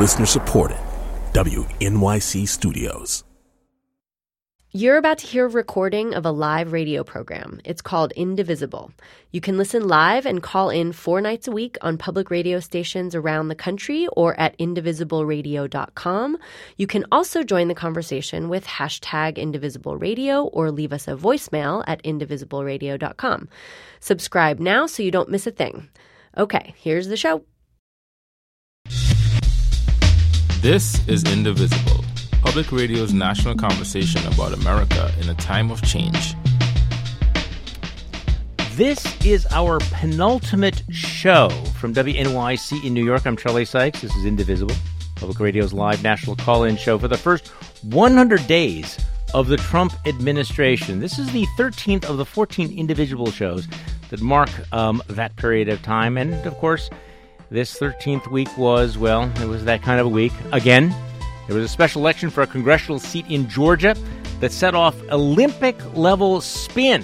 Listener 0.00 0.24
supported. 0.24 0.78
WNYC 1.34 2.48
Studios. 2.48 3.22
You're 4.72 4.96
about 4.96 5.18
to 5.18 5.26
hear 5.26 5.44
a 5.44 5.48
recording 5.48 6.14
of 6.14 6.24
a 6.24 6.30
live 6.30 6.72
radio 6.72 7.04
program. 7.04 7.60
It's 7.66 7.82
called 7.82 8.12
Indivisible. 8.12 8.92
You 9.30 9.42
can 9.42 9.58
listen 9.58 9.86
live 9.86 10.24
and 10.24 10.42
call 10.42 10.70
in 10.70 10.92
four 10.92 11.20
nights 11.20 11.48
a 11.48 11.52
week 11.52 11.76
on 11.82 11.98
public 11.98 12.30
radio 12.30 12.60
stations 12.60 13.14
around 13.14 13.48
the 13.48 13.54
country 13.54 14.08
or 14.16 14.38
at 14.40 14.56
indivisibleradio.com. 14.56 16.38
You 16.78 16.86
can 16.86 17.04
also 17.12 17.42
join 17.42 17.68
the 17.68 17.74
conversation 17.74 18.48
with 18.48 18.64
hashtag 18.64 19.36
indivisibleradio 19.36 20.48
or 20.50 20.70
leave 20.70 20.94
us 20.94 21.08
a 21.08 21.14
voicemail 21.14 21.84
at 21.86 22.02
indivisibleradio.com. 22.04 23.48
Subscribe 24.00 24.60
now 24.60 24.86
so 24.86 25.02
you 25.02 25.10
don't 25.10 25.28
miss 25.28 25.46
a 25.46 25.50
thing. 25.50 25.90
Okay, 26.38 26.74
here's 26.78 27.08
the 27.08 27.18
show. 27.18 27.44
This 30.60 31.00
is 31.08 31.24
Indivisible, 31.24 32.04
public 32.42 32.70
radio's 32.70 33.14
national 33.14 33.54
conversation 33.54 34.20
about 34.30 34.52
America 34.52 35.10
in 35.18 35.30
a 35.30 35.34
time 35.36 35.70
of 35.70 35.80
change. 35.80 36.34
This 38.72 39.24
is 39.24 39.46
our 39.52 39.78
penultimate 39.90 40.82
show 40.90 41.48
from 41.78 41.94
WNYC 41.94 42.84
in 42.84 42.92
New 42.92 43.02
York. 43.02 43.24
I'm 43.24 43.38
Charlie 43.38 43.64
Sykes. 43.64 44.02
This 44.02 44.14
is 44.14 44.26
Indivisible, 44.26 44.74
public 45.16 45.40
radio's 45.40 45.72
live 45.72 46.02
national 46.02 46.36
call 46.36 46.64
in 46.64 46.76
show 46.76 46.98
for 46.98 47.08
the 47.08 47.16
first 47.16 47.48
100 47.84 48.46
days 48.46 48.98
of 49.32 49.48
the 49.48 49.56
Trump 49.56 49.94
administration. 50.04 51.00
This 51.00 51.18
is 51.18 51.32
the 51.32 51.46
13th 51.56 52.04
of 52.04 52.18
the 52.18 52.26
14 52.26 52.70
individual 52.78 53.30
shows 53.30 53.66
that 54.10 54.20
mark 54.20 54.50
um, 54.74 55.02
that 55.06 55.34
period 55.36 55.70
of 55.70 55.80
time. 55.80 56.18
And 56.18 56.34
of 56.46 56.54
course, 56.58 56.90
this 57.50 57.78
13th 57.78 58.30
week 58.30 58.56
was, 58.56 58.96
well, 58.96 59.30
it 59.42 59.46
was 59.46 59.64
that 59.64 59.82
kind 59.82 60.00
of 60.00 60.06
a 60.06 60.10
week. 60.10 60.32
Again, 60.52 60.94
there 61.46 61.56
was 61.56 61.64
a 61.64 61.68
special 61.68 62.00
election 62.00 62.30
for 62.30 62.42
a 62.42 62.46
congressional 62.46 63.00
seat 63.00 63.26
in 63.28 63.48
Georgia 63.48 63.96
that 64.38 64.52
set 64.52 64.74
off 64.74 64.96
Olympic 65.10 65.76
level 65.96 66.40
spin, 66.40 67.02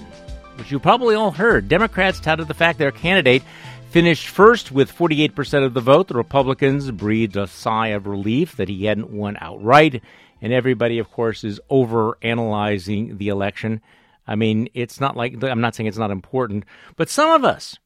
which 0.57 0.71
you 0.71 0.79
probably 0.79 1.17
all 1.17 1.33
heard. 1.33 1.69
Democrats 1.69 2.21
touted 2.21 2.47
the 2.47 2.55
fact 2.55 2.79
their 2.79 2.93
candidate 2.93 3.43
finished 3.91 4.29
first 4.29 4.71
with 4.71 4.93
48% 4.95 5.65
of 5.65 5.75
the 5.75 5.81
vote. 5.81 6.09
The 6.09 6.15
Republicans 6.15 6.91
breathed 6.93 7.37
a 7.37 7.49
sigh 7.49 7.89
of 7.89 8.07
relief 8.07 8.57
that 8.57 8.69
he 8.69 8.85
hadn't 8.85 9.11
won 9.11 9.37
outright. 9.41 10.01
And 10.41 10.53
everybody, 10.53 10.99
of 10.99 11.11
course, 11.11 11.43
is 11.43 11.61
over 11.71 12.19
analyzing 12.23 13.19
the 13.19 13.29
election. 13.29 13.81
I 14.27 14.37
mean, 14.37 14.69
it's 14.75 15.01
not 15.01 15.17
like, 15.17 15.43
I'm 15.43 15.61
not 15.61 15.75
saying 15.75 15.89
it's 15.89 15.99
not 15.99 16.11
important, 16.11 16.65
but 16.97 17.09
some 17.09 17.31
of 17.31 17.45
us 17.45 17.79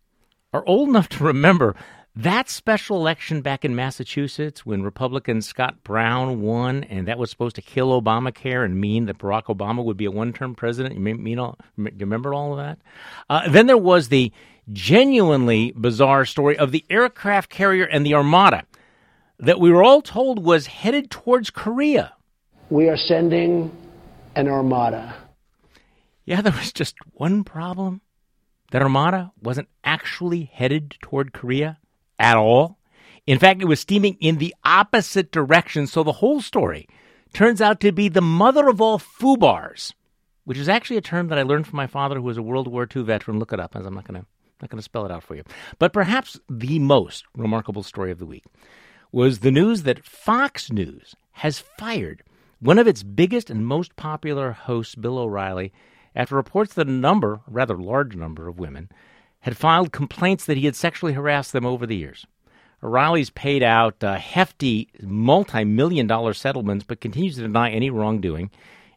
are 0.53 0.67
old 0.67 0.89
enough 0.89 1.09
to 1.11 1.25
remember 1.25 1.75
that 2.17 2.49
special 2.49 2.97
election 2.97 3.41
back 3.41 3.65
in 3.65 3.77
Massachusetts 3.77 4.67
when 4.67 4.83
Republican 4.83 5.43
Scott 5.43 5.85
Brown 5.85 6.41
won, 6.43 6.83
and 6.85 7.07
that 7.07 7.19
was 7.19 7.31
supposed 7.31 7.57
to 7.57 7.63
kill 7.63 8.01
Obamacare 8.01 8.65
and 8.65 8.81
mean 8.81 9.07
that 9.07 9.19
Barack 9.19 9.45
Obama 9.45 9.85
would 9.85 9.97
be 9.97 10.07
a 10.07 10.11
one 10.11 10.33
term 10.33 10.55
president. 10.55 10.95
You, 10.95 11.01
mean, 11.01 11.39
all, 11.39 11.57
you 11.77 11.91
remember 12.01 12.35
all 12.35 12.53
of 12.53 12.59
that? 12.59 12.79
Uh, 13.29 13.49
then 13.49 13.67
there 13.67 13.77
was 13.77 14.09
the 14.09 14.33
genuinely 14.73 15.73
bizarre 15.73 16.25
story 16.25 16.59
of 16.59 16.73
the 16.73 16.85
aircraft 16.91 17.49
carrier 17.49 17.85
and 17.85 18.05
the 18.05 18.15
Armada 18.15 18.65
that 19.39 19.61
we 19.61 19.71
were 19.71 19.83
all 19.83 20.03
told 20.03 20.45
was 20.45 20.67
headed 20.67 21.11
towards 21.11 21.51
Korea. 21.51 22.13
We 22.69 22.89
are 22.89 22.97
sending 22.97 23.75
an 24.35 24.49
Armada. 24.49 25.17
Yeah, 26.25 26.43
there 26.43 26.53
was 26.53 26.73
just 26.73 26.97
one 27.13 27.45
problem. 27.45 28.01
That 28.71 28.83
Armada 28.83 29.33
wasn't 29.43 29.69
actually 29.83 30.45
headed 30.45 30.97
toward 31.03 31.33
Korea 31.33 31.79
at 32.21 32.37
all. 32.37 32.79
In 33.27 33.39
fact, 33.39 33.63
it 33.63 33.67
was 33.67 33.81
steaming 33.81 34.17
in 34.21 34.39
the 34.39 34.55
opposite 34.65 35.33
direction. 35.33 35.87
So 35.87 36.03
the 36.03 36.13
whole 36.13 36.41
story 36.41 36.89
turns 37.33 37.61
out 37.61 37.81
to 37.81 37.91
be 37.91 38.09
the 38.09 38.21
mother 38.21 38.69
of 38.69 38.81
all 38.81 38.99
FUBARs, 38.99 39.93
which 40.45 40.59
is 40.59 40.69
actually 40.69 40.99
a 40.99 41.03
term 41.03 41.29
that 41.29 41.39
I 41.39 41.43
learned 41.43 41.67
from 41.67 41.77
my 41.77 41.87
father, 41.87 42.17
who 42.17 42.23
was 42.23 42.37
a 42.37 42.43
World 42.43 42.69
War 42.69 42.87
II 42.95 43.03
veteran. 43.03 43.39
Look 43.39 43.53
it 43.53 43.61
up, 43.61 43.75
as 43.75 43.87
I'm 43.87 43.95
not 43.95 44.07
going 44.07 44.21
to 44.21 44.27
not 44.61 44.69
going 44.69 44.79
to 44.79 44.83
spell 44.83 45.07
it 45.07 45.11
out 45.11 45.23
for 45.23 45.35
you. 45.35 45.43
But 45.79 45.95
perhaps 45.95 46.39
the 46.51 46.79
most 46.79 47.25
remarkable 47.35 47.83
story 47.83 48.11
of 48.11 48.19
the 48.19 48.27
week 48.27 48.45
was 49.11 49.39
the 49.39 49.51
news 49.51 49.85
that 49.85 50.05
Fox 50.05 50.71
News 50.71 51.17
has 51.33 51.59
fired 51.59 52.23
one 52.59 52.79
of 52.79 52.87
its 52.87 53.03
biggest 53.03 53.49
and 53.49 53.67
most 53.67 53.97
popular 53.97 54.53
hosts, 54.53 54.95
Bill 54.95 55.19
O'Reilly, 55.19 55.73
after 56.15 56.37
reports 56.37 56.75
that 56.75 56.89
a 56.89 56.91
number, 56.91 57.41
rather 57.47 57.77
large 57.77 58.15
number 58.15 58.49
of 58.49 58.59
women, 58.59 58.91
had 59.41 59.57
filed 59.57 59.93
complaints 59.93 60.47
that 60.47 60.57
he 60.57 60.67
had 60.67 60.77
sexually 60.77 61.13
harassed 61.13 61.53
them 61.53 61.67
over 61.67 61.87
the 61.87 61.97
years. 61.97 62.27
O'Reilly's 62.83 63.31
paid 63.31 63.63
out 63.63 64.03
uh, 64.03 64.17
hefty 64.17 64.89
multi 65.03 65.65
million 65.65 66.07
dollar 66.07 66.33
settlements, 66.33 66.85
but 66.87 67.01
continues 67.01 67.37
to 67.37 67.43
deny 67.43 67.71
any 67.71 67.91
wrongdoing, 67.91 68.51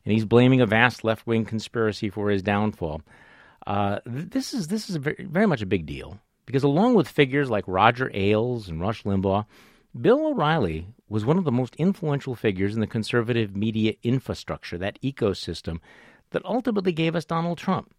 and 0.05 0.13
he's 0.13 0.25
blaming 0.25 0.61
a 0.61 0.65
vast 0.65 1.03
left 1.03 1.27
wing 1.27 1.45
conspiracy 1.45 2.09
for 2.09 2.29
his 2.29 2.41
downfall. 2.41 3.01
Uh, 3.67 3.99
this 4.05 4.53
is 4.53 4.67
this 4.67 4.89
is 4.89 4.97
very, 4.97 5.25
very 5.29 5.45
much 5.45 5.61
a 5.61 5.65
big 5.65 5.85
deal 5.85 6.19
because 6.45 6.63
along 6.63 6.95
with 6.95 7.07
figures 7.07 7.49
like 7.49 7.63
Roger 7.67 8.11
Ailes 8.13 8.69
and 8.69 8.81
Rush 8.81 9.03
Limbaugh, 9.03 9.45
Bill 9.99 10.27
O'Reilly 10.27 10.87
was 11.07 11.25
one 11.25 11.37
of 11.37 11.43
the 11.43 11.51
most 11.51 11.75
influential 11.75 12.35
figures 12.35 12.73
in 12.73 12.81
the 12.81 12.87
conservative 12.87 13.55
media 13.55 13.93
infrastructure, 14.01 14.77
that 14.77 14.99
ecosystem 15.01 15.79
that 16.31 16.43
ultimately 16.45 16.91
gave 16.91 17.15
us 17.15 17.25
Donald 17.25 17.57
Trump. 17.57 17.93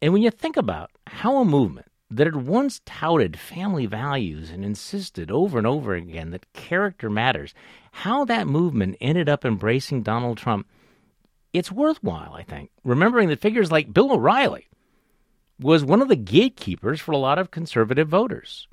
And 0.00 0.12
when 0.12 0.22
you 0.22 0.30
think 0.30 0.56
about 0.56 0.90
how 1.06 1.38
a 1.38 1.44
movement 1.44 1.86
that 2.10 2.26
had 2.26 2.46
once 2.46 2.80
touted 2.86 3.38
family 3.38 3.86
values 3.86 4.50
and 4.50 4.64
insisted 4.64 5.30
over 5.30 5.58
and 5.58 5.66
over 5.66 5.94
again 5.94 6.30
that 6.30 6.52
character 6.52 7.10
matters, 7.10 7.52
how 7.90 8.24
that 8.24 8.46
movement 8.46 8.96
ended 9.00 9.28
up 9.28 9.44
embracing 9.44 10.02
Donald 10.02 10.38
Trump, 10.38 10.66
it's 11.52 11.72
worthwhile, 11.72 12.32
I 12.34 12.42
think, 12.42 12.70
remembering 12.84 13.28
that 13.28 13.40
figures 13.40 13.72
like 13.72 13.92
Bill 13.92 14.12
O'Reilly 14.12 14.68
was 15.60 15.84
one 15.84 16.00
of 16.00 16.08
the 16.08 16.16
gatekeepers 16.16 17.00
for 17.00 17.12
a 17.12 17.18
lot 17.18 17.38
of 17.38 17.50
conservative 17.50 18.08
voters. 18.08 18.68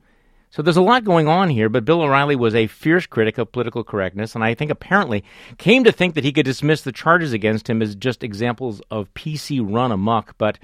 So 0.52 0.62
there's 0.62 0.78
a 0.78 0.82
lot 0.82 1.04
going 1.04 1.28
on 1.28 1.50
here, 1.50 1.68
but 1.68 1.84
Bill 1.84 2.02
O'Reilly 2.02 2.36
was 2.36 2.56
a 2.56 2.68
fierce 2.68 3.06
critic 3.08 3.38
of 3.38 3.52
political 3.52 3.84
correctness, 3.84 4.36
and 4.36 4.44
I 4.44 4.54
think 4.54 4.72
apparently 4.72 5.24
came 5.58 5.84
to 5.84 5.92
think 5.92 6.16
that 6.16 6.24
he 6.24 6.32
could 6.32 6.46
dismiss 6.46 6.82
the 6.82 6.94
charges 6.94 7.34
against 7.34 7.70
him 7.70 7.82
as 7.82 7.96
just 7.96 8.24
examples 8.24 8.82
of 8.90 9.14
PC 9.16 9.60
run 9.62 9.92
amok. 9.92 10.36
But 10.38 10.58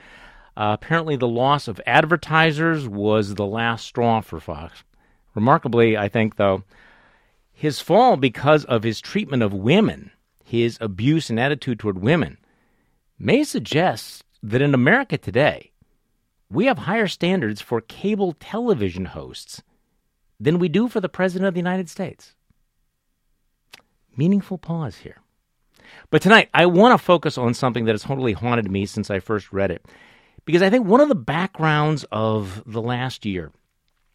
uh, 0.57 0.75
apparently, 0.79 1.15
the 1.15 1.27
loss 1.27 1.67
of 1.67 1.81
advertisers 1.85 2.87
was 2.87 3.35
the 3.35 3.45
last 3.45 3.85
straw 3.85 4.21
for 4.21 4.39
Fox. 4.39 4.83
Remarkably, 5.33 5.97
I 5.97 6.09
think, 6.09 6.35
though, 6.35 6.63
his 7.53 7.79
fall 7.79 8.17
because 8.17 8.65
of 8.65 8.83
his 8.83 8.99
treatment 8.99 9.43
of 9.43 9.53
women, 9.53 10.11
his 10.43 10.77
abuse 10.81 11.29
and 11.29 11.39
attitude 11.39 11.79
toward 11.79 12.01
women, 12.01 12.37
may 13.17 13.43
suggest 13.43 14.25
that 14.43 14.61
in 14.61 14.73
America 14.73 15.17
today, 15.17 15.71
we 16.49 16.65
have 16.65 16.79
higher 16.79 17.07
standards 17.07 17.61
for 17.61 17.79
cable 17.79 18.33
television 18.33 19.05
hosts 19.05 19.61
than 20.39 20.59
we 20.59 20.67
do 20.67 20.89
for 20.89 20.99
the 20.99 21.07
President 21.07 21.47
of 21.47 21.53
the 21.53 21.59
United 21.59 21.89
States. 21.89 22.35
Meaningful 24.17 24.57
pause 24.57 24.97
here. 24.97 25.21
But 26.09 26.21
tonight, 26.21 26.49
I 26.53 26.65
want 26.65 26.99
to 26.99 27.03
focus 27.03 27.37
on 27.37 27.53
something 27.53 27.85
that 27.85 27.93
has 27.93 28.03
totally 28.03 28.33
haunted 28.33 28.69
me 28.69 28.85
since 28.85 29.09
I 29.09 29.19
first 29.19 29.53
read 29.53 29.71
it. 29.71 29.85
Because 30.45 30.61
I 30.61 30.69
think 30.69 30.85
one 30.85 31.01
of 31.01 31.09
the 31.09 31.15
backgrounds 31.15 32.03
of 32.11 32.63
the 32.65 32.81
last 32.81 33.25
year 33.25 33.51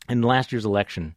and 0.08 0.24
last 0.24 0.52
year's 0.52 0.64
election 0.64 1.14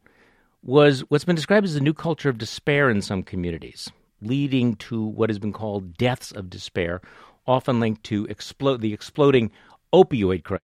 was 0.63 1.01
what's 1.09 1.25
been 1.25 1.35
described 1.35 1.65
as 1.65 1.75
a 1.75 1.81
new 1.81 1.93
culture 1.93 2.29
of 2.29 2.37
despair 2.37 2.89
in 2.89 3.01
some 3.01 3.23
communities, 3.23 3.89
leading 4.21 4.75
to 4.75 5.03
what 5.03 5.29
has 5.29 5.39
been 5.39 5.53
called 5.53 5.97
deaths 5.97 6.31
of 6.31 6.49
despair, 6.49 7.01
often 7.47 7.79
linked 7.79 8.03
to 8.03 8.25
explode, 8.25 8.81
the 8.81 8.93
exploding 8.93 9.51
opioid 9.93 10.43
crisis. 10.43 10.63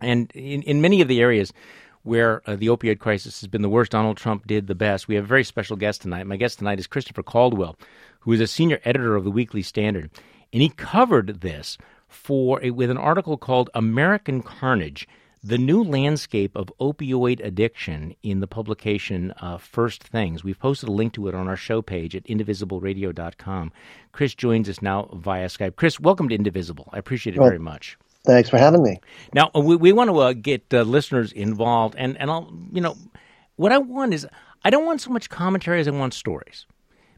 And 0.00 0.30
in, 0.32 0.62
in 0.62 0.80
many 0.80 1.00
of 1.00 1.08
the 1.08 1.20
areas 1.20 1.52
where 2.02 2.42
uh, 2.46 2.56
the 2.56 2.68
opioid 2.68 2.98
crisis 2.98 3.40
has 3.40 3.48
been 3.48 3.62
the 3.62 3.68
worst, 3.68 3.92
Donald 3.92 4.16
Trump 4.16 4.46
did 4.46 4.66
the 4.66 4.74
best. 4.74 5.08
We 5.08 5.14
have 5.14 5.24
a 5.24 5.28
very 5.28 5.44
special 5.44 5.76
guest 5.76 6.02
tonight. 6.02 6.26
My 6.26 6.36
guest 6.36 6.58
tonight 6.58 6.78
is 6.78 6.86
Christopher 6.86 7.22
Caldwell, 7.22 7.76
who 8.20 8.32
is 8.32 8.40
a 8.40 8.46
senior 8.46 8.80
editor 8.84 9.16
of 9.16 9.24
the 9.24 9.30
Weekly 9.30 9.62
Standard. 9.62 10.10
And 10.52 10.62
he 10.62 10.70
covered 10.70 11.42
this 11.42 11.76
for 12.10 12.62
a, 12.62 12.70
with 12.70 12.90
an 12.90 12.98
article 12.98 13.36
called 13.36 13.70
American 13.74 14.42
Carnage 14.42 15.08
the 15.42 15.58
new 15.58 15.82
landscape 15.82 16.54
of 16.54 16.70
opioid 16.80 17.44
addiction 17.44 18.14
in 18.22 18.40
the 18.40 18.46
publication 18.46 19.32
uh, 19.40 19.56
First 19.56 20.02
Things. 20.02 20.44
We've 20.44 20.58
posted 20.58 20.88
a 20.88 20.92
link 20.92 21.14
to 21.14 21.28
it 21.28 21.34
on 21.34 21.48
our 21.48 21.56
show 21.56 21.80
page 21.80 22.14
at 22.14 22.24
indivisibleradio.com. 22.24 23.72
Chris 24.12 24.34
joins 24.34 24.68
us 24.68 24.82
now 24.82 25.08
via 25.14 25.46
Skype. 25.46 25.76
Chris, 25.76 25.98
welcome 25.98 26.28
to 26.28 26.34
Indivisible. 26.34 26.88
I 26.92 26.98
appreciate 26.98 27.36
it 27.36 27.38
well, 27.38 27.48
very 27.48 27.58
much. 27.58 27.96
Thanks 28.24 28.50
for 28.50 28.58
having 28.58 28.82
me. 28.82 29.00
Now, 29.32 29.50
we, 29.54 29.76
we 29.76 29.92
want 29.92 30.10
to 30.10 30.18
uh, 30.18 30.32
get 30.34 30.62
uh, 30.74 30.82
listeners 30.82 31.32
involved, 31.32 31.94
and, 31.96 32.18
and 32.18 32.30
I'll, 32.30 32.52
you 32.70 32.82
know, 32.82 32.96
what 33.56 33.72
I 33.72 33.78
want 33.78 34.12
is 34.12 34.26
I 34.62 34.68
don't 34.68 34.84
want 34.84 35.00
so 35.00 35.10
much 35.10 35.30
commentary 35.30 35.80
as 35.80 35.88
I 35.88 35.92
want 35.92 36.12
stories 36.12 36.66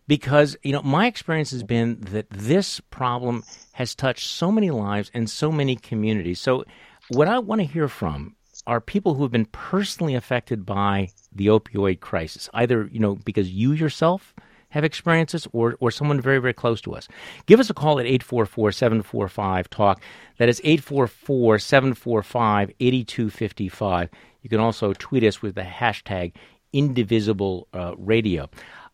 because 0.07 0.57
you 0.63 0.73
know 0.73 0.83
my 0.83 1.07
experience 1.07 1.51
has 1.51 1.63
been 1.63 1.99
that 2.01 2.29
this 2.31 2.81
problem 2.91 3.43
has 3.73 3.95
touched 3.95 4.29
so 4.29 4.51
many 4.53 4.71
lives 4.71 5.11
and 5.15 5.29
so 5.29 5.51
many 5.53 5.77
communities. 5.77 6.41
So 6.41 6.65
what 7.09 7.29
I 7.29 7.39
want 7.39 7.61
to 7.61 7.67
hear 7.67 7.89
from 7.89 8.37
are 8.67 8.81
people 8.81 9.15
who 9.15 9.23
have 9.23 9.33
been 9.33 9.47
personally 9.47 10.15
affected 10.15 10.65
by 10.65 11.09
the 11.35 11.47
opioid 11.47 12.01
crisis, 12.01 12.49
either 12.55 12.89
you 12.93 13.01
know 13.01 13.17
because 13.17 13.51
you 13.51 13.73
yourself 13.73 14.35
have 14.73 14.85
experienced 14.85 15.33
this 15.33 15.47
or, 15.53 15.77
or 15.81 15.91
someone 15.91 16.19
very, 16.19 16.39
very 16.39 16.55
close 16.55 16.81
to 16.81 16.95
us. 16.95 17.07
Give 17.45 17.61
us 17.61 17.69
a 17.69 17.75
call 17.75 18.01
at 18.01 18.07
844 18.07 18.73
745 18.73 19.69
TALK. 19.69 20.01
That 20.39 20.49
is 20.49 20.63
844 20.65 21.59
745 21.59 22.71
8255. 22.81 24.09
You 24.41 24.51
can 24.51 24.61
also 24.61 24.95
tweet 24.95 25.25
us 25.25 25.43
with 25.43 25.55
the 25.55 25.63
hashtag 25.63 26.33
Indivisible 26.73 27.69
uh, 27.75 27.95
Radio. 27.99 28.49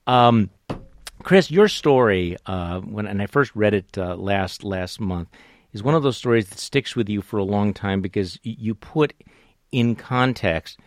Um, 0.09 0.51
Chris, 1.23 1.51
your 1.51 1.69
story, 1.69 2.37
uh, 2.47 2.81
when 2.81 3.07
and 3.07 3.21
I 3.21 3.27
first 3.27 3.55
read 3.55 3.75
it 3.75 3.99
uh, 3.99 4.15
last 4.17 4.65
last 4.65 5.01
month, 5.01 5.29
is 5.73 5.83
one 5.83 5.95
of 5.95 6.03
those 6.03 6.17
stories 6.17 6.49
that 6.49 6.59
sticks 6.59 6.95
with 6.97 7.09
you 7.09 7.23
for 7.23 7.39
a 7.39 7.45
long 7.45 7.75
time 7.75 8.01
because 8.01 8.39
you 8.43 8.75
put 8.75 9.13
in 9.73 9.97
context 9.97 10.79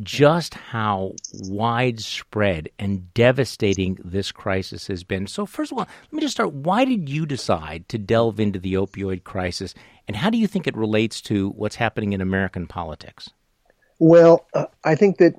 just 0.00 0.54
how 0.54 1.12
widespread 1.44 2.68
and 2.78 3.12
devastating 3.12 3.98
this 4.02 4.32
crisis 4.32 4.86
has 4.86 5.04
been. 5.04 5.26
So, 5.26 5.44
first 5.44 5.72
of 5.72 5.78
all, 5.78 5.86
let 6.04 6.12
me 6.12 6.20
just 6.20 6.34
start. 6.34 6.52
Why 6.52 6.84
did 6.84 7.08
you 7.08 7.26
decide 7.26 7.88
to 7.90 7.98
delve 7.98 8.40
into 8.40 8.58
the 8.58 8.74
opioid 8.74 9.24
crisis, 9.24 9.74
and 10.08 10.16
how 10.16 10.30
do 10.30 10.38
you 10.38 10.46
think 10.46 10.66
it 10.66 10.76
relates 10.76 11.20
to 11.22 11.50
what's 11.50 11.76
happening 11.76 12.12
in 12.12 12.20
American 12.20 12.66
politics? 12.66 13.30
Well, 13.98 14.46
uh, 14.54 14.66
I 14.84 14.94
think 14.94 15.18
that 15.18 15.34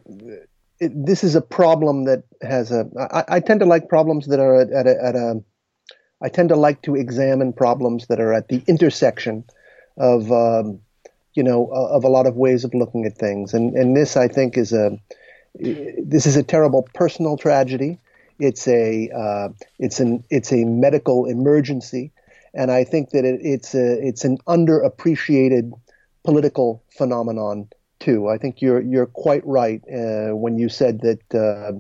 this 0.91 1.23
is 1.23 1.35
a 1.35 1.41
problem 1.41 2.05
that 2.05 2.23
has 2.41 2.71
a. 2.71 2.87
I, 3.11 3.35
I 3.35 3.39
tend 3.39 3.59
to 3.61 3.65
like 3.65 3.89
problems 3.89 4.27
that 4.27 4.39
are 4.39 4.61
at, 4.61 4.71
at, 4.71 4.87
a, 4.87 5.03
at 5.03 5.15
a. 5.15 5.43
I 6.21 6.29
tend 6.29 6.49
to 6.49 6.55
like 6.55 6.81
to 6.83 6.95
examine 6.95 7.53
problems 7.53 8.07
that 8.07 8.19
are 8.19 8.33
at 8.33 8.47
the 8.47 8.63
intersection 8.67 9.43
of. 9.97 10.31
Um, 10.31 10.79
you 11.35 11.41
know, 11.41 11.65
of 11.65 12.03
a 12.03 12.09
lot 12.09 12.27
of 12.27 12.35
ways 12.35 12.63
of 12.63 12.75
looking 12.75 13.05
at 13.05 13.17
things. 13.17 13.55
And 13.55 13.75
and 13.75 13.97
this, 13.97 14.15
I 14.15 14.27
think, 14.27 14.55
is 14.55 14.71
a 14.71 14.99
this 15.55 16.25
is 16.25 16.35
a 16.35 16.43
terrible 16.43 16.87
personal 16.93 17.37
tragedy. 17.37 17.99
It's 18.39 18.67
a 18.67 19.09
uh, 19.09 19.49
it's 19.79 19.99
an 19.99 20.23
it's 20.29 20.51
a 20.51 20.65
medical 20.65 21.25
emergency, 21.25 22.11
and 22.53 22.71
I 22.71 22.83
think 22.83 23.11
that 23.11 23.25
it, 23.25 23.39
it's 23.43 23.73
a 23.75 24.05
it's 24.05 24.25
an 24.25 24.37
underappreciated 24.47 25.71
political 26.23 26.83
phenomenon 26.97 27.69
too. 28.03 28.27
I 28.27 28.37
think 28.37 28.61
you're 28.61 28.81
you're 28.81 29.05
quite 29.05 29.45
right 29.45 29.81
uh, 29.87 30.35
when 30.35 30.57
you 30.57 30.69
said 30.69 31.01
that 31.01 31.23
uh, 31.33 31.79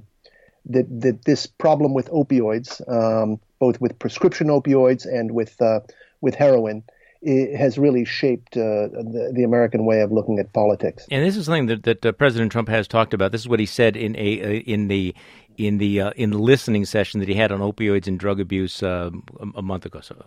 that 0.65 1.01
that 1.01 1.25
this 1.25 1.45
problem 1.45 1.93
with 1.93 2.09
opioids, 2.09 2.69
um, 2.87 3.39
both 3.59 3.81
with 3.81 3.97
prescription 3.99 4.47
opioids 4.47 5.05
and 5.05 5.31
with 5.31 5.61
uh, 5.61 5.81
with 6.21 6.35
heroin, 6.35 6.83
has 7.25 7.77
really 7.77 8.05
shaped 8.05 8.57
uh, 8.57 8.87
the, 8.87 9.31
the, 9.33 9.43
American 9.43 9.85
way 9.85 10.01
of 10.01 10.11
looking 10.11 10.39
at 10.39 10.51
politics. 10.53 11.05
And 11.09 11.25
this 11.25 11.37
is 11.37 11.45
something 11.45 11.67
that, 11.67 11.83
that 11.83 12.05
uh, 12.05 12.11
President 12.11 12.51
Trump 12.51 12.67
has 12.69 12.87
talked 12.87 13.13
about. 13.13 13.31
This 13.31 13.41
is 13.41 13.47
what 13.47 13.59
he 13.59 13.65
said 13.65 13.95
in 13.95 14.15
a 14.17 14.41
uh, 14.41 14.61
in 14.65 14.87
the 14.87 15.15
in 15.57 15.77
the 15.77 16.01
uh, 16.01 16.11
in 16.15 16.31
the 16.31 16.37
listening 16.37 16.85
session 16.85 17.19
that 17.19 17.29
he 17.29 17.35
had 17.35 17.51
on 17.51 17.59
opioids 17.59 18.07
and 18.07 18.19
drug 18.19 18.39
abuse 18.39 18.81
uh, 18.81 19.09
a, 19.39 19.47
a 19.59 19.61
month 19.61 19.85
ago. 19.85 20.01
So, 20.01 20.25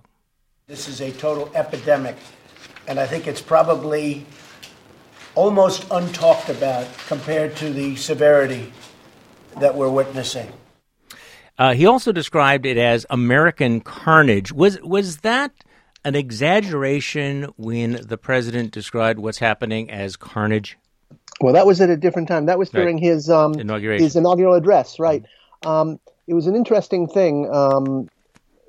this 0.66 0.88
is 0.88 1.00
a 1.00 1.12
total 1.12 1.50
epidemic, 1.54 2.16
and 2.87 2.99
I 2.99 3.06
think 3.06 3.26
it's 3.26 3.42
probably 3.42 4.26
almost 5.37 5.88
untalked 5.91 6.49
about 6.49 6.88
compared 7.06 7.55
to 7.56 7.71
the 7.71 7.94
severity 7.94 8.73
that 9.61 9.75
we're 9.75 9.91
witnessing. 9.91 10.53
Uh, 11.59 11.75
he 11.75 11.87
also 11.87 12.12
described 12.12 12.67
it 12.67 12.77
as 12.77 13.06
American 13.09 13.81
carnage. 13.81 14.53
Was 14.53 14.81
was 14.83 15.19
that 15.19 15.53
an 16.05 16.15
exaggeration 16.15 17.44
when 17.56 18.00
the 18.06 18.19
president 18.19 18.73
described 18.73 19.19
what's 19.19 19.38
happening 19.38 19.91
as 19.91 20.17
carnage? 20.17 20.77
Well, 21.41 21.55
that 21.55 21.67
was 21.67 21.81
at 21.81 21.91
a 21.91 21.97
different 21.97 22.29
time. 22.29 22.47
That 22.47 22.59
was 22.59 22.71
during 22.71 22.97
right. 22.97 23.03
his 23.03 23.31
um, 23.31 23.55
inauguration. 23.55 24.05
his 24.05 24.17
inaugural 24.17 24.55
address, 24.55 24.99
right? 24.99 25.25
Um, 25.65 25.99
it 26.27 26.35
was 26.35 26.47
an 26.47 26.56
interesting 26.56 27.09
thing. 27.09 27.49
Um, 27.53 28.09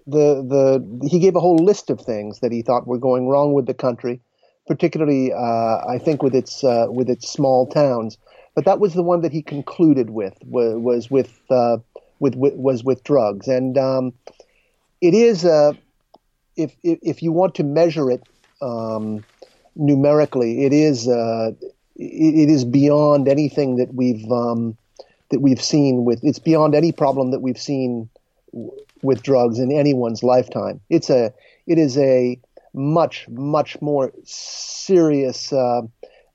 the 0.06 0.42
the 0.42 1.08
he 1.10 1.20
gave 1.20 1.36
a 1.36 1.40
whole 1.40 1.58
list 1.58 1.90
of 1.90 2.00
things 2.00 2.40
that 2.40 2.52
he 2.52 2.62
thought 2.62 2.88
were 2.88 2.98
going 2.98 3.28
wrong 3.28 3.54
with 3.54 3.66
the 3.66 3.74
country, 3.74 4.22
particularly 4.68 5.32
uh, 5.34 5.78
I 5.88 5.98
think 5.98 6.22
with 6.22 6.36
its 6.36 6.64
uh, 6.64 6.88
with 6.90 7.10
its 7.10 7.30
small 7.30 7.68
towns. 7.68 8.18
But 8.56 8.66
that 8.66 8.80
was 8.80 8.96
the 8.96 9.04
one 9.04 9.22
that 9.22 9.32
he 9.32 9.44
concluded 9.44 10.10
with 10.10 10.34
was, 10.44 10.76
was 10.78 11.12
with, 11.12 11.40
uh, 11.52 11.78
with, 12.20 12.34
with 12.36 12.56
was 12.56 12.84
with 12.84 13.04
drugs, 13.04 13.48
and 13.48 13.78
um, 13.78 14.14
it 15.00 15.14
is 15.14 15.46
a 15.46 15.78
if, 16.56 16.76
if, 16.84 17.00
if 17.04 17.24
you 17.24 17.32
want 17.32 17.54
to 17.56 17.64
measure 17.64 18.10
it 18.10 18.24
um, 18.62 19.24
numerically, 19.76 20.66
it 20.66 20.74
is 20.74 21.08
uh, 21.08 21.52
it, 21.96 22.50
it 22.50 22.50
is 22.50 22.66
beyond 22.66 23.28
anything 23.28 23.76
that 23.78 23.94
we've 23.94 24.30
um, 24.32 24.76
that 25.30 25.42
we've 25.42 25.62
seen 25.62 26.04
with. 26.04 26.20
It's 26.24 26.40
beyond 26.40 26.74
any 26.76 26.92
problem 26.92 27.32
that 27.32 27.42
we've 27.42 27.60
seen 27.60 28.10
w- 28.54 28.72
with 29.04 29.22
drugs 29.22 29.60
in 29.60 29.72
anyone's 29.72 30.24
lifetime. 30.24 30.82
It's 30.90 31.10
a 31.10 31.32
it 31.68 31.78
is 31.78 31.98
a 31.98 32.40
much 32.78 33.28
much 33.30 33.82
more 33.82 34.14
serious 34.24 35.52
uh, 35.52 35.82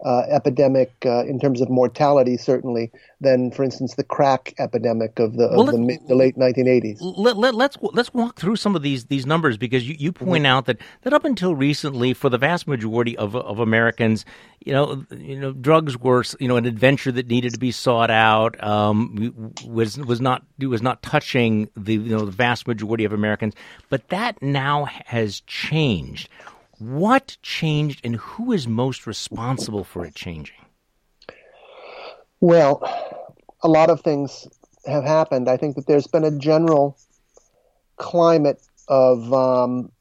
uh, 0.04 0.22
epidemic 0.28 0.92
uh, 1.06 1.24
in 1.24 1.38
terms 1.38 1.60
of 1.60 1.70
mortality, 1.70 2.36
certainly, 2.36 2.90
than, 3.20 3.52
for 3.52 3.62
instance, 3.62 3.94
the 3.94 4.02
crack 4.02 4.52
epidemic 4.58 5.18
of 5.20 5.34
the, 5.34 5.48
well, 5.48 5.68
of 5.68 5.72
the, 5.72 5.78
mid, 5.78 6.08
the, 6.08 6.14
late 6.14 6.36
1980s. 6.36 6.98
Let, 7.00 7.36
let, 7.36 7.54
let's 7.54 7.76
let's 7.80 8.12
walk 8.12 8.38
through 8.38 8.56
some 8.56 8.74
of 8.74 8.82
these 8.82 9.04
these 9.04 9.26
numbers 9.26 9.56
because 9.56 9.88
you, 9.88 9.94
you 9.98 10.10
point 10.10 10.42
mm-hmm. 10.42 10.46
out 10.46 10.66
that, 10.66 10.78
that 11.02 11.12
up 11.12 11.24
until 11.24 11.54
recently, 11.54 12.14
for 12.14 12.28
the 12.28 12.38
vast 12.38 12.66
majority 12.66 13.16
of 13.16 13.36
of 13.36 13.60
Americans, 13.60 14.24
you 14.64 14.72
know, 14.72 15.04
you 15.10 15.38
know, 15.38 15.52
drugs 15.52 15.96
were 15.96 16.24
you 16.40 16.48
know 16.48 16.56
an 16.56 16.66
adventure 16.66 17.12
that 17.12 17.28
needed 17.28 17.52
to 17.52 17.58
be 17.60 17.70
sought 17.70 18.10
out. 18.10 18.62
Um, 18.62 19.52
was 19.66 19.98
was 19.98 20.20
not 20.20 20.44
was 20.58 20.82
not 20.82 21.02
touching 21.02 21.68
the 21.76 21.94
you 21.94 22.16
know 22.16 22.24
the 22.24 22.32
vast 22.32 22.66
majority 22.66 23.04
of 23.04 23.12
Americans, 23.12 23.54
but 23.88 24.08
that 24.08 24.42
now 24.42 24.86
has 25.06 25.40
changed. 25.42 26.28
What 26.82 27.36
changed 27.42 28.00
and 28.04 28.16
who 28.16 28.50
is 28.50 28.66
most 28.66 29.06
responsible 29.06 29.84
for 29.84 30.04
it 30.04 30.16
changing? 30.16 30.56
Well, 32.40 32.82
a 33.62 33.68
lot 33.68 33.88
of 33.88 34.00
things 34.00 34.48
have 34.84 35.04
happened. 35.04 35.48
I 35.48 35.56
think 35.56 35.76
that 35.76 35.86
there's 35.86 36.08
been 36.08 36.24
a 36.24 36.36
general 36.36 36.98
climate 37.98 38.60
of 38.88 39.32
um, 39.32 39.92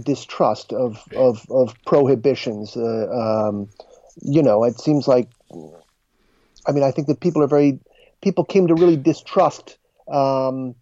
distrust 0.00 0.72
of 0.72 1.02
of, 1.16 1.44
of 1.50 1.74
prohibitions. 1.86 2.76
Uh, 2.76 3.08
um, 3.10 3.68
you 4.20 4.44
know, 4.44 4.62
it 4.62 4.78
seems 4.78 5.08
like. 5.08 5.28
I 6.64 6.70
mean, 6.70 6.84
I 6.84 6.92
think 6.92 7.08
that 7.08 7.18
people 7.18 7.42
are 7.42 7.48
very 7.48 7.80
people 8.20 8.44
came 8.44 8.68
to 8.68 8.76
really 8.76 8.96
distrust 8.96 9.76
um, 10.06 10.76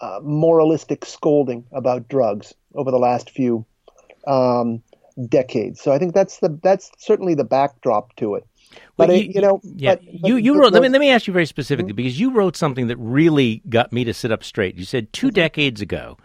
uh, 0.00 0.18
moralistic 0.24 1.04
scolding 1.04 1.66
about 1.70 2.08
drugs 2.08 2.52
over 2.74 2.90
the 2.90 2.98
last 2.98 3.30
few 3.30 3.64
um, 4.26 4.82
decades. 5.28 5.80
So 5.80 5.92
I 5.92 5.98
think 5.98 6.14
that's 6.14 6.38
the 6.38 6.58
that's 6.62 6.90
certainly 6.98 7.34
the 7.34 7.44
backdrop 7.44 8.14
to 8.16 8.34
it. 8.34 8.46
But 8.96 9.08
well, 9.08 9.16
you, 9.16 9.30
it, 9.30 9.34
you, 9.34 9.40
know, 9.40 9.60
yeah, 9.62 9.94
but, 9.94 10.04
but, 10.20 10.28
you 10.28 10.36
you 10.36 10.60
wrote. 10.60 10.72
let 10.72 10.82
me 10.82 10.88
let 10.88 11.00
me 11.00 11.10
ask 11.10 11.26
you 11.26 11.32
very 11.32 11.46
specifically 11.46 11.92
mm-hmm. 11.92 11.96
because 11.96 12.20
you 12.20 12.30
wrote 12.32 12.56
something 12.56 12.88
that 12.88 12.96
really 12.96 13.62
got 13.68 13.92
me 13.92 14.04
to 14.04 14.12
sit 14.12 14.32
up 14.32 14.44
straight. 14.44 14.76
You 14.76 14.84
said 14.84 15.12
2 15.12 15.28
mm-hmm. 15.28 15.34
decades 15.34 15.80
ago, 15.80 16.18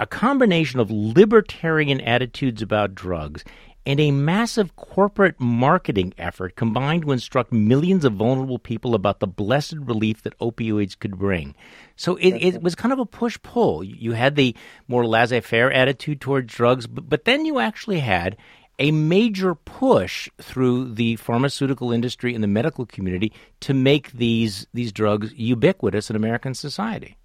a 0.00 0.06
combination 0.06 0.80
of 0.80 0.90
libertarian 0.90 2.00
attitudes 2.00 2.62
about 2.62 2.94
drugs 2.94 3.44
and 3.86 4.00
a 4.00 4.10
massive 4.10 4.74
corporate 4.76 5.38
marketing 5.38 6.14
effort 6.16 6.56
combined 6.56 7.02
to 7.02 7.12
instruct 7.12 7.52
millions 7.52 8.04
of 8.04 8.14
vulnerable 8.14 8.58
people 8.58 8.94
about 8.94 9.20
the 9.20 9.26
blessed 9.26 9.76
relief 9.78 10.22
that 10.22 10.38
opioids 10.38 10.98
could 10.98 11.18
bring. 11.18 11.54
So 11.96 12.16
it, 12.16 12.32
it 12.32 12.62
was 12.62 12.74
kind 12.74 12.92
of 12.92 12.98
a 12.98 13.06
push 13.06 13.38
pull. 13.42 13.84
You 13.84 14.12
had 14.12 14.36
the 14.36 14.56
more 14.88 15.06
laissez 15.06 15.40
faire 15.40 15.70
attitude 15.70 16.20
towards 16.20 16.52
drugs, 16.52 16.86
but, 16.86 17.08
but 17.08 17.24
then 17.24 17.44
you 17.44 17.58
actually 17.58 18.00
had 18.00 18.36
a 18.78 18.90
major 18.90 19.54
push 19.54 20.28
through 20.38 20.94
the 20.94 21.16
pharmaceutical 21.16 21.92
industry 21.92 22.34
and 22.34 22.42
the 22.42 22.48
medical 22.48 22.86
community 22.86 23.32
to 23.60 23.72
make 23.72 24.10
these 24.12 24.66
these 24.74 24.92
drugs 24.92 25.32
ubiquitous 25.34 26.10
in 26.10 26.16
American 26.16 26.54
society. 26.54 27.16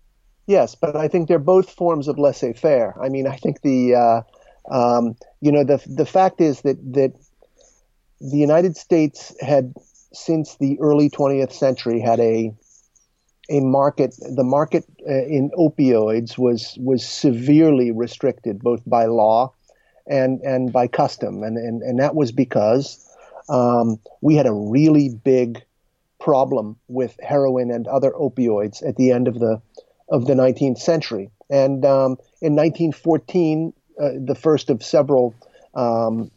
Yes, 0.46 0.76
but 0.76 0.96
I 0.96 1.08
think 1.08 1.28
they're 1.28 1.40
both 1.40 1.70
forms 1.70 2.08
of 2.08 2.18
laissez 2.18 2.54
faire. 2.54 2.96
I 3.00 3.10
mean, 3.10 3.28
I 3.28 3.36
think 3.36 3.62
the 3.62 3.96
uh, 3.96 4.22
um, 4.70 5.16
you 5.42 5.52
know, 5.52 5.64
the 5.64 5.82
the 5.88 6.06
fact 6.06 6.42
is 6.42 6.62
that 6.62 6.78
that 6.94 7.14
the 8.22 8.38
United 8.38 8.76
States 8.78 9.34
had 9.42 9.74
since 10.14 10.58
the 10.58 10.80
early 10.80 11.10
20th 11.10 11.54
century 11.54 12.00
had 12.00 12.20
a 12.20 12.54
a 13.50 13.60
market. 13.62 14.16
The 14.20 14.44
market 14.44 14.86
uh, 15.08 15.26
in 15.26 15.52
opioids 15.52 16.38
was 16.38 16.78
was 16.80 17.06
severely 17.06 17.92
restricted 17.92 18.60
both 18.60 18.82
by 18.86 19.06
law 19.06 19.54
and 20.08 20.40
and 20.42 20.72
by 20.72 20.88
custom, 20.88 21.44
and 21.44 21.58
and, 21.58 21.82
and 21.82 22.00
that 22.00 22.16
was 22.16 22.32
because 22.32 23.06
um, 23.50 24.00
we 24.22 24.36
had 24.36 24.46
a 24.46 24.54
really 24.54 25.10
big 25.10 25.64
problem 26.20 26.76
with 26.88 27.18
heroin 27.22 27.72
and 27.72 27.88
other 27.88 28.12
opioids 28.12 28.88
at 28.88 28.98
the 28.98 29.12
end 29.12 29.28
of 29.28 29.40
the 29.40 29.62
of 30.10 30.26
the 30.26 30.34
19th 30.34 30.80
century. 30.80 31.30
And 31.50 31.86
um, 31.86 32.18
in 32.42 32.56
1914, 32.56 33.74
uh, 34.00 34.12
the 34.16 34.36
first 34.36 34.70
of 34.70 34.84
several 34.84 35.36
um, 35.76 36.32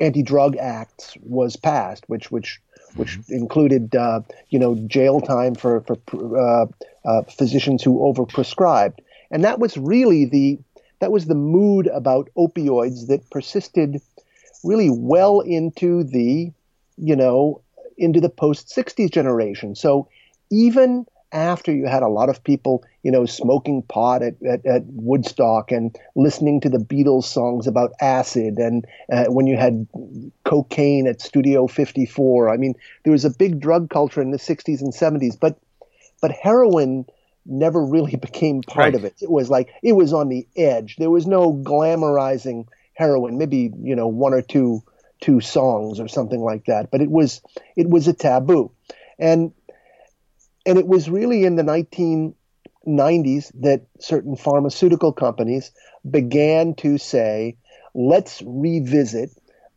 anti-drug 0.00 0.56
acts 0.56 1.16
was 1.22 1.56
passed, 1.56 2.04
which 2.08 2.30
which 2.30 2.60
which 2.96 3.18
mm-hmm. 3.18 3.34
included 3.34 3.94
uh, 3.94 4.20
you 4.50 4.58
know 4.58 4.74
jail 4.86 5.20
time 5.20 5.54
for 5.54 5.80
for 5.82 5.96
uh, 6.38 6.66
uh, 7.04 7.22
physicians 7.24 7.82
who 7.82 7.98
overprescribed, 7.98 8.98
and 9.30 9.44
that 9.44 9.58
was 9.58 9.76
really 9.76 10.24
the 10.24 10.58
that 11.00 11.12
was 11.12 11.26
the 11.26 11.34
mood 11.34 11.86
about 11.88 12.28
opioids 12.36 13.06
that 13.08 13.28
persisted 13.30 14.00
really 14.64 14.90
well 14.90 15.40
into 15.40 16.04
the 16.04 16.52
you 16.96 17.16
know 17.16 17.60
into 17.96 18.20
the 18.20 18.28
post 18.28 18.68
60s 18.68 19.10
generation. 19.10 19.74
So 19.74 20.08
even 20.50 21.06
after 21.32 21.72
you 21.72 21.86
had 21.86 22.02
a 22.02 22.08
lot 22.08 22.28
of 22.28 22.42
people, 22.42 22.84
you 23.02 23.10
know, 23.10 23.26
smoking 23.26 23.82
pot 23.82 24.22
at, 24.22 24.34
at, 24.42 24.64
at 24.64 24.84
Woodstock 24.86 25.70
and 25.70 25.94
listening 26.16 26.60
to 26.62 26.68
the 26.68 26.78
Beatles 26.78 27.24
songs 27.24 27.66
about 27.66 27.92
acid, 28.00 28.58
and 28.58 28.86
uh, 29.12 29.26
when 29.26 29.46
you 29.46 29.56
had 29.56 29.86
cocaine 30.44 31.06
at 31.06 31.20
Studio 31.20 31.66
54. 31.66 32.50
I 32.50 32.56
mean, 32.56 32.74
there 33.04 33.12
was 33.12 33.24
a 33.24 33.30
big 33.30 33.60
drug 33.60 33.90
culture 33.90 34.22
in 34.22 34.30
the 34.30 34.38
60s 34.38 34.80
and 34.80 34.92
70s, 34.92 35.38
but 35.38 35.58
but 36.20 36.32
heroin 36.32 37.06
never 37.46 37.84
really 37.84 38.16
became 38.20 38.62
part 38.62 38.78
right. 38.78 38.94
of 38.94 39.04
it. 39.04 39.14
It 39.20 39.30
was 39.30 39.50
like 39.50 39.70
it 39.82 39.92
was 39.92 40.12
on 40.12 40.28
the 40.28 40.46
edge. 40.56 40.96
There 40.96 41.10
was 41.10 41.26
no 41.26 41.52
glamorizing 41.52 42.66
heroin. 42.94 43.38
Maybe 43.38 43.72
you 43.80 43.94
know 43.94 44.08
one 44.08 44.34
or 44.34 44.42
two 44.42 44.82
two 45.20 45.40
songs 45.40 45.98
or 45.98 46.08
something 46.08 46.40
like 46.40 46.66
that, 46.66 46.90
but 46.90 47.00
it 47.00 47.10
was 47.10 47.40
it 47.76 47.88
was 47.88 48.08
a 48.08 48.12
taboo, 48.12 48.70
and 49.18 49.52
and 50.68 50.76
it 50.76 50.86
was 50.86 51.08
really 51.08 51.44
in 51.44 51.56
the 51.56 51.62
1990s 51.62 53.50
that 53.62 53.86
certain 54.00 54.36
pharmaceutical 54.36 55.14
companies 55.14 55.72
began 56.08 56.74
to 56.74 56.98
say, 56.98 57.56
let's 57.94 58.42
revisit 58.44 59.30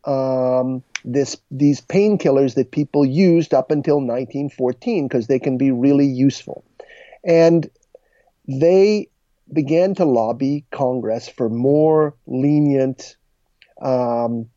um, 0.04 0.84
this 1.02 1.38
these 1.50 1.80
painkillers 1.80 2.56
that 2.56 2.72
people 2.72 3.06
used 3.06 3.54
up 3.54 3.70
until 3.70 3.96
1914 3.96 5.08
because 5.08 5.28
they 5.28 5.38
can 5.38 5.56
be 5.56 5.70
really 5.70 6.06
useful. 6.06 6.62
And 7.24 7.70
they 8.46 9.08
began 9.50 9.94
to 9.94 10.04
lobby 10.04 10.66
Congress 10.70 11.26
for 11.26 11.48
more 11.48 12.14
lenient 12.26 13.16
um, 13.80 14.50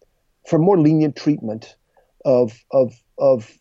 for 0.46 0.60
more 0.60 0.78
lenient 0.78 1.16
treatment 1.16 1.78
of 2.26 2.60
of 2.72 2.94
of 3.18 3.58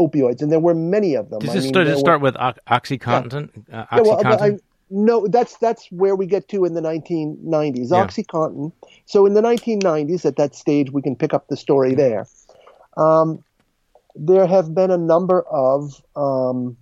opioids, 0.00 0.42
and 0.42 0.50
there 0.50 0.60
were 0.60 0.74
many 0.74 1.14
of 1.14 1.30
them. 1.30 1.40
Does 1.40 1.52
this 1.52 1.68
start, 1.68 1.86
start 1.98 2.20
with 2.20 2.34
OxyContin? 2.34 3.50
Yeah. 3.68 3.86
Uh, 3.90 3.96
OxyContin? 3.96 4.22
Yeah, 4.22 4.30
well, 4.30 4.42
I, 4.42 4.58
no, 4.90 5.26
that's 5.28 5.56
that's 5.58 5.86
where 5.92 6.16
we 6.16 6.26
get 6.26 6.48
to 6.48 6.64
in 6.64 6.74
the 6.74 6.80
1990s. 6.80 7.90
Yeah. 7.90 8.06
OxyContin. 8.06 8.72
So 9.06 9.26
in 9.26 9.34
the 9.34 9.40
1990s, 9.40 10.24
at 10.24 10.36
that 10.36 10.54
stage, 10.54 10.90
we 10.90 11.02
can 11.02 11.14
pick 11.14 11.32
up 11.32 11.46
the 11.48 11.56
story 11.56 11.94
there. 11.94 12.26
Um, 12.96 13.44
there 14.16 14.46
have 14.46 14.74
been 14.74 14.90
a 14.90 14.98
number 14.98 15.42
of 15.42 16.02
um, 16.16 16.76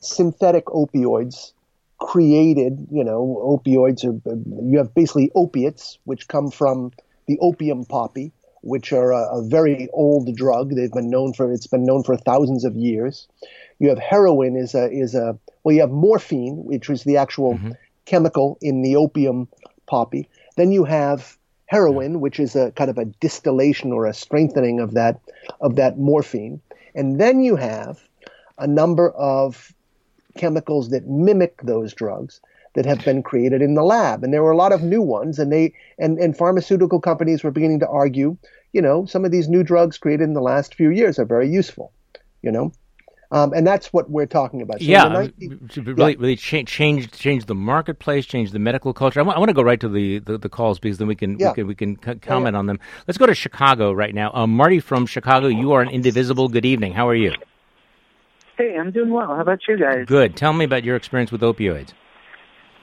synthetic 0.00 0.66
opioids 0.66 1.52
created. 1.98 2.86
You 2.90 3.04
know, 3.04 3.60
opioids 3.64 4.04
are 4.04 4.70
you 4.70 4.78
have 4.78 4.94
basically 4.94 5.30
opiates, 5.34 5.98
which 6.04 6.28
come 6.28 6.50
from 6.50 6.92
the 7.26 7.38
opium 7.40 7.84
poppy, 7.86 8.32
which 8.66 8.92
are 8.92 9.12
a, 9.12 9.38
a, 9.38 9.42
very 9.42 9.88
old 9.92 10.34
drug. 10.34 10.74
They've 10.74 10.92
been 10.92 11.10
known 11.10 11.32
for 11.32 11.52
it's 11.52 11.66
been 11.66 11.84
known 11.84 12.02
for 12.02 12.16
thousands 12.16 12.64
of 12.64 12.76
years. 12.76 13.28
You 13.78 13.88
have 13.88 13.98
heroin 13.98 14.56
is 14.56 14.74
a 14.74 14.90
is 14.90 15.14
a 15.14 15.38
well 15.62 15.74
you 15.74 15.80
have 15.80 15.90
morphine, 15.90 16.64
which 16.64 16.90
is 16.90 17.04
the 17.04 17.16
actual 17.16 17.54
mm-hmm. 17.54 17.72
chemical 18.04 18.58
in 18.60 18.82
the 18.82 18.96
opium 18.96 19.48
poppy. 19.86 20.28
Then 20.56 20.72
you 20.72 20.84
have 20.84 21.36
heroin, 21.66 22.20
which 22.20 22.40
is 22.40 22.56
a 22.56 22.72
kind 22.72 22.90
of 22.90 22.98
a 22.98 23.04
distillation 23.04 23.92
or 23.92 24.06
a 24.06 24.14
strengthening 24.14 24.80
of 24.80 24.94
that 24.94 25.20
of 25.60 25.76
that 25.76 25.98
morphine. 25.98 26.60
And 26.94 27.20
then 27.20 27.42
you 27.42 27.56
have 27.56 28.00
a 28.58 28.66
number 28.66 29.10
of 29.10 29.72
chemicals 30.36 30.90
that 30.90 31.06
mimic 31.06 31.62
those 31.62 31.92
drugs 31.92 32.40
that 32.74 32.86
have 32.86 33.04
been 33.04 33.22
created 33.22 33.62
in 33.62 33.74
the 33.74 33.82
lab. 33.82 34.22
And 34.22 34.32
there 34.32 34.42
were 34.42 34.50
a 34.50 34.56
lot 34.56 34.72
of 34.72 34.82
new 34.82 35.02
ones, 35.02 35.38
and 35.38 35.50
they 35.50 35.72
and, 35.98 36.18
and 36.18 36.36
pharmaceutical 36.36 37.00
companies 37.00 37.42
were 37.42 37.50
beginning 37.50 37.80
to 37.80 37.88
argue, 37.88 38.36
you 38.76 38.82
know, 38.82 39.06
some 39.06 39.24
of 39.24 39.30
these 39.30 39.48
new 39.48 39.62
drugs 39.62 39.96
created 39.96 40.24
in 40.24 40.34
the 40.34 40.42
last 40.42 40.74
few 40.74 40.90
years 40.90 41.18
are 41.18 41.24
very 41.24 41.48
useful, 41.48 41.94
you 42.42 42.52
know. 42.52 42.70
Um, 43.30 43.54
and 43.54 43.66
that's 43.66 43.90
what 43.90 44.10
we're 44.10 44.26
talking 44.26 44.60
about. 44.60 44.80
So 44.80 44.84
yeah, 44.84 45.08
19, 45.08 45.70
really, 45.76 46.12
yeah. 46.12 46.18
really 46.18 46.36
change, 46.36 46.68
change, 46.68 47.10
change 47.10 47.46
the 47.46 47.54
marketplace, 47.54 48.26
change 48.26 48.50
the 48.50 48.58
medical 48.58 48.92
culture. 48.92 49.18
I 49.18 49.22
want, 49.22 49.38
want 49.38 49.48
to 49.48 49.54
go 49.54 49.62
right 49.62 49.80
to 49.80 49.88
the, 49.88 50.18
the, 50.18 50.36
the, 50.36 50.50
calls 50.50 50.78
because 50.78 50.98
then 50.98 51.08
we 51.08 51.16
can 51.16 51.38
yeah. 51.38 51.48
we 51.48 51.54
can, 51.54 51.66
we 51.68 51.74
can 51.74 51.96
c- 52.04 52.16
comment 52.16 52.52
yeah, 52.52 52.58
on 52.58 52.66
them. 52.66 52.78
Let's 53.08 53.16
go 53.16 53.24
to 53.24 53.34
Chicago 53.34 53.92
right 53.92 54.14
now. 54.14 54.30
Um, 54.34 54.54
Marty 54.54 54.78
from 54.78 55.06
Chicago, 55.06 55.46
you 55.46 55.72
are 55.72 55.80
an 55.80 55.88
indivisible. 55.88 56.48
Good 56.48 56.66
evening. 56.66 56.92
How 56.92 57.08
are 57.08 57.14
you? 57.14 57.32
Hey, 58.58 58.76
I'm 58.78 58.90
doing 58.90 59.10
well. 59.10 59.34
How 59.34 59.40
about 59.40 59.60
you 59.66 59.78
guys? 59.78 60.04
Good. 60.06 60.36
Tell 60.36 60.52
me 60.52 60.66
about 60.66 60.84
your 60.84 60.96
experience 60.96 61.32
with 61.32 61.40
opioids. 61.40 61.94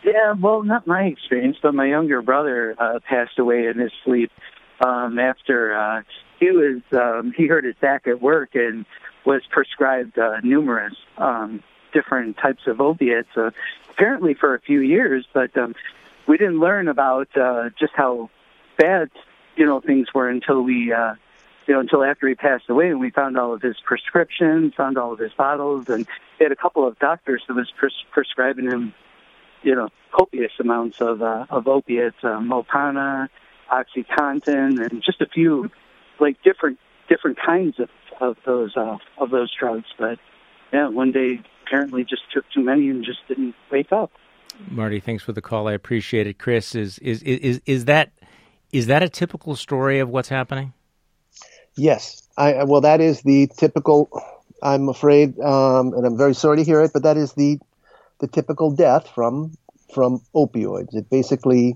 Yeah, 0.03 0.33
well, 0.33 0.63
not 0.63 0.85
my 0.85 1.03
experience, 1.03 1.57
but 1.61 1.73
my 1.73 1.85
younger 1.85 2.21
brother 2.21 2.75
uh, 2.77 2.99
passed 3.07 3.39
away 3.39 3.67
in 3.67 3.79
his 3.79 3.91
sleep 4.03 4.31
um, 4.83 5.19
after 5.19 5.75
uh, 5.75 6.01
he 6.39 6.51
was 6.51 6.81
um, 6.91 7.33
he 7.35 7.47
his 7.63 7.75
back 7.75 8.07
at 8.07 8.21
work 8.21 8.55
and 8.55 8.85
was 9.25 9.41
prescribed 9.49 10.17
uh, 10.19 10.39
numerous 10.43 10.95
um, 11.17 11.63
different 11.93 12.37
types 12.37 12.67
of 12.67 12.81
opiates, 12.81 13.29
uh, 13.37 13.51
apparently 13.89 14.33
for 14.33 14.55
a 14.55 14.59
few 14.59 14.79
years. 14.81 15.25
But 15.33 15.55
um, 15.57 15.75
we 16.27 16.37
didn't 16.37 16.59
learn 16.59 16.87
about 16.87 17.35
uh, 17.37 17.69
just 17.79 17.93
how 17.95 18.29
bad 18.77 19.09
you 19.55 19.65
know 19.65 19.79
things 19.79 20.13
were 20.13 20.29
until 20.29 20.61
we 20.61 20.91
uh, 20.91 21.15
you 21.67 21.73
know 21.73 21.79
until 21.79 22.03
after 22.03 22.27
he 22.27 22.35
passed 22.35 22.69
away, 22.69 22.89
and 22.89 22.99
we 22.99 23.09
found 23.09 23.37
all 23.37 23.53
of 23.53 23.61
his 23.61 23.77
prescriptions, 23.85 24.73
found 24.75 24.97
all 24.97 25.13
of 25.13 25.19
his 25.19 25.33
bottles, 25.33 25.87
and 25.87 26.05
he 26.37 26.43
had 26.43 26.51
a 26.51 26.57
couple 26.57 26.85
of 26.85 26.99
doctors 26.99 27.43
that 27.47 27.53
was 27.53 27.71
pres- 27.77 28.05
prescribing 28.11 28.65
him 28.65 28.93
you 29.63 29.75
know, 29.75 29.89
copious 30.11 30.51
amounts 30.59 31.01
of 31.01 31.21
uh, 31.21 31.45
of 31.49 31.67
opiates, 31.67 32.17
uh, 32.23 32.39
Motana, 32.39 33.29
OxyContin, 33.73 34.79
and 34.79 35.03
just 35.03 35.21
a 35.21 35.25
few 35.25 35.69
like 36.19 36.41
different 36.43 36.79
different 37.09 37.37
kinds 37.43 37.79
of 37.79 37.89
of 38.21 38.37
those 38.45 38.75
uh, 38.77 38.97
of 39.17 39.31
those 39.31 39.51
drugs. 39.57 39.87
But 39.97 40.19
yeah, 40.71 40.89
one 40.89 41.11
day 41.11 41.41
apparently 41.65 42.03
just 42.03 42.23
took 42.33 42.45
too 42.53 42.61
many 42.61 42.89
and 42.89 43.03
just 43.03 43.19
didn't 43.27 43.55
wake 43.71 43.91
up. 43.91 44.11
Marty, 44.69 44.99
thanks 44.99 45.23
for 45.23 45.31
the 45.31 45.41
call. 45.41 45.67
I 45.67 45.73
appreciate 45.73 46.27
it. 46.27 46.37
Chris, 46.37 46.75
is 46.75 46.99
is 46.99 47.23
is 47.23 47.61
is 47.65 47.85
that 47.85 48.11
is 48.71 48.87
that 48.87 49.03
a 49.03 49.09
typical 49.09 49.55
story 49.55 49.99
of 49.99 50.09
what's 50.09 50.29
happening? 50.29 50.73
Yes. 51.75 52.27
I 52.37 52.63
well, 52.63 52.81
that 52.81 53.01
is 53.01 53.21
the 53.21 53.47
typical. 53.57 54.09
I'm 54.61 54.87
afraid, 54.87 55.37
um, 55.41 55.93
and 55.93 56.05
I'm 56.05 56.17
very 56.17 56.33
sorry 56.33 56.57
to 56.57 56.63
hear 56.63 56.81
it, 56.81 56.91
but 56.93 57.03
that 57.03 57.17
is 57.17 57.33
the 57.33 57.59
the 58.19 58.27
typical 58.27 58.71
death 58.71 59.07
from 59.13 59.55
from 59.93 60.21
opioids. 60.33 60.95
It 60.95 61.09
basically 61.09 61.75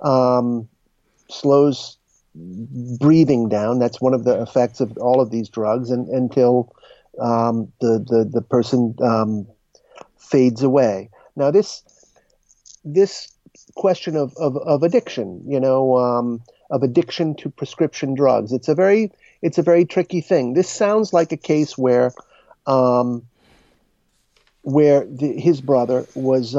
um, 0.00 0.68
slows 1.32 1.96
breathing 2.34 3.48
down. 3.48 3.78
That's 3.78 4.00
one 4.00 4.14
of 4.14 4.24
the 4.24 4.40
effects 4.40 4.80
of 4.80 4.96
all 4.98 5.20
of 5.20 5.30
these 5.30 5.48
drugs, 5.48 5.90
and 5.90 6.08
until 6.08 6.74
um, 7.20 7.72
the, 7.80 7.98
the 7.98 8.28
the 8.30 8.42
person 8.42 8.94
um, 9.02 9.46
fades 10.18 10.62
away. 10.62 11.10
Now 11.36 11.50
this 11.50 11.82
this 12.84 13.32
question 13.74 14.16
of, 14.16 14.34
of, 14.36 14.56
of 14.56 14.82
addiction, 14.82 15.42
you 15.46 15.60
know, 15.60 15.96
um, 15.98 16.42
of 16.70 16.82
addiction 16.82 17.34
to 17.36 17.50
prescription 17.50 18.14
drugs. 18.14 18.52
It's 18.52 18.68
a 18.68 18.74
very 18.74 19.12
it's 19.42 19.58
a 19.58 19.62
very 19.62 19.84
tricky 19.84 20.20
thing. 20.20 20.54
This 20.54 20.68
sounds 20.68 21.12
like 21.12 21.32
a 21.32 21.36
case 21.36 21.76
where 21.76 22.12
um, 22.66 23.26
where 24.62 25.04
the, 25.04 25.38
his 25.38 25.60
brother 25.60 26.06
was 26.14 26.54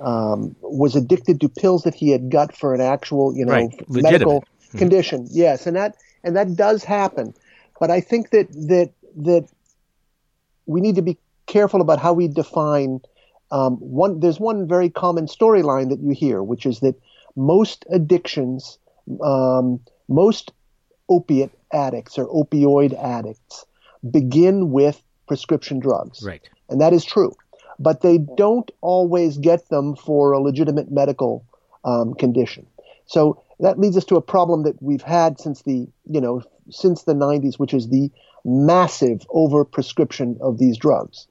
um, 0.00 0.56
was 0.62 0.96
addicted 0.96 1.40
to 1.40 1.48
pills 1.48 1.82
that 1.84 1.94
he 1.94 2.10
had 2.10 2.30
got 2.30 2.56
for 2.56 2.74
an 2.74 2.80
actual, 2.80 3.34
you 3.36 3.44
know, 3.44 3.52
right. 3.52 3.88
medical 3.88 4.40
mm-hmm. 4.40 4.78
condition. 4.78 5.26
Yes, 5.30 5.66
and 5.66 5.76
that 5.76 5.96
and 6.24 6.36
that 6.36 6.56
does 6.56 6.84
happen. 6.84 7.34
But 7.78 7.90
I 7.90 8.00
think 8.00 8.30
that 8.30 8.50
that 8.52 8.92
that 9.16 9.48
we 10.66 10.80
need 10.80 10.96
to 10.96 11.02
be 11.02 11.18
careful 11.46 11.80
about 11.80 11.98
how 11.98 12.12
we 12.12 12.28
define 12.28 13.00
um, 13.50 13.76
one. 13.76 14.20
There's 14.20 14.40
one 14.40 14.68
very 14.68 14.90
common 14.90 15.26
storyline 15.26 15.90
that 15.90 16.00
you 16.00 16.10
hear, 16.10 16.42
which 16.42 16.66
is 16.66 16.80
that 16.80 16.94
most 17.36 17.84
addictions, 17.90 18.78
um, 19.22 19.80
most 20.08 20.52
opiate 21.08 21.50
addicts 21.72 22.18
or 22.18 22.26
opioid 22.26 22.96
addicts 23.02 23.66
begin 24.08 24.70
with 24.70 25.00
prescription 25.26 25.78
drugs. 25.78 26.22
Right. 26.22 26.48
And 26.68 26.80
that 26.80 26.92
is 26.92 27.04
true. 27.04 27.34
But 27.80 28.02
they 28.02 28.18
don't 28.18 28.70
always 28.80 29.38
get 29.38 29.68
them 29.70 29.96
for 29.96 30.32
a 30.32 30.40
legitimate 30.40 30.92
medical 30.92 31.44
um, 31.84 32.14
condition. 32.14 32.66
So 33.06 33.42
that 33.58 33.78
leads 33.78 33.96
us 33.96 34.04
to 34.06 34.16
a 34.16 34.22
problem 34.22 34.62
that 34.64 34.80
we've 34.82 35.02
had 35.02 35.40
since 35.40 35.62
the, 35.62 35.88
you 36.08 36.20
know, 36.20 36.42
since 36.70 37.02
the 37.02 37.14
90s, 37.14 37.58
which 37.58 37.74
is 37.74 37.88
the 37.88 38.10
massive 38.44 39.26
overprescription 39.28 40.40
of 40.40 40.58
these 40.58 40.78
drugs. 40.78 41.26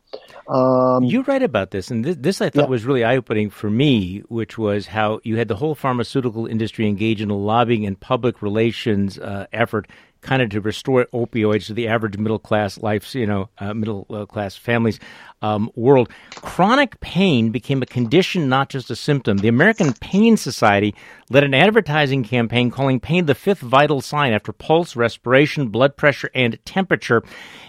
Um, 0.48 1.04
you 1.04 1.22
write 1.22 1.44
about 1.44 1.72
this, 1.72 1.92
and 1.92 2.04
this, 2.04 2.16
this 2.20 2.42
I 2.42 2.50
thought 2.50 2.64
yeah. 2.64 2.68
was 2.68 2.86
really 2.86 3.04
eye 3.04 3.18
opening 3.18 3.50
for 3.50 3.70
me, 3.70 4.20
which 4.30 4.58
was 4.58 4.88
how 4.88 5.20
you 5.24 5.38
had 5.38 5.48
the 5.48 5.56
whole 5.56 5.76
pharmaceutical 5.76 6.48
industry 6.48 6.88
engage 6.88 7.22
in 7.22 7.30
a 7.30 7.38
lobbying 7.38 7.86
and 7.86 8.00
public 8.00 8.42
relations 8.42 9.20
uh, 9.20 9.46
effort 9.54 9.88
kind 10.22 10.42
of 10.42 10.50
to 10.50 10.62
restore 10.62 11.06
opioids 11.14 11.68
to 11.68 11.74
the 11.74 11.88
average 11.88 12.18
middle 12.18 12.40
class 12.40 12.78
life, 12.78 13.16
you 13.16 13.26
know, 13.26 13.50
uh, 13.58 13.74
middle 13.74 14.06
uh, 14.10 14.26
class 14.26 14.56
families 14.56 15.00
um, 15.42 15.72
world. 15.76 16.10
Chronic 16.36 17.00
pain 17.00 17.52
became 17.52 17.82
a 17.82 17.86
condition, 17.86 18.50
not 18.50 18.70
just 18.70 18.92
a 18.92 18.96
symptom. 18.96 19.38
The 19.38 19.48
American 19.48 19.94
Pain 19.94 20.38
Society 20.38 20.94
led 21.30 21.44
an 21.44 21.54
advertising 21.54 22.24
campaign 22.24 22.72
calling 22.72 23.00
pain 23.00 23.26
the 23.26 23.36
fifth 23.36 23.60
vital 23.60 24.02
sign 24.02 24.34
after 24.34 24.52
pulse, 24.52 24.96
respiration, 24.96 25.70
blood 25.70 25.96
pressure, 25.96 26.30
and 26.36 26.60
temperature. 26.66 27.24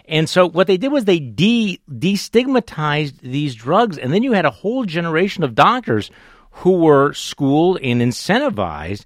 And 0.06 0.28
so 0.28 0.48
what 0.48 0.66
they 0.66 0.76
did 0.76 0.90
was 0.90 1.04
they 1.04 1.20
de- 1.20 1.80
destigmatized 1.88 3.20
these 3.20 3.54
drugs, 3.54 3.96
and 3.96 4.12
then 4.12 4.22
you 4.22 4.32
had 4.32 4.44
a 4.44 4.50
whole 4.50 4.84
generation 4.84 5.44
of 5.44 5.54
doctors 5.54 6.10
who 6.50 6.80
were 6.80 7.12
schooled 7.12 7.78
and 7.80 8.00
incentivized 8.00 9.04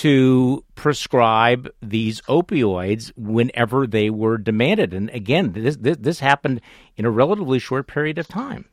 to 0.00 0.64
prescribe 0.74 1.68
these 1.80 2.20
opioids 2.22 3.12
whenever 3.16 3.86
they 3.86 4.10
were 4.10 4.38
demanded. 4.38 4.92
And 4.92 5.08
again, 5.10 5.52
this, 5.52 5.76
this, 5.76 5.96
this 5.98 6.20
happened 6.20 6.60
in 6.96 7.04
a 7.04 7.10
relatively 7.10 7.58
short 7.58 7.86
period 7.86 8.18
of 8.18 8.26
time. 8.26 8.64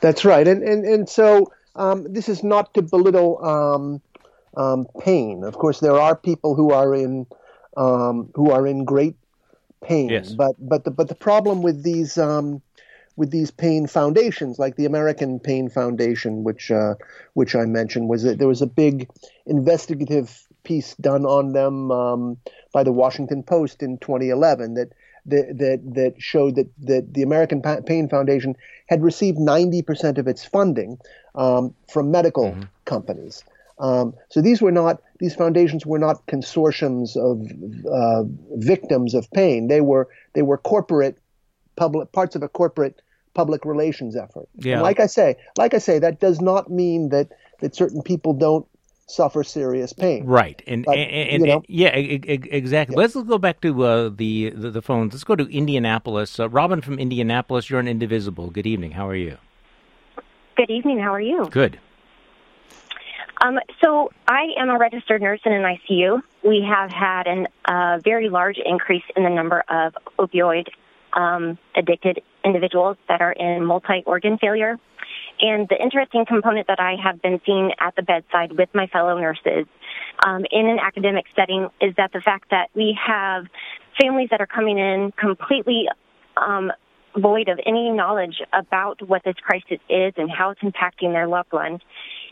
That's 0.00 0.24
right. 0.24 0.46
And, 0.48 0.62
and, 0.62 0.84
and 0.84 1.08
so 1.08 1.52
um, 1.76 2.12
this 2.12 2.28
is 2.28 2.42
not 2.42 2.74
to 2.74 2.82
belittle 2.82 3.44
um, 3.44 4.00
um, 4.56 4.86
pain. 5.00 5.44
Of 5.44 5.54
course, 5.54 5.80
there 5.80 5.98
are 5.98 6.16
people 6.16 6.54
who 6.54 6.72
are 6.72 6.94
in 6.94 7.26
um, 7.76 8.30
who 8.34 8.50
are 8.50 8.66
in 8.66 8.84
great 8.84 9.14
pain. 9.82 10.08
Yes. 10.08 10.32
But 10.32 10.56
but 10.58 10.84
the 10.84 10.90
but 10.90 11.08
the 11.08 11.14
problem 11.14 11.62
with 11.62 11.84
these 11.84 12.18
um, 12.18 12.60
with 13.14 13.30
these 13.30 13.52
pain 13.52 13.86
foundations, 13.86 14.58
like 14.58 14.74
the 14.74 14.86
American 14.86 15.38
Pain 15.38 15.68
Foundation, 15.68 16.42
which 16.42 16.72
uh, 16.72 16.94
which 17.34 17.54
I 17.54 17.64
mentioned, 17.64 18.08
was 18.08 18.24
that 18.24 18.38
there 18.38 18.48
was 18.48 18.62
a 18.62 18.66
big 18.66 19.08
investigative 19.46 20.47
piece 20.68 20.94
done 20.96 21.24
on 21.24 21.52
them 21.52 21.90
um, 21.90 22.36
by 22.72 22.84
the 22.84 22.92
Washington 22.92 23.42
Post 23.42 23.82
in 23.82 23.96
2011 23.98 24.74
that 24.74 24.92
that 25.24 25.58
that, 25.58 25.94
that 25.94 26.14
showed 26.18 26.56
that, 26.56 26.68
that 26.78 27.14
the 27.14 27.22
American 27.22 27.62
Pain 27.62 28.08
Foundation 28.08 28.54
had 28.86 29.02
received 29.02 29.38
90% 29.38 30.18
of 30.18 30.28
its 30.28 30.44
funding 30.44 30.98
um, 31.34 31.74
from 31.92 32.10
medical 32.10 32.50
mm-hmm. 32.52 32.62
companies. 32.84 33.44
Um, 33.78 34.14
so 34.28 34.40
these 34.40 34.60
were 34.60 34.72
not 34.72 35.00
these 35.18 35.34
foundations 35.34 35.86
were 35.86 35.98
not 35.98 36.26
consortiums 36.26 37.16
of 37.16 37.34
uh, 37.90 38.24
victims 38.56 39.14
of 39.14 39.30
pain. 39.30 39.68
They 39.68 39.80
were 39.80 40.08
they 40.34 40.42
were 40.42 40.58
corporate 40.58 41.18
public 41.76 42.12
parts 42.12 42.36
of 42.36 42.42
a 42.42 42.48
corporate 42.48 43.00
public 43.34 43.64
relations 43.64 44.16
effort. 44.16 44.48
Yeah. 44.56 44.74
And 44.74 44.82
like 44.82 45.00
I 45.00 45.06
say, 45.06 45.36
like 45.56 45.74
I 45.74 45.78
say, 45.78 45.98
that 46.00 46.20
does 46.20 46.40
not 46.40 46.70
mean 46.70 47.10
that 47.10 47.28
that 47.60 47.74
certain 47.74 48.02
people 48.02 48.32
don't 48.34 48.66
suffer 49.08 49.42
serious 49.42 49.92
pain. 49.92 50.24
Right, 50.24 50.62
and 50.66 50.84
but, 50.84 50.96
and, 50.96 51.42
and, 51.42 51.50
and, 51.50 51.64
yeah, 51.68 51.88
exactly. 51.88 52.94
Yeah. 52.94 53.00
Let's 53.00 53.14
go 53.14 53.38
back 53.38 53.60
to 53.62 53.84
uh, 53.84 54.10
the, 54.14 54.50
the, 54.50 54.70
the 54.70 54.82
phones. 54.82 55.14
Let's 55.14 55.24
go 55.24 55.34
to 55.34 55.44
Indianapolis. 55.44 56.38
Uh, 56.38 56.48
Robin 56.48 56.80
from 56.80 56.98
Indianapolis, 56.98 57.70
you're 57.70 57.80
an 57.80 57.88
Indivisible. 57.88 58.50
Good 58.50 58.66
evening. 58.66 58.92
How 58.92 59.08
are 59.08 59.16
you? 59.16 59.38
Good 60.56 60.70
evening. 60.70 61.00
How 61.00 61.14
are 61.14 61.20
you? 61.20 61.48
Good. 61.50 61.78
Um, 63.40 63.58
so 63.82 64.10
I 64.26 64.48
am 64.58 64.68
a 64.68 64.78
registered 64.78 65.22
nurse 65.22 65.40
in 65.44 65.52
an 65.52 65.62
ICU. 65.62 66.20
We 66.44 66.66
have 66.68 66.90
had 66.90 67.26
a 67.26 67.46
uh, 67.72 67.98
very 68.02 68.28
large 68.28 68.58
increase 68.64 69.04
in 69.16 69.22
the 69.22 69.30
number 69.30 69.62
of 69.68 69.96
opioid 70.18 70.68
um, 71.12 71.58
addicted 71.76 72.20
individuals 72.44 72.96
that 73.08 73.20
are 73.20 73.32
in 73.32 73.64
multi-organ 73.64 74.38
failure. 74.38 74.78
And 75.40 75.68
the 75.68 75.80
interesting 75.80 76.24
component 76.26 76.66
that 76.66 76.80
I 76.80 76.96
have 77.02 77.22
been 77.22 77.40
seeing 77.46 77.72
at 77.80 77.94
the 77.96 78.02
bedside 78.02 78.52
with 78.52 78.68
my 78.74 78.86
fellow 78.88 79.18
nurses 79.18 79.66
um, 80.26 80.44
in 80.50 80.66
an 80.66 80.78
academic 80.78 81.26
setting 81.36 81.68
is 81.80 81.94
that 81.96 82.12
the 82.12 82.20
fact 82.20 82.50
that 82.50 82.68
we 82.74 82.98
have 83.06 83.46
families 84.00 84.28
that 84.30 84.40
are 84.40 84.46
coming 84.46 84.78
in 84.78 85.12
completely 85.12 85.88
um, 86.36 86.72
void 87.16 87.48
of 87.48 87.58
any 87.66 87.90
knowledge 87.90 88.40
about 88.52 89.00
what 89.06 89.22
this 89.24 89.36
crisis 89.42 89.78
is 89.88 90.12
and 90.16 90.30
how 90.30 90.50
it's 90.50 90.60
impacting 90.60 91.12
their 91.12 91.28
loved 91.28 91.52
one. 91.52 91.80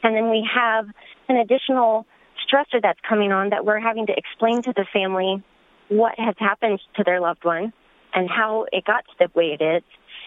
And 0.03 0.15
then 0.15 0.31
we 0.31 0.49
have 0.53 0.87
an 1.29 1.37
additional 1.37 2.07
stressor 2.47 2.81
that's 2.83 3.01
coming 3.09 3.33
on 3.33 3.51
that 3.51 3.65
we're 3.65 3.81
having 3.81 4.07
to 4.07 4.15
explain 4.17 4.63
to 4.63 4.73
the 4.73 4.87
family 4.93 5.43
what 5.89 6.19
has 6.19 6.35
happened 6.39 6.81
to 6.97 7.05
their 7.05 7.21
loved 7.21 7.45
one 7.45 7.73
and 8.15 8.29
how 8.29 8.67
it 8.73 8.85
got 8.85 9.05
to 9.05 9.13
the 9.19 9.29
way 9.39 9.57
it 9.59 9.63
is. 9.63 9.83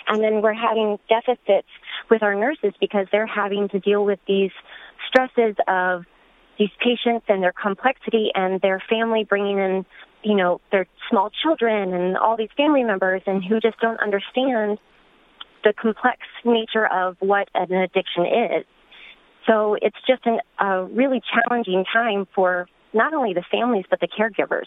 And 0.08 0.24
then 0.24 0.42
we're 0.42 0.54
having 0.54 0.98
deficits 1.08 1.68
with 2.10 2.24
our 2.24 2.36
nurses 2.36 2.74
because 2.80 3.08
they're 3.12 3.28
having 3.28 3.70
to 3.70 3.80
deal 3.80 4.04
with 4.04 4.20
these 4.28 4.52
stresses 5.08 5.56
of 5.68 6.06
these 6.58 6.70
patients 6.84 7.26
and 7.30 7.42
their 7.42 7.54
complexity 7.54 8.32
and 8.36 8.60
their 8.62 8.84
family 8.90 9.24
bringing 9.24 9.58
in, 9.58 9.86
you 10.24 10.36
know, 10.36 10.60
their 10.72 10.86
small 11.10 11.30
children 11.42 11.94
and 11.94 12.18
all 12.18 12.36
these 12.36 12.50
family 12.58 12.84
members 12.84 13.22
and 13.26 13.44
who 13.44 13.60
just 13.60 13.80
don't 13.80 14.00
understand 14.00 14.78
the 15.64 15.74
complex 15.74 16.20
nature 16.46 16.88
of 16.88 17.16
what 17.20 17.48
an 17.54 17.72
addiction 17.72 18.26
is. 18.26 18.66
So 19.48 19.76
it's 19.82 19.98
just 20.08 20.26
an, 20.26 20.40
a 20.60 20.84
really 20.86 21.22
challenging 21.34 21.86
time 21.92 22.28
for 22.36 22.68
not 22.94 23.14
only 23.14 23.34
the 23.34 23.44
families 23.50 23.86
but 23.90 24.00
the 24.00 24.08
caregivers. 24.08 24.66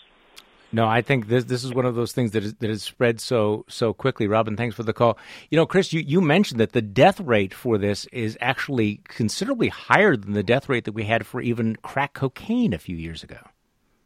No, 0.72 0.87
I 0.87 1.02
think 1.02 1.28
this 1.28 1.44
this 1.44 1.64
is 1.64 1.74
one 1.74 1.85
of 1.85 1.94
those 1.94 2.12
things 2.12 2.30
that 2.30 2.42
is, 2.42 2.54
that 2.54 2.70
has 2.70 2.82
spread 2.82 3.20
so 3.20 3.64
so 3.68 3.92
quickly. 3.92 4.26
Robin, 4.26 4.56
thanks 4.56 4.74
for 4.74 4.82
the 4.82 4.94
call. 4.94 5.18
You 5.50 5.56
know, 5.56 5.66
Chris, 5.66 5.92
you, 5.92 6.00
you 6.00 6.20
mentioned 6.22 6.58
that 6.61 6.72
the 6.72 6.80
death 6.80 7.20
rate 7.20 7.52
for 7.52 7.76
this 7.76 8.06
is 8.06 8.38
actually 8.40 9.00
considerably 9.04 9.68
higher 9.68 10.16
than 10.16 10.32
the 10.32 10.42
death 10.42 10.68
rate 10.70 10.85
that 10.85 10.92
we 10.92 11.04
had 11.04 11.26
for 11.26 11.42
even 11.42 11.76
crack 11.76 12.14
cocaine 12.14 12.72
a 12.72 12.78
few 12.78 12.96
years 12.96 13.22
ago. 13.22 13.38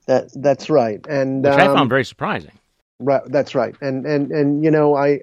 That 0.07 0.31
that's 0.35 0.69
right, 0.69 1.05
and 1.09 1.45
which 1.45 1.53
um, 1.53 1.61
I 1.61 1.67
found 1.67 1.89
very 1.89 2.05
surprising. 2.05 2.53
Right, 2.99 3.23
that's 3.27 3.55
right, 3.55 3.75
and 3.81 4.05
and 4.05 4.33
and 4.33 4.65
you 4.65 4.71
know, 4.71 4.97
I 4.97 5.21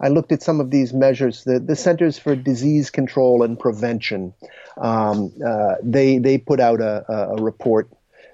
I 0.00 0.08
looked 0.08 0.32
at 0.32 0.42
some 0.42 0.60
of 0.60 0.70
these 0.70 0.94
measures. 0.94 1.44
The 1.44 1.58
the 1.58 1.76
Centers 1.76 2.18
for 2.18 2.34
Disease 2.34 2.90
Control 2.90 3.42
and 3.42 3.58
Prevention, 3.58 4.32
um, 4.78 5.32
uh, 5.46 5.74
they 5.82 6.18
they 6.18 6.38
put 6.38 6.60
out 6.60 6.80
a, 6.80 7.04
a 7.12 7.42
report 7.42 7.90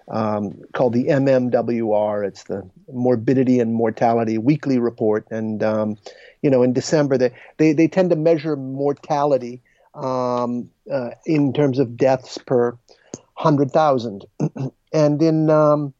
um, 0.08 0.60
called 0.72 0.92
the 0.92 1.04
MMWR. 1.04 2.26
It's 2.26 2.44
the 2.44 2.68
Morbidity 2.92 3.60
and 3.60 3.74
Mortality 3.74 4.38
Weekly 4.38 4.78
Report, 4.78 5.26
and 5.30 5.62
um, 5.62 5.96
you 6.42 6.50
know, 6.50 6.62
in 6.62 6.72
December 6.72 7.16
they 7.16 7.32
they, 7.56 7.72
they 7.72 7.88
tend 7.88 8.10
to 8.10 8.16
measure 8.16 8.56
mortality 8.56 9.62
um, 9.94 10.70
uh, 10.92 11.10
in 11.26 11.52
terms 11.52 11.78
of 11.78 11.96
deaths 11.96 12.38
per 12.38 12.76
hundred 13.34 13.70
thousand, 13.70 14.24
and 14.92 15.22
in 15.22 15.50
um, 15.50 15.94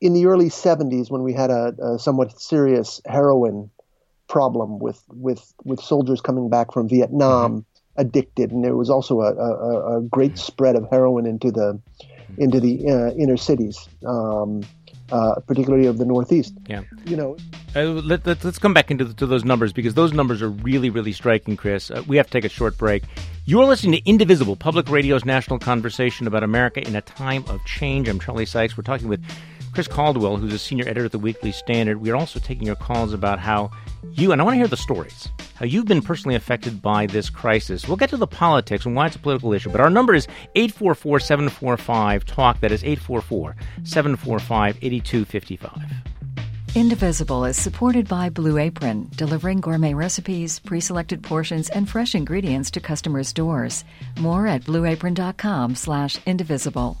in 0.00 0.12
the 0.12 0.26
early 0.26 0.50
70s 0.50 1.10
when 1.10 1.22
we 1.22 1.32
had 1.32 1.50
a, 1.50 1.74
a, 1.82 1.98
somewhat 1.98 2.38
serious 2.38 3.00
heroin 3.06 3.70
problem 4.28 4.78
with 4.78 5.02
with 5.08 5.54
with 5.64 5.80
soldiers 5.80 6.20
coming 6.20 6.50
back 6.50 6.72
from 6.72 6.88
Vietnam. 6.88 7.52
Mm-hmm. 7.52 7.68
Addicted, 7.96 8.50
and 8.50 8.64
there 8.64 8.74
was 8.74 8.90
also 8.90 9.20
a, 9.20 9.32
a, 9.36 9.98
a 9.98 10.02
great 10.02 10.36
spread 10.36 10.74
of 10.74 10.84
heroin 10.90 11.26
into 11.26 11.52
the 11.52 11.80
into 12.38 12.60
the 12.60 12.88
uh, 12.88 13.10
inner 13.14 13.36
cities, 13.36 13.88
um, 14.06 14.62
uh, 15.10 15.40
particularly 15.46 15.86
of 15.86 15.98
the 15.98 16.04
Northeast. 16.04 16.54
Yeah, 16.66 16.82
you 17.04 17.16
know. 17.16 17.36
Uh, 17.76 17.86
let, 17.86 18.26
us 18.26 18.44
let, 18.44 18.60
come 18.60 18.72
back 18.72 18.90
into 18.90 19.04
the, 19.04 19.14
to 19.14 19.26
those 19.26 19.44
numbers 19.44 19.72
because 19.72 19.94
those 19.94 20.12
numbers 20.12 20.42
are 20.42 20.50
really, 20.50 20.90
really 20.90 21.12
striking, 21.12 21.56
Chris. 21.56 21.90
Uh, 21.90 22.02
we 22.06 22.16
have 22.16 22.26
to 22.26 22.32
take 22.32 22.44
a 22.44 22.48
short 22.48 22.78
break. 22.78 23.02
You're 23.46 23.64
listening 23.64 24.00
to 24.00 24.08
Indivisible, 24.08 24.56
Public 24.56 24.88
Radio's 24.88 25.24
national 25.24 25.58
conversation 25.58 26.26
about 26.26 26.42
America 26.42 26.86
in 26.86 26.94
a 26.94 27.02
time 27.02 27.44
of 27.48 27.64
change. 27.64 28.08
I'm 28.08 28.20
Charlie 28.20 28.46
Sykes. 28.46 28.76
We're 28.76 28.84
talking 28.84 29.08
with 29.08 29.24
Chris 29.72 29.88
Caldwell, 29.88 30.36
who's 30.36 30.52
a 30.52 30.58
senior 30.58 30.84
editor 30.84 31.06
at 31.06 31.12
the 31.12 31.18
Weekly 31.18 31.50
Standard. 31.50 32.00
We're 32.00 32.14
also 32.14 32.38
taking 32.38 32.66
your 32.66 32.76
calls 32.76 33.12
about 33.12 33.40
how 33.40 33.72
you, 34.12 34.32
and 34.32 34.40
I 34.40 34.44
want 34.44 34.54
to 34.54 34.58
hear 34.58 34.68
the 34.68 34.76
stories, 34.76 35.28
how 35.54 35.66
you've 35.66 35.86
been 35.86 36.02
personally 36.02 36.34
affected 36.34 36.82
by 36.82 37.06
this 37.06 37.30
crisis. 37.30 37.86
We'll 37.86 37.96
get 37.96 38.10
to 38.10 38.16
the 38.16 38.26
politics 38.26 38.86
and 38.86 38.94
why 38.94 39.06
it's 39.06 39.16
a 39.16 39.18
political 39.18 39.52
issue, 39.52 39.70
but 39.70 39.80
our 39.80 39.90
number 39.90 40.14
is 40.14 40.26
844 40.54 41.20
745 41.20 42.24
TALK. 42.24 42.60
That 42.60 42.72
is 42.72 42.84
844 42.84 43.56
745 43.84 44.78
8255. 44.82 46.14
Indivisible 46.74 47.44
is 47.44 47.56
supported 47.56 48.08
by 48.08 48.30
Blue 48.30 48.58
Apron, 48.58 49.08
delivering 49.16 49.60
gourmet 49.60 49.94
recipes, 49.94 50.58
pre 50.58 50.80
selected 50.80 51.22
portions, 51.22 51.68
and 51.68 51.88
fresh 51.88 52.16
ingredients 52.16 52.72
to 52.72 52.80
customers' 52.80 53.32
doors. 53.32 53.84
More 54.18 54.48
at 54.48 54.64
blueapron.com 54.64 55.76
slash 55.76 56.18
indivisible. 56.26 57.00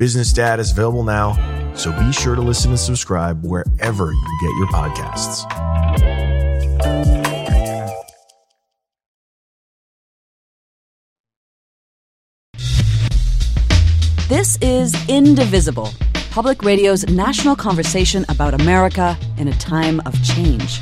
Business 0.00 0.32
Dad 0.32 0.60
is 0.60 0.70
available 0.70 1.04
now, 1.04 1.34
so 1.74 1.92
be 1.92 2.10
sure 2.10 2.34
to 2.34 2.40
listen 2.40 2.70
and 2.70 2.80
subscribe 2.80 3.44
wherever 3.44 4.10
you 4.10 4.38
get 4.40 4.56
your 4.56 4.66
podcasts. 4.68 5.44
This 14.26 14.56
is 14.62 14.96
Indivisible, 15.06 15.90
public 16.30 16.62
radio's 16.62 17.06
national 17.10 17.54
conversation 17.54 18.24
about 18.30 18.54
America 18.54 19.18
in 19.36 19.48
a 19.48 19.54
time 19.58 20.00
of 20.06 20.14
change. 20.24 20.80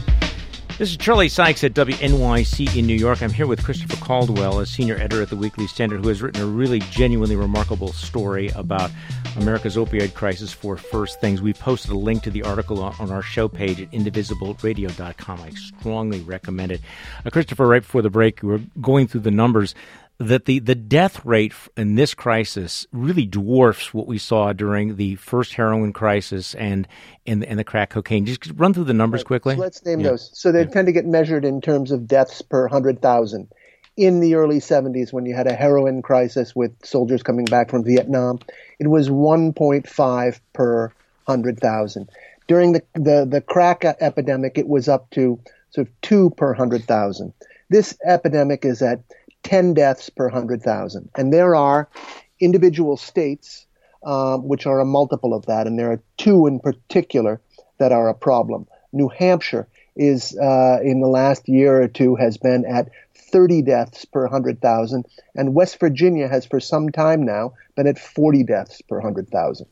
This 0.79 0.91
is 0.91 0.97
Charlie 0.97 1.29
Sykes 1.29 1.65
at 1.65 1.75
WNYC 1.75 2.77
in 2.77 2.87
New 2.87 2.95
York. 2.95 3.21
I'm 3.21 3.33
here 3.33 3.49
with 3.49 3.65
Christopher 3.65 3.97
Caldwell, 3.97 4.61
a 4.61 4.67
senior 4.67 4.95
editor 4.95 5.23
at 5.23 5.29
the 5.29 5.35
Weekly 5.35 5.67
Standard, 5.67 6.05
who 6.05 6.09
has 6.09 6.23
written 6.23 6.41
a 6.41 6.47
really 6.47 6.79
genuinely 6.79 7.35
remarkable 7.35 7.93
story 7.93 8.51
about 8.55 8.93
America's 9.39 9.75
opioid 9.75 10.15
crisis 10.15 10.53
for 10.53 10.77
First 10.77 11.21
Things. 11.21 11.43
We 11.43 11.53
posted 11.53 11.91
a 11.91 11.99
link 11.99 12.23
to 12.23 12.31
the 12.31 12.45
article 12.45 12.81
on 12.81 13.11
our 13.11 13.23
show 13.23 13.49
page 13.49 13.81
at 13.81 13.91
indivisibleradio.com. 13.91 15.41
I 15.41 15.51
strongly 15.51 16.21
recommend 16.21 16.71
it. 16.71 16.81
Uh, 17.27 17.31
Christopher, 17.31 17.67
right 17.67 17.83
before 17.83 18.03
the 18.03 18.11
break, 18.11 18.41
we 18.45 18.51
were 18.51 18.61
going 18.81 19.09
through 19.09 19.23
the 19.23 19.33
numbers 19.33 19.75
that 20.19 20.47
the, 20.47 20.59
the 20.59 20.75
death 20.75 21.25
rate 21.25 21.53
in 21.77 21.95
this 21.95 22.13
crisis 22.13 22.87
really 22.93 23.25
dwarfs 23.25 23.95
what 23.95 24.07
we 24.07 24.19
saw 24.19 24.53
during 24.53 24.97
the 24.97 25.15
first 25.17 25.55
heroin 25.55 25.93
crisis 25.93 26.55
and 26.57 26.89
and, 27.27 27.45
and 27.45 27.59
the 27.59 27.65
crack 27.65 27.91
cocaine. 27.91 28.27
Just 28.27 28.51
run 28.57 28.75
through 28.75 28.85
the 28.85 28.95
numbers 28.95 29.21
right. 29.21 29.27
quickly. 29.27 29.55
So 29.55 29.61
let's 29.61 29.85
name 29.85 30.01
yeah. 30.01 30.11
those. 30.11 30.31
So 30.35 30.51
they 30.51 30.63
yeah. 30.63 30.71
tend 30.71 30.87
to 30.87 30.93
get 30.93 31.07
measured 31.07 31.45
in 31.45 31.61
terms 31.61 31.93
of 31.93 32.07
deaths 32.07 32.43
per 32.43 32.63
100,000. 32.63 33.49
In 33.97 34.21
the 34.21 34.37
early 34.37 34.61
70s, 34.61 35.13
when 35.13 35.27
you 35.27 35.35
had 35.35 35.47
a 35.47 35.55
heroin 35.55 36.03
crisis 36.03 36.55
with 36.55 36.73
soldiers 36.85 37.23
coming 37.23 37.45
back 37.45 37.69
from 37.69 37.85
Vietnam, 37.85 38.39
it 38.79 38.89
was 38.89 39.09
1.5 39.09 40.41
per 40.53 40.93
100,000. 41.25 42.09
During 42.47 42.73
the, 42.73 42.83
the, 42.95 43.27
the 43.29 43.41
crack 43.41 43.85
epidemic, 43.85 44.57
it 44.57 44.69
was 44.69 44.89
up 44.89 45.11
to 45.11 45.39
sort 45.71 45.89
of 45.89 46.01
2 46.03 46.31
per 46.31 46.49
100,000. 46.49 47.33
This 47.69 47.99
epidemic 48.07 48.65
is 48.65 48.81
at 48.83 49.01
10 49.43 49.75
deaths 49.75 50.11
per 50.11 50.27
100,000. 50.27 51.09
And 51.17 51.33
there 51.33 51.55
are 51.55 51.89
individual 52.41 52.97
states 52.97 53.67
um, 54.05 54.47
which 54.47 54.67
are 54.67 54.81
a 54.81 54.85
multiple 54.85 55.35
of 55.35 55.47
that, 55.47 55.67
and 55.67 55.79
there 55.79 55.91
are 55.91 56.01
two 56.17 56.47
in 56.47 56.61
particular 56.61 57.41
that 57.79 57.93
are 57.93 58.09
a 58.09 58.15
problem. 58.15 58.67
New 58.93 59.09
Hampshire 59.09 59.67
is, 59.97 60.37
uh, 60.39 60.79
in 60.83 61.01
the 61.01 61.09
last 61.09 61.49
year 61.49 61.83
or 61.83 61.89
two, 61.89 62.15
has 62.15 62.39
been 62.39 62.65
at 62.65 62.89
30 63.15 63.63
deaths 63.63 64.05
per 64.05 64.23
100,000, 64.23 65.05
and 65.35 65.55
West 65.55 65.81
Virginia 65.81 66.29
has 66.29 66.47
for 66.47 66.61
some 66.61 66.91
time 66.91 67.25
now 67.25 67.53
been 67.77 67.87
at 67.87 67.99
40 67.99 68.45
deaths 68.45 68.81
per 68.83 68.97
100,000. 68.97 69.67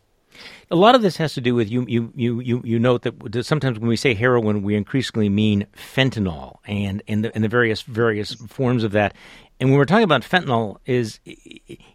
A 0.70 0.76
lot 0.76 0.94
of 0.94 1.02
this 1.02 1.16
has 1.16 1.34
to 1.34 1.40
do 1.40 1.54
with 1.54 1.70
you. 1.70 1.86
You 1.88 2.12
you 2.14 2.40
you, 2.40 2.60
you 2.64 2.78
note 2.78 3.02
that 3.02 3.46
sometimes 3.46 3.78
when 3.78 3.88
we 3.88 3.96
say 3.96 4.12
heroin, 4.12 4.62
we 4.62 4.74
increasingly 4.74 5.30
mean 5.30 5.66
fentanyl 5.74 6.58
and 6.66 7.02
and 7.08 7.24
the, 7.24 7.34
and 7.34 7.42
the 7.42 7.48
various 7.48 7.82
various 7.82 8.34
forms 8.34 8.84
of 8.84 8.92
that. 8.92 9.14
And 9.58 9.70
when 9.70 9.78
we're 9.78 9.86
talking 9.86 10.04
about 10.04 10.22
fentanyl, 10.22 10.78
is 10.84 11.18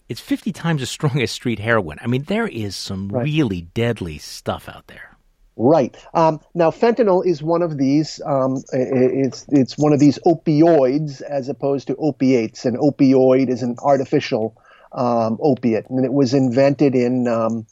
it's 0.10 0.19
50 0.19 0.52
times 0.52 0.82
as 0.82 0.89
strong 0.89 1.21
as 1.21 1.32
street 1.32 1.60
heroin. 1.60 2.00
I 2.02 2.08
mean, 2.08 2.24
there 2.24 2.47
is 2.47 2.76
some 2.76 3.10
right. 3.10 3.24
really 3.24 3.62
deadly 3.74 4.17
stuff 4.17 4.67
out 4.67 4.88
there. 4.88 5.15
Right. 5.58 5.95
Um, 6.13 6.39
now, 6.56 6.71
fentanyl 6.71 7.26
is 7.26 7.43
one 7.43 7.62
of 7.62 7.78
these. 7.78 8.19
Um, 8.26 8.63
it's 8.71 9.45
it's 9.50 9.78
one 9.78 9.93
of 9.93 10.00
these 10.00 10.17
opioids 10.26 11.21
as 11.21 11.50
opposed 11.50 11.88
to 11.88 11.95
opiates. 11.97 12.65
An 12.65 12.78
opioid 12.78 13.50
is 13.50 13.62
an 13.62 13.76
artificial 13.84 14.56
um, 14.91 15.38
opiate, 15.41 15.88
and 15.89 16.04
it 16.04 16.13
was 16.13 16.34
invented 16.34 16.95
in 16.95 17.28
um, 17.28 17.67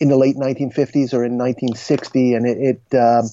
in 0.00 0.08
the 0.08 0.16
late 0.16 0.36
1950s 0.36 1.12
or 1.12 1.24
in 1.24 1.36
1960, 1.36 2.34
and 2.34 2.46
it, 2.46 2.80
it 2.92 2.96
um, 2.96 3.28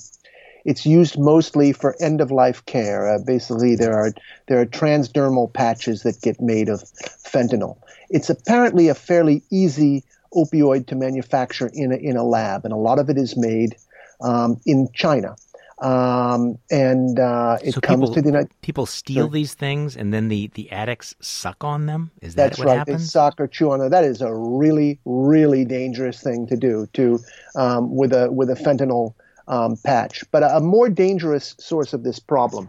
it's 0.65 0.85
used 0.85 1.17
mostly 1.17 1.73
for 1.73 1.95
end 2.01 2.21
of 2.21 2.31
life 2.31 2.65
care. 2.65 3.09
Uh, 3.09 3.19
basically, 3.25 3.75
there 3.75 3.93
are 3.93 4.13
there 4.47 4.59
are 4.59 4.65
transdermal 4.65 5.51
patches 5.51 6.03
that 6.03 6.21
get 6.21 6.39
made 6.41 6.69
of 6.69 6.81
fentanyl. 7.23 7.77
It's 8.09 8.29
apparently 8.29 8.87
a 8.87 8.95
fairly 8.95 9.43
easy 9.51 10.03
opioid 10.33 10.87
to 10.87 10.95
manufacture 10.95 11.69
in 11.73 11.91
a, 11.91 11.95
in 11.95 12.17
a 12.17 12.23
lab, 12.23 12.65
and 12.65 12.73
a 12.73 12.77
lot 12.77 12.99
of 12.99 13.09
it 13.09 13.17
is 13.17 13.35
made 13.35 13.75
um, 14.21 14.59
in 14.65 14.89
China. 14.93 15.35
Um, 15.81 16.59
and 16.69 17.19
uh, 17.19 17.57
it 17.63 17.73
so 17.73 17.81
comes 17.81 18.01
people, 18.01 18.13
to 18.13 18.21
the 18.21 18.27
United 18.27 18.61
people 18.61 18.85
steal 18.85 19.27
these 19.27 19.55
things, 19.55 19.97
and 19.97 20.13
then 20.13 20.27
the, 20.27 20.51
the 20.53 20.71
addicts 20.71 21.15
suck 21.21 21.63
on 21.63 21.87
them. 21.87 22.11
Is 22.21 22.35
that 22.35 22.49
That's 22.49 22.59
what 22.59 22.67
right. 22.67 22.77
happens? 22.77 23.01
They 23.01 23.07
suck 23.07 23.41
or 23.41 23.47
chew 23.47 23.71
on 23.71 23.79
them. 23.79 23.89
That 23.89 24.03
is 24.03 24.21
a 24.21 24.31
really, 24.31 24.99
really 25.05 25.65
dangerous 25.65 26.21
thing 26.21 26.45
to 26.47 26.55
do 26.55 26.87
to 26.93 27.19
um, 27.55 27.95
with 27.95 28.13
a 28.13 28.31
with 28.31 28.51
a 28.51 28.53
fentanyl 28.53 29.15
um, 29.47 29.77
patch. 29.77 30.23
But 30.31 30.43
a, 30.43 30.57
a, 30.57 30.61
more 30.61 30.89
dangerous 30.89 31.55
source 31.59 31.93
of 31.93 32.03
this 32.03 32.19
problem 32.19 32.67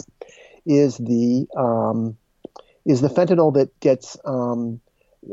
is 0.66 0.96
the 0.98 1.46
um, 1.56 2.16
is 2.84 3.00
the 3.00 3.08
fentanyl 3.08 3.54
that 3.54 3.78
gets 3.80 4.16
um, 4.24 4.80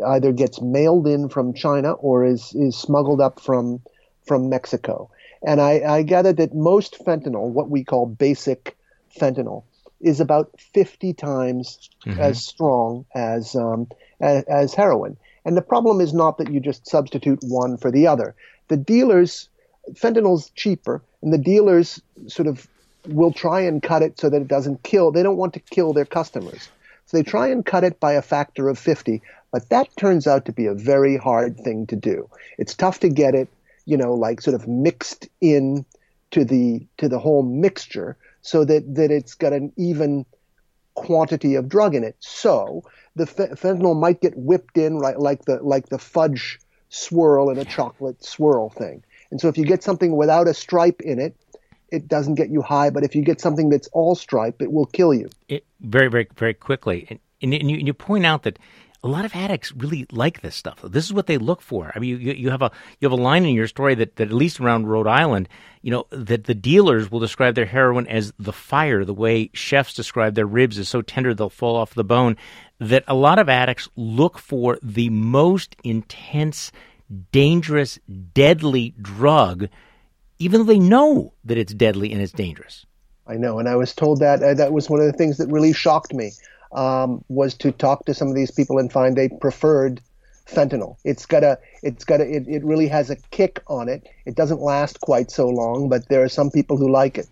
either 0.08 0.32
gets 0.32 0.62
mailed 0.62 1.08
in 1.08 1.30
from 1.30 1.54
China 1.54 1.94
or 1.94 2.26
is 2.26 2.54
is 2.56 2.78
smuggled 2.78 3.22
up 3.22 3.40
from 3.40 3.82
from 4.26 4.50
Mexico. 4.50 5.10
And 5.46 5.62
I, 5.62 5.82
I 5.86 6.04
gather 6.04 6.34
that 6.34 6.54
most 6.54 7.04
fentanyl, 7.06 7.50
what 7.50 7.70
we 7.70 7.84
call 7.84 8.06
basic 8.06 8.78
fentanyl, 9.20 9.64
is 10.02 10.20
about 10.20 10.52
50 10.60 11.14
times 11.14 11.90
mm-hmm. 12.06 12.20
as 12.20 12.46
strong 12.46 13.06
as, 13.16 13.56
um, 13.56 13.88
as, 14.22 14.44
as 14.46 14.74
heroin. 14.74 15.18
And 15.46 15.58
the 15.58 15.62
problem 15.62 16.02
is 16.02 16.14
not 16.14 16.38
that 16.38 16.52
you 16.52 16.60
just 16.60 16.88
substitute 16.88 17.40
one 17.42 17.78
for 17.78 17.92
the 17.92 18.08
other. 18.08 18.36
The 18.68 18.78
dealers, 18.78 19.50
fentanyl's 19.94 20.50
cheaper, 20.52 21.02
and 21.22 21.34
the 21.34 21.38
dealers 21.38 22.02
sort 22.28 22.48
of 22.48 22.68
will 23.08 23.32
try 23.32 23.62
and 23.62 23.82
cut 23.82 24.02
it 24.02 24.20
so 24.20 24.30
that 24.30 24.42
it 24.42 24.48
doesn't 24.48 24.84
kill. 24.84 25.12
They 25.12 25.24
don't 25.24 25.38
want 25.38 25.54
to 25.54 25.60
kill 25.60 25.94
their 25.94 26.06
customers. 26.06 26.70
So 27.06 27.18
they 27.18 27.24
try 27.24 27.48
and 27.48 27.66
cut 27.66 27.84
it 27.84 28.00
by 28.00 28.14
a 28.14 28.22
factor 28.22 28.70
of 28.70 28.78
50, 28.78 29.22
but 29.52 29.70
that 29.70 29.88
turns 29.98 30.28
out 30.28 30.46
to 30.46 30.52
be 30.52 30.68
a 30.68 30.74
very 30.74 31.18
hard 31.18 31.58
thing 31.58 31.88
to 31.88 31.96
do. 31.96 32.30
It's 32.58 32.76
tough 32.76 33.00
to 33.00 33.10
get 33.10 33.34
it, 33.34 33.50
you 33.86 33.98
know, 33.98 34.14
like 34.14 34.42
sort 34.42 34.54
of 34.54 34.68
mixed 34.68 35.28
in 35.42 35.86
to 36.32 36.46
the 36.46 36.86
to 36.98 37.10
the 37.10 37.18
whole 37.18 37.42
mixture 37.42 38.16
so 38.42 38.64
that 38.66 38.96
that 38.96 39.12
it's 39.12 39.34
got 39.34 39.54
an 39.54 39.74
even 39.76 40.26
quantity 40.94 41.56
of 41.56 41.68
drug 41.68 41.96
in 41.96 42.04
it. 42.04 42.16
So 42.20 42.84
the 43.16 43.26
fentanyl 43.26 44.00
might 44.00 44.22
get 44.22 44.38
whipped 44.38 44.78
in 44.78 44.98
right 44.98 45.20
like 45.20 45.46
the 45.46 45.60
like 45.64 45.90
the 45.90 45.98
fudge 45.98 46.60
swirl 46.90 47.50
in 47.50 47.58
a 47.58 47.66
chocolate 47.66 48.24
swirl 48.24 48.70
thing. 48.70 49.04
And 49.32 49.40
so 49.40 49.48
if 49.48 49.58
you 49.58 49.66
get 49.66 49.84
something 49.84 50.16
without 50.16 50.48
a 50.48 50.54
stripe 50.54 51.02
in 51.02 51.20
it, 51.20 51.36
it 51.92 52.08
doesn't 52.08 52.36
get 52.36 52.50
you 52.50 52.62
high. 52.62 52.90
But 52.90 53.04
if 53.04 53.16
you 53.16 53.24
get 53.24 53.42
something 53.42 53.70
that's 53.70 53.88
all 53.94 54.16
stripe, 54.16 54.62
it 54.62 54.72
will 54.72 54.86
kill 54.86 55.14
you. 55.14 55.30
It, 55.48 55.66
very, 55.82 56.08
very, 56.08 56.28
very 56.36 56.54
quickly. 56.54 57.08
And, 57.10 57.20
and, 57.42 57.70
you, 57.70 57.78
and 57.78 57.88
you 57.88 57.94
point 57.94 58.26
out 58.26 58.44
that 58.44 58.60
a 59.02 59.08
lot 59.08 59.24
of 59.24 59.34
addicts 59.34 59.72
really 59.72 60.06
like 60.12 60.42
this 60.42 60.56
stuff. 60.56 60.82
This 60.84 61.06
is 61.06 61.14
what 61.14 61.28
they 61.28 61.38
look 61.38 61.62
for. 61.62 61.92
I 61.96 62.00
mean, 62.00 62.20
you, 62.20 62.34
you 62.34 62.50
have 62.50 62.62
a 62.62 62.72
you 63.00 63.10
have 63.10 63.18
a 63.18 63.22
line 63.22 63.46
in 63.46 63.56
your 63.56 63.68
story 63.68 63.96
that, 63.96 64.18
that 64.18 64.28
at 64.28 64.34
least 64.34 64.60
around 64.60 64.88
Rhode 64.88 65.08
Island, 65.08 65.48
you 65.82 65.92
know, 65.92 66.06
that 66.10 66.44
the 66.46 66.54
dealers 66.54 67.10
will 67.10 67.22
describe 67.22 67.56
their 67.56 67.66
heroin 67.66 68.08
as 68.08 68.34
the 68.38 68.52
fire, 68.52 69.06
the 69.06 69.14
way 69.14 69.52
chefs 69.54 69.94
describe 69.94 70.36
their 70.36 70.46
ribs 70.46 70.78
as 70.78 70.90
so 70.90 71.02
tender 71.02 71.34
they'll 71.34 71.50
fall 71.50 71.78
off 71.78 71.94
the 71.94 72.04
bone. 72.04 72.36
That 72.80 73.06
a 73.08 73.16
lot 73.16 73.40
of 73.40 73.48
addicts 73.48 73.88
look 73.96 74.38
for 74.38 74.78
the 74.82 75.10
most 75.10 75.78
intense 75.84 76.72
dangerous, 77.32 78.00
deadly 78.34 78.94
drug, 79.02 79.70
even 80.40 80.62
though 80.62 80.72
they 80.72 80.80
know 80.80 81.34
that 81.46 81.58
it's 81.58 81.74
deadly 81.74 82.12
and 82.12 82.22
it's 82.22 82.32
dangerous. 82.32 82.86
I 83.28 83.36
know, 83.36 83.60
and 83.60 83.70
I 83.70 83.76
was 83.76 83.94
told 83.94 84.20
that 84.22 84.42
uh, 84.42 84.54
that 84.56 84.72
was 84.72 84.90
one 84.90 85.00
of 85.00 85.06
the 85.06 85.14
things 85.14 85.38
that 85.38 85.48
really 85.48 85.74
shocked 85.74 86.14
me 86.14 86.32
um, 86.72 87.24
was 87.30 87.54
to 87.56 87.72
talk 87.72 88.06
to 88.06 88.14
some 88.14 88.28
of 88.28 88.36
these 88.36 88.52
people 88.52 88.80
and 88.80 88.92
find 88.92 89.16
they 89.16 89.30
preferred 89.30 90.02
fentanyl. 90.48 90.98
It's 91.04 91.26
got 91.26 91.44
a, 91.44 91.60
it's 91.84 92.06
got 92.06 92.22
a, 92.22 92.24
it, 92.24 92.48
it 92.48 92.64
really 92.64 92.88
has 92.88 93.10
a 93.10 93.16
kick 93.16 93.62
on 93.68 93.88
it. 93.88 94.08
It 94.26 94.36
doesn't 94.36 94.62
last 94.62 95.00
quite 95.02 95.30
so 95.30 95.48
long, 95.48 95.90
but 95.90 96.08
there 96.10 96.24
are 96.24 96.30
some 96.30 96.50
people 96.50 96.78
who 96.78 96.92
like 96.92 97.18
it. 97.18 97.28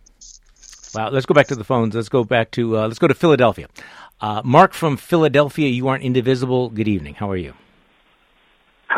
Wow, 0.93 1.09
let's 1.09 1.25
go 1.25 1.33
back 1.33 1.47
to 1.47 1.55
the 1.55 1.63
phones. 1.63 1.95
Let's 1.95 2.09
go 2.09 2.23
back 2.23 2.51
to 2.51 2.77
uh, 2.77 2.87
let's 2.87 2.99
go 2.99 3.07
to 3.07 3.13
Philadelphia. 3.13 3.67
Uh, 4.21 4.41
Mark 4.43 4.73
from 4.73 4.97
Philadelphia, 4.97 5.67
you 5.67 5.87
aren't 5.87 6.03
indivisible. 6.03 6.69
Good 6.69 6.87
evening. 6.87 7.15
How 7.15 7.29
are 7.29 7.37
you? 7.37 7.53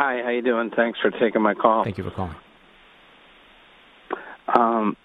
Hi, 0.02 0.22
how 0.24 0.30
you 0.30 0.42
doing? 0.42 0.70
Thanks 0.70 0.98
for 1.02 1.12
taking 1.12 1.42
my 1.42 1.54
call. 1.54 1.84
Thank 1.84 1.98
you 1.98 2.06
for 2.06 2.12
calling. 2.12 2.36
Um, 4.48 4.96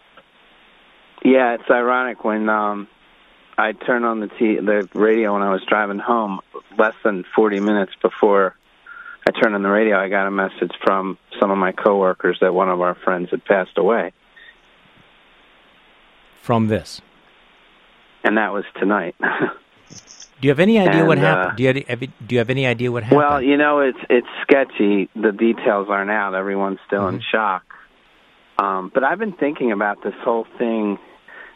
yeah, 1.24 1.54
it's 1.54 1.68
ironic 1.68 2.22
when 2.22 2.48
um, 2.48 2.86
I 3.58 3.72
turned 3.72 4.04
on 4.04 4.20
the 4.20 4.28
t- 4.28 4.60
the 4.60 4.88
radio 4.94 5.32
when 5.32 5.42
I 5.42 5.50
was 5.50 5.62
driving 5.68 5.98
home. 5.98 6.38
Less 6.78 6.94
than 7.02 7.24
forty 7.34 7.58
minutes 7.58 7.90
before 8.00 8.54
I 9.26 9.32
turned 9.32 9.56
on 9.56 9.64
the 9.64 9.68
radio, 9.68 9.98
I 9.98 10.08
got 10.08 10.28
a 10.28 10.30
message 10.30 10.70
from 10.84 11.18
some 11.40 11.50
of 11.50 11.58
my 11.58 11.72
coworkers 11.72 12.38
that 12.40 12.54
one 12.54 12.68
of 12.68 12.80
our 12.80 12.94
friends 12.94 13.30
had 13.32 13.44
passed 13.44 13.76
away. 13.76 14.12
From 16.40 16.68
this, 16.68 17.00
and 18.22 18.38
that 18.38 18.52
was 18.52 18.64
tonight. 18.78 19.16
Do 20.44 20.48
you 20.48 20.52
have 20.52 20.60
any 20.60 20.78
idea 20.78 20.98
and, 20.98 21.08
what 21.08 21.16
happened? 21.16 21.52
Uh, 21.52 21.56
do 21.56 21.62
you 21.62 21.84
have, 21.88 22.00
do 22.00 22.34
you 22.34 22.38
have 22.38 22.50
any 22.50 22.66
idea 22.66 22.92
what 22.92 23.02
happened? 23.02 23.16
Well, 23.16 23.40
you 23.40 23.56
know, 23.56 23.80
it's 23.80 23.96
it's 24.10 24.26
sketchy. 24.42 25.08
The 25.16 25.32
details 25.32 25.86
aren't 25.88 26.10
out. 26.10 26.34
Everyone's 26.34 26.80
still 26.86 27.04
mm-hmm. 27.04 27.16
in 27.16 27.22
shock. 27.32 27.64
Um, 28.58 28.90
but 28.92 29.04
I've 29.04 29.18
been 29.18 29.32
thinking 29.32 29.72
about 29.72 30.02
this 30.04 30.12
whole 30.22 30.46
thing. 30.58 30.98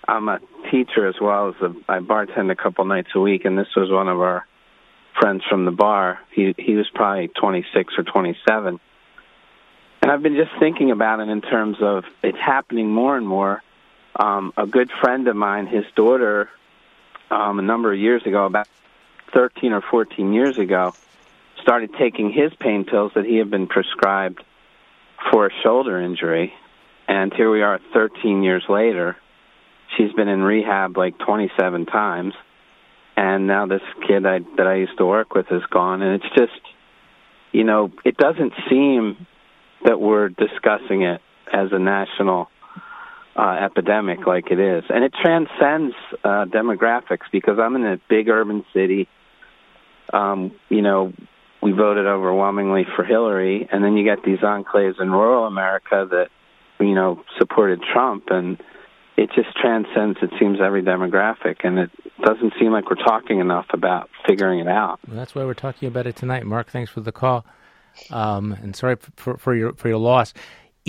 I'm 0.09 0.31
a 0.31 0.39
teacher 0.71 1.07
as 1.07 1.17
well 1.21 1.51
as 1.51 1.57
a, 1.61 1.75
I 1.87 1.99
bartend 1.99 2.51
a 2.51 2.57
couple 2.57 2.87
nights 2.87 3.11
a 3.15 3.21
week, 3.21 3.45
and 3.45 3.59
this 3.59 3.67
was 3.77 3.91
one 3.91 4.09
of 4.09 4.23
our 4.23 4.47
friends 5.21 5.43
from 5.51 5.67
the 5.67 5.71
bar. 5.71 6.19
He 6.33 6.55
he 6.57 6.75
was 6.75 6.89
probably 6.95 7.29
26 7.29 7.93
or 7.99 8.05
27, 8.05 8.81
and 10.01 10.11
I've 10.11 10.23
been 10.23 10.37
just 10.37 10.53
thinking 10.59 10.93
about 10.93 11.21
it 11.21 11.29
in 11.29 11.43
terms 11.43 11.77
of 11.83 12.05
it's 12.23 12.39
happening 12.39 12.89
more 12.89 13.19
and 13.19 13.29
more. 13.29 13.63
Um, 14.19 14.55
a 14.57 14.67
good 14.67 14.91
friend 15.03 15.29
of 15.29 15.37
mine, 15.37 15.67
his 15.67 15.85
daughter, 15.95 16.49
um, 17.31 17.59
a 17.59 17.63
number 17.63 17.93
of 17.93 17.99
years 17.99 18.23
ago, 18.25 18.47
about 18.47 18.67
13 19.33 19.73
or 19.73 19.83
14 19.91 20.33
years 20.33 20.59
ago, 20.59 20.95
started 21.63 21.91
taking 21.99 22.31
his 22.31 22.53
pain 22.61 22.85
pills 22.85 23.13
that 23.15 23.25
he 23.25 23.37
had 23.37 23.51
been 23.51 23.67
prescribed 23.67 24.43
for 25.31 25.47
a 25.47 25.51
shoulder 25.63 26.01
injury 26.01 26.53
and 27.09 27.33
here 27.33 27.51
we 27.51 27.63
are 27.63 27.81
13 27.95 28.43
years 28.43 28.63
later. 28.69 29.17
She's 29.97 30.13
been 30.13 30.29
in 30.29 30.43
rehab 30.43 30.97
like 30.97 31.19
27 31.19 31.87
times. 31.87 32.35
And 33.17 33.47
now 33.47 33.67
this 33.67 33.81
kid 34.07 34.27
I, 34.27 34.41
that 34.59 34.67
I 34.67 34.77
used 34.77 34.99
to 34.99 35.07
work 35.07 35.35
with 35.35 35.47
is 35.51 35.63
gone. 35.71 36.03
And 36.03 36.23
it's 36.23 36.35
just, 36.37 36.61
you 37.51 37.65
know, 37.65 37.91
it 38.05 38.19
doesn't 38.19 38.53
seem 38.69 39.27
that 39.85 39.99
we're 39.99 40.29
discussing 40.29 41.03
it 41.03 41.23
as 41.51 41.71
a 41.73 41.79
national 41.79 42.51
uh, 43.35 43.57
epidemic 43.65 44.27
like 44.27 44.51
it 44.51 44.61
is. 44.61 44.85
And 44.91 45.03
it 45.03 45.15
transcends 45.15 45.95
uh, 46.23 46.45
demographics 46.45 47.27
because 47.33 47.59
I'm 47.59 47.75
in 47.75 47.87
a 47.87 47.99
big 48.11 48.29
urban 48.29 48.67
city. 48.75 49.09
Um, 50.13 50.53
you 50.69 50.83
know, 50.83 51.13
we 51.63 51.73
voted 51.73 52.07
overwhelmingly 52.07 52.87
for 52.97 53.05
Hillary, 53.05 53.69
and 53.71 53.83
then 53.83 53.97
you 53.97 54.05
get 54.05 54.25
these 54.25 54.39
enclaves 54.39 55.01
in 55.01 55.11
rural 55.11 55.47
America 55.47 56.07
that 56.11 56.29
you 56.81 56.95
know, 56.95 57.23
supported 57.39 57.81
Trump, 57.93 58.25
and 58.29 58.61
it 59.17 59.31
just 59.35 59.57
transcends, 59.57 60.19
it 60.23 60.31
seems, 60.39 60.59
every 60.61 60.83
demographic, 60.83 61.65
and 61.65 61.79
it 61.79 61.91
doesn't 62.23 62.53
seem 62.59 62.73
like 62.73 62.89
we're 62.89 62.97
talking 62.97 63.41
enough 63.41 63.67
about 63.73 64.09
figuring 64.27 64.61
it 64.61 64.69
out. 64.69 65.01
Well, 65.07 65.17
that's 65.17 65.35
why 65.35 65.45
we're 65.45 65.55
talking 65.55 65.89
about 65.89 66.07
it 66.07 66.17
tonight. 66.17 66.47
Mark, 66.47 66.71
thanks 66.71 66.91
for 66.91 67.01
the 67.01 67.13
call, 67.13 67.45
um, 68.11 68.53
and 68.53 68.77
sorry 68.77 68.97
for, 69.17 69.37
for 69.37 69.55
your 69.55 69.73
for 69.75 69.89
your 69.89 69.99
loss 69.99 70.33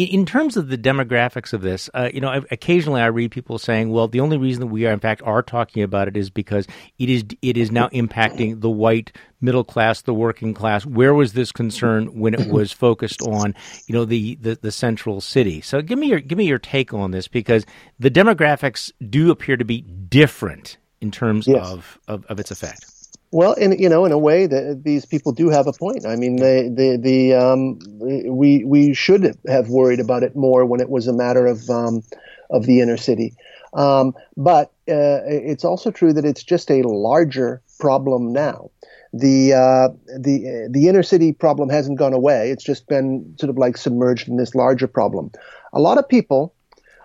in 0.05 0.25
terms 0.25 0.57
of 0.57 0.69
the 0.69 0.77
demographics 0.77 1.53
of 1.53 1.61
this, 1.61 1.89
uh, 1.93 2.09
you 2.13 2.21
know, 2.21 2.43
occasionally 2.51 3.01
I 3.01 3.07
read 3.07 3.31
people 3.31 3.57
saying, 3.57 3.89
"Well, 3.91 4.07
the 4.07 4.19
only 4.19 4.37
reason 4.37 4.61
that 4.61 4.67
we 4.67 4.85
are, 4.85 4.91
in 4.91 4.99
fact, 4.99 5.21
are 5.23 5.41
talking 5.41 5.83
about 5.83 6.07
it 6.07 6.15
is 6.15 6.29
because 6.29 6.67
it 6.97 7.09
is 7.09 7.25
it 7.41 7.57
is 7.57 7.71
now 7.71 7.89
impacting 7.89 8.61
the 8.61 8.69
white 8.69 9.11
middle 9.41 9.63
class, 9.63 10.01
the 10.01 10.13
working 10.13 10.53
class. 10.53 10.85
Where 10.85 11.13
was 11.13 11.33
this 11.33 11.51
concern 11.51 12.19
when 12.19 12.33
it 12.33 12.49
was 12.51 12.71
focused 12.71 13.21
on, 13.21 13.55
you 13.87 13.93
know, 13.93 14.05
the, 14.05 14.35
the 14.35 14.57
the 14.61 14.71
central 14.71 15.21
city? 15.21 15.61
So, 15.61 15.81
give 15.81 15.99
me 15.99 16.07
your 16.07 16.19
give 16.19 16.37
me 16.37 16.45
your 16.45 16.59
take 16.59 16.93
on 16.93 17.11
this 17.11 17.27
because 17.27 17.65
the 17.99 18.11
demographics 18.11 18.91
do 19.09 19.31
appear 19.31 19.57
to 19.57 19.65
be 19.65 19.81
different 19.81 20.77
in 21.01 21.11
terms 21.11 21.47
yes. 21.47 21.65
of, 21.65 21.99
of, 22.07 22.25
of 22.25 22.39
its 22.39 22.51
effect. 22.51 22.85
Well, 23.31 23.53
in 23.53 23.77
you 23.77 23.89
know, 23.89 24.05
in 24.05 24.11
a 24.11 24.17
way, 24.17 24.47
that 24.47 24.83
these 24.83 25.05
people 25.05 25.33
do 25.33 25.49
have 25.49 25.67
a 25.67 25.73
point. 25.73 26.05
I 26.05 26.15
mean, 26.15 26.37
the 26.37 26.97
the 26.99 27.35
um, 27.35 27.79
we 27.99 28.63
we 28.63 28.93
should 28.93 29.37
have 29.47 29.69
worried 29.69 29.99
about 29.99 30.23
it 30.23 30.35
more 30.35 30.65
when 30.65 30.81
it 30.81 30.89
was 30.89 31.07
a 31.07 31.13
matter 31.13 31.45
of 31.45 31.69
um, 31.69 32.01
of 32.49 32.65
the 32.65 32.81
inner 32.81 32.97
city. 32.97 33.35
Um, 33.73 34.15
but 34.35 34.71
uh, 34.87 35.21
it's 35.25 35.63
also 35.63 35.91
true 35.91 36.11
that 36.13 36.25
it's 36.25 36.43
just 36.43 36.71
a 36.71 36.81
larger 36.81 37.61
problem 37.79 38.33
now. 38.33 38.71
The 39.13 39.53
uh, 39.53 39.89
the 40.17 40.67
the 40.69 40.87
inner 40.87 41.03
city 41.03 41.31
problem 41.31 41.69
hasn't 41.69 41.99
gone 41.99 42.13
away. 42.13 42.49
It's 42.49 42.63
just 42.63 42.87
been 42.87 43.35
sort 43.39 43.51
of 43.51 43.57
like 43.57 43.77
submerged 43.77 44.27
in 44.27 44.37
this 44.37 44.55
larger 44.55 44.87
problem. 44.87 45.31
A 45.73 45.79
lot 45.79 45.99
of 45.99 46.09
people 46.09 46.55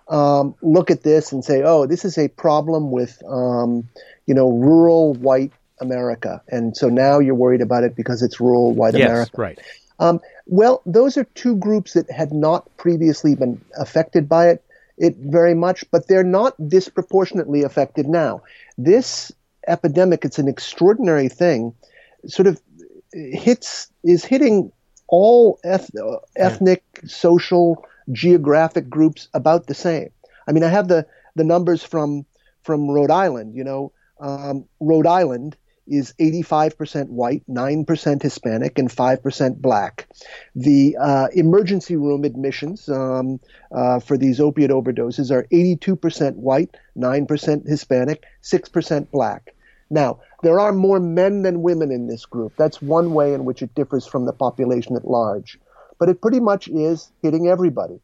um, 0.09 0.55
look 0.63 0.91
at 0.91 1.03
this 1.03 1.33
and 1.33 1.45
say, 1.45 1.63
"Oh, 1.63 1.87
this 1.87 2.05
is 2.05 2.17
a 2.17 2.29
problem 2.29 2.91
with 2.91 3.23
um, 3.29 3.89
you 4.27 4.35
know 4.35 4.51
rural 4.51 5.15
white 5.15 5.53
America, 5.81 6.43
and 6.49 6.77
so 6.77 6.89
now 6.89 7.19
you're 7.19 7.35
worried 7.35 7.61
about 7.61 7.85
it 7.85 7.97
because 7.97 8.23
it's 8.23 8.41
rural 8.41 8.73
white 8.73 8.95
America. 8.95 9.21
yes, 9.21 9.35
America. 9.35 9.41
right? 9.41 9.59
Um, 9.99 10.21
well, 10.47 10.83
those 10.87 11.17
are 11.17 11.25
two 11.25 11.57
groups 11.57 11.95
that 11.95 12.11
had 12.11 12.33
not 12.33 12.69
previously 12.77 13.35
been 13.35 13.61
affected 13.79 14.29
by 14.29 14.49
it, 14.49 14.65
it 14.99 15.17
very 15.17 15.55
much, 15.55 15.85
but 15.91 16.09
they're 16.09 16.25
not 16.25 16.55
disproportionately 16.69 17.63
affected 17.63 18.07
now. 18.07 18.43
This 18.77 19.33
epidemic, 19.67 20.25
it's 20.25 20.39
an 20.39 20.49
extraordinary 20.49 21.29
thing, 21.29 21.75
sort 22.27 22.47
of 22.47 22.61
hits 23.13 23.89
is 24.03 24.25
hitting 24.25 24.73
all 25.07 25.59
eth- 25.65 25.91
ethnic, 26.37 26.83
social, 27.07 27.85
geographic 28.11 28.89
groups 28.89 29.29
about 29.35 29.67
the 29.67 29.75
same. 29.75 30.11
I 30.47 30.53
mean, 30.53 30.65
I 30.65 30.69
have 30.69 30.89
the 30.89 31.07
the 31.37 31.45
numbers 31.45 31.83
from 31.83 32.27
from 32.63 32.91
Rhode 32.91 33.11
Island. 33.11 33.55
You 33.55 33.65
know, 33.65 33.93
um, 34.21 34.65
Rhode 34.81 35.07
Island 35.07 35.57
is 35.87 36.15
85% 36.21 37.09
white, 37.09 37.43
9% 37.49 38.23
Hispanic, 38.23 38.79
and 38.79 38.89
5% 38.89 39.57
black. 39.57 40.09
The 40.55 40.97
uh, 41.01 41.29
emergency 41.35 41.97
room 41.97 42.25
admissions 42.25 42.89
um, 42.89 43.41
uh, 43.75 44.01
for 44.01 44.17
these 44.17 44.41
opiate 44.41 44.71
overdoses 44.71 45.31
are 45.31 45.45
82% 45.53 46.37
white, 46.37 46.77
9% 46.97 47.69
Hispanic, 47.69 48.25
6% 48.43 49.11
black. 49.11 49.55
Now, 49.91 50.21
there 50.43 50.59
are 50.59 50.73
more 50.73 51.01
men 51.01 51.43
than 51.43 51.63
women 51.63 51.91
in 51.91 52.07
this 52.07 52.27
group. 52.27 52.55
That's 52.57 52.81
one 52.83 53.15
way 53.15 53.35
in 53.35 53.45
which 53.45 53.63
it 53.63 53.75
differs 53.75 54.07
from 54.07 54.25
the 54.25 54.33
population 54.33 54.97
at 54.97 55.07
large. 55.07 55.59
But 55.99 56.09
it 56.09 56.21
pretty 56.21 56.41
much 56.41 56.69
is 56.69 57.13
hitting 57.23 57.47
everybody. 57.49 58.01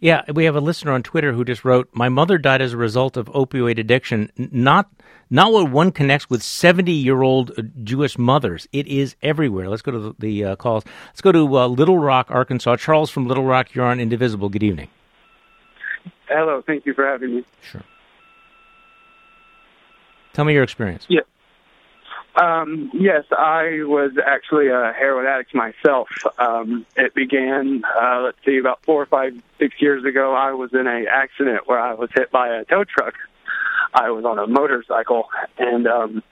Yeah, 0.00 0.22
we 0.32 0.46
have 0.46 0.56
a 0.56 0.60
listener 0.60 0.92
on 0.92 1.02
Twitter 1.02 1.32
who 1.32 1.44
just 1.44 1.64
wrote, 1.64 1.88
"My 1.92 2.08
mother 2.08 2.38
died 2.38 2.62
as 2.62 2.72
a 2.72 2.78
result 2.78 3.16
of 3.16 3.26
opioid 3.26 3.78
addiction. 3.78 4.30
Not 4.36 4.90
not 5.28 5.52
what 5.52 5.70
one 5.70 5.92
connects 5.92 6.30
with 6.30 6.42
seventy-year-old 6.42 7.52
uh, 7.58 7.62
Jewish 7.84 8.16
mothers. 8.16 8.66
It 8.72 8.86
is 8.86 9.14
everywhere." 9.22 9.68
Let's 9.68 9.82
go 9.82 9.92
to 9.92 9.98
the, 9.98 10.14
the 10.18 10.44
uh, 10.44 10.56
calls. 10.56 10.84
Let's 11.08 11.20
go 11.20 11.32
to 11.32 11.58
uh, 11.58 11.66
Little 11.68 11.98
Rock, 11.98 12.28
Arkansas. 12.30 12.76
Charles 12.76 13.10
from 13.10 13.26
Little 13.26 13.44
Rock, 13.44 13.74
you're 13.74 13.84
on 13.84 14.00
Indivisible. 14.00 14.48
Good 14.48 14.62
evening. 14.62 14.88
Hello, 16.28 16.62
thank 16.66 16.86
you 16.86 16.94
for 16.94 17.04
having 17.04 17.36
me. 17.36 17.44
Sure. 17.60 17.82
Tell 20.32 20.44
me 20.44 20.54
your 20.54 20.62
experience. 20.62 21.04
Yeah. 21.08 21.20
Um, 22.36 22.90
yes, 22.94 23.24
I 23.32 23.82
was 23.82 24.12
actually 24.24 24.68
a 24.68 24.92
heroin 24.96 25.26
addict 25.26 25.54
myself. 25.54 26.08
Um, 26.38 26.86
it 26.96 27.14
began, 27.14 27.82
uh, 28.00 28.20
let's 28.22 28.38
see, 28.44 28.58
about 28.58 28.84
four 28.84 29.02
or 29.02 29.06
five, 29.06 29.34
six 29.58 29.74
years 29.80 30.04
ago. 30.04 30.34
I 30.34 30.52
was 30.52 30.72
in 30.72 30.86
a 30.86 31.04
accident 31.10 31.66
where 31.66 31.80
I 31.80 31.94
was 31.94 32.08
hit 32.14 32.30
by 32.30 32.48
a 32.48 32.64
tow 32.64 32.84
truck. 32.84 33.14
I 33.92 34.10
was 34.10 34.24
on 34.24 34.38
a 34.38 34.46
motorcycle, 34.46 35.28
and 35.58 35.88
um, 35.88 36.22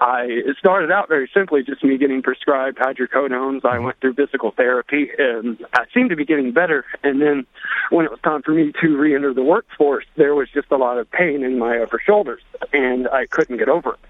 I 0.00 0.26
it 0.28 0.56
started 0.56 0.92
out 0.92 1.08
very 1.08 1.28
simply, 1.34 1.64
just 1.64 1.82
me 1.82 1.98
getting 1.98 2.22
prescribed 2.22 2.78
hydrocodones. 2.78 3.64
I 3.64 3.80
went 3.80 3.98
through 4.00 4.14
physical 4.14 4.52
therapy, 4.52 5.10
and 5.18 5.58
I 5.72 5.86
seemed 5.92 6.10
to 6.10 6.16
be 6.16 6.24
getting 6.24 6.52
better. 6.52 6.84
And 7.02 7.20
then, 7.20 7.46
when 7.90 8.04
it 8.04 8.12
was 8.12 8.20
time 8.20 8.42
for 8.42 8.52
me 8.52 8.72
to 8.80 8.96
re-enter 8.96 9.34
the 9.34 9.42
workforce, 9.42 10.04
there 10.16 10.36
was 10.36 10.48
just 10.54 10.70
a 10.70 10.76
lot 10.76 10.98
of 10.98 11.10
pain 11.10 11.42
in 11.42 11.58
my 11.58 11.78
upper 11.78 12.00
shoulders, 12.04 12.42
and 12.72 13.08
I 13.08 13.26
couldn't 13.26 13.56
get 13.56 13.68
over 13.68 13.94
it 13.94 14.00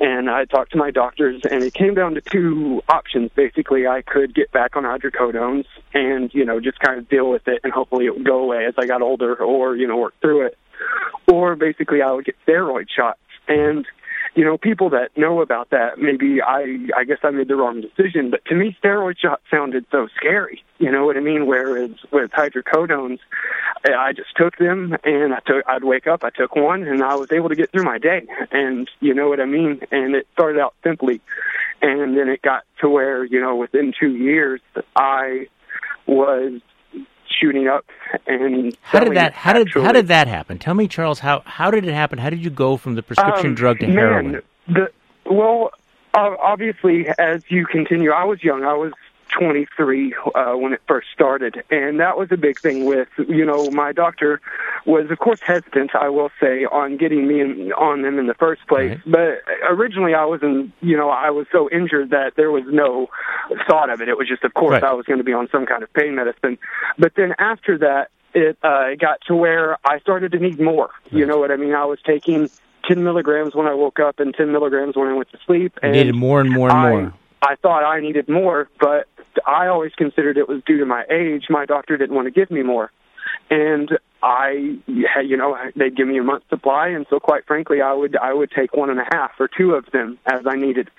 and 0.00 0.30
I 0.30 0.44
talked 0.44 0.72
to 0.72 0.78
my 0.78 0.90
doctors, 0.90 1.42
and 1.50 1.62
it 1.62 1.74
came 1.74 1.94
down 1.94 2.14
to 2.14 2.20
two 2.20 2.82
options. 2.88 3.30
Basically, 3.34 3.86
I 3.86 4.02
could 4.02 4.34
get 4.34 4.50
back 4.52 4.76
on 4.76 4.84
hydrocodones 4.84 5.64
and 5.94 6.32
you 6.34 6.44
know 6.44 6.60
just 6.60 6.78
kind 6.80 6.98
of 6.98 7.08
deal 7.08 7.28
with 7.30 7.46
it, 7.48 7.60
and 7.64 7.72
hopefully 7.72 8.06
it 8.06 8.14
would 8.14 8.26
go 8.26 8.40
away 8.40 8.66
as 8.66 8.74
I 8.78 8.86
got 8.86 9.02
older, 9.02 9.34
or 9.36 9.76
you 9.76 9.86
know 9.86 9.96
work 9.96 10.14
through 10.20 10.46
it, 10.46 10.58
or 11.30 11.56
basically 11.56 12.02
I 12.02 12.10
would 12.12 12.24
get 12.24 12.36
steroid 12.46 12.86
shots. 12.94 13.20
And 13.48 13.86
you 14.34 14.44
know, 14.44 14.56
people 14.56 14.90
that 14.90 15.16
know 15.16 15.42
about 15.42 15.70
that, 15.70 15.98
maybe 15.98 16.40
I, 16.40 16.78
I 16.96 17.04
guess 17.04 17.18
I 17.22 17.30
made 17.30 17.48
the 17.48 17.56
wrong 17.56 17.82
decision, 17.82 18.30
but 18.30 18.44
to 18.46 18.54
me, 18.54 18.76
steroid 18.82 19.18
shots 19.18 19.42
sounded 19.50 19.84
so 19.90 20.08
scary. 20.16 20.64
You 20.78 20.90
know 20.90 21.04
what 21.04 21.16
I 21.16 21.20
mean? 21.20 21.46
Whereas 21.46 21.90
with 22.10 22.30
hydrocodones, 22.30 23.18
I 23.84 24.12
just 24.12 24.34
took 24.34 24.56
them 24.56 24.96
and 25.04 25.34
I 25.34 25.40
took, 25.44 25.64
I'd 25.68 25.84
wake 25.84 26.06
up, 26.06 26.24
I 26.24 26.30
took 26.30 26.56
one 26.56 26.84
and 26.84 27.02
I 27.02 27.14
was 27.14 27.30
able 27.30 27.50
to 27.50 27.54
get 27.54 27.70
through 27.72 27.84
my 27.84 27.98
day. 27.98 28.26
And 28.50 28.90
you 29.00 29.12
know 29.12 29.28
what 29.28 29.40
I 29.40 29.44
mean? 29.44 29.80
And 29.90 30.14
it 30.14 30.26
started 30.32 30.60
out 30.60 30.74
simply. 30.82 31.20
And 31.82 32.16
then 32.16 32.28
it 32.28 32.40
got 32.42 32.64
to 32.80 32.88
where, 32.88 33.24
you 33.24 33.40
know, 33.40 33.56
within 33.56 33.92
two 33.98 34.16
years, 34.16 34.60
I 34.96 35.48
was 36.06 36.60
shooting 37.42 37.68
up 37.68 37.84
and 38.26 38.76
how 38.82 39.00
did 39.00 39.16
that 39.16 39.32
how 39.32 39.52
did 39.52 39.68
how 39.72 39.92
did 39.92 40.08
that 40.08 40.28
happen? 40.28 40.58
Tell 40.58 40.74
me 40.74 40.88
charles 40.88 41.18
how 41.18 41.42
how 41.44 41.70
did 41.70 41.84
it 41.84 41.94
happen? 41.94 42.18
How 42.18 42.30
did 42.30 42.42
you 42.42 42.50
go 42.50 42.76
from 42.76 42.94
the 42.94 43.02
prescription 43.02 43.48
um, 43.48 43.54
drug 43.54 43.80
to 43.80 43.86
man, 43.86 43.96
heroin? 43.96 44.42
the 44.68 44.92
well 45.26 45.70
uh, 46.14 46.36
obviously 46.42 47.06
as 47.18 47.42
you 47.48 47.66
continue 47.66 48.12
i 48.12 48.24
was 48.24 48.42
young. 48.42 48.64
I 48.64 48.74
was 48.74 48.92
23 49.38 50.14
uh, 50.34 50.52
when 50.52 50.72
it 50.72 50.80
first 50.86 51.08
started, 51.12 51.62
and 51.70 52.00
that 52.00 52.16
was 52.16 52.28
a 52.30 52.36
big 52.36 52.58
thing. 52.58 52.84
With 52.84 53.08
you 53.16 53.44
know, 53.44 53.70
my 53.70 53.92
doctor 53.92 54.40
was 54.86 55.10
of 55.10 55.18
course 55.18 55.40
hesitant, 55.40 55.94
I 55.94 56.08
will 56.08 56.30
say, 56.40 56.64
on 56.64 56.96
getting 56.96 57.26
me 57.26 57.40
in, 57.40 57.72
on 57.72 58.02
them 58.02 58.18
in 58.18 58.26
the 58.26 58.34
first 58.34 58.66
place. 58.66 58.98
Right. 59.06 59.40
But 59.44 59.54
originally, 59.68 60.14
I 60.14 60.24
wasn't. 60.24 60.72
You 60.80 60.96
know, 60.96 61.10
I 61.10 61.30
was 61.30 61.46
so 61.52 61.68
injured 61.70 62.10
that 62.10 62.34
there 62.36 62.50
was 62.50 62.64
no 62.66 63.08
thought 63.66 63.90
of 63.90 64.00
it. 64.00 64.08
It 64.08 64.16
was 64.16 64.28
just, 64.28 64.44
of 64.44 64.54
course, 64.54 64.74
right. 64.74 64.84
I 64.84 64.92
was 64.92 65.06
going 65.06 65.18
to 65.18 65.24
be 65.24 65.32
on 65.32 65.48
some 65.50 65.66
kind 65.66 65.82
of 65.82 65.92
pain 65.92 66.14
medicine. 66.14 66.58
But 66.98 67.14
then 67.16 67.34
after 67.38 67.78
that, 67.78 68.10
it 68.34 68.58
uh, 68.62 68.94
got 68.98 69.20
to 69.28 69.34
where 69.34 69.78
I 69.84 69.98
started 70.00 70.32
to 70.32 70.38
need 70.38 70.60
more. 70.60 70.90
Right. 71.04 71.20
You 71.20 71.26
know 71.26 71.38
what 71.38 71.50
I 71.50 71.56
mean? 71.56 71.74
I 71.74 71.84
was 71.84 71.98
taking 72.04 72.48
10 72.88 73.02
milligrams 73.02 73.54
when 73.54 73.66
I 73.66 73.74
woke 73.74 74.00
up 74.00 74.20
and 74.20 74.34
10 74.34 74.52
milligrams 74.52 74.96
when 74.96 75.08
I 75.08 75.14
went 75.14 75.30
to 75.30 75.38
sleep. 75.46 75.78
And 75.82 75.94
you 75.94 76.04
needed 76.04 76.16
more 76.16 76.40
and 76.40 76.50
more 76.50 76.70
and 76.70 76.78
I, 76.78 76.90
more. 76.90 77.14
I 77.42 77.56
thought 77.56 77.84
I 77.84 78.00
needed 78.00 78.28
more, 78.28 78.68
but 78.80 79.08
I 79.46 79.66
always 79.66 79.92
considered 79.94 80.38
it 80.38 80.48
was 80.48 80.62
due 80.64 80.78
to 80.78 80.86
my 80.86 81.04
age. 81.10 81.46
My 81.50 81.66
doctor 81.66 81.96
didn't 81.96 82.14
want 82.14 82.26
to 82.26 82.30
give 82.30 82.50
me 82.50 82.62
more. 82.62 82.92
And 83.50 83.90
I, 84.22 84.78
you 84.86 85.36
know, 85.36 85.56
they'd 85.74 85.96
give 85.96 86.06
me 86.06 86.18
a 86.18 86.22
month 86.22 86.44
supply, 86.48 86.88
and 86.88 87.06
so 87.10 87.18
quite 87.18 87.44
frankly, 87.44 87.82
I 87.82 87.92
would 87.92 88.16
I 88.16 88.32
would 88.32 88.50
take 88.52 88.74
one 88.74 88.88
and 88.88 89.00
a 89.00 89.06
half 89.12 89.32
or 89.40 89.48
two 89.48 89.74
of 89.74 89.90
them 89.90 90.18
as 90.26 90.46
I 90.46 90.54
needed, 90.54 90.90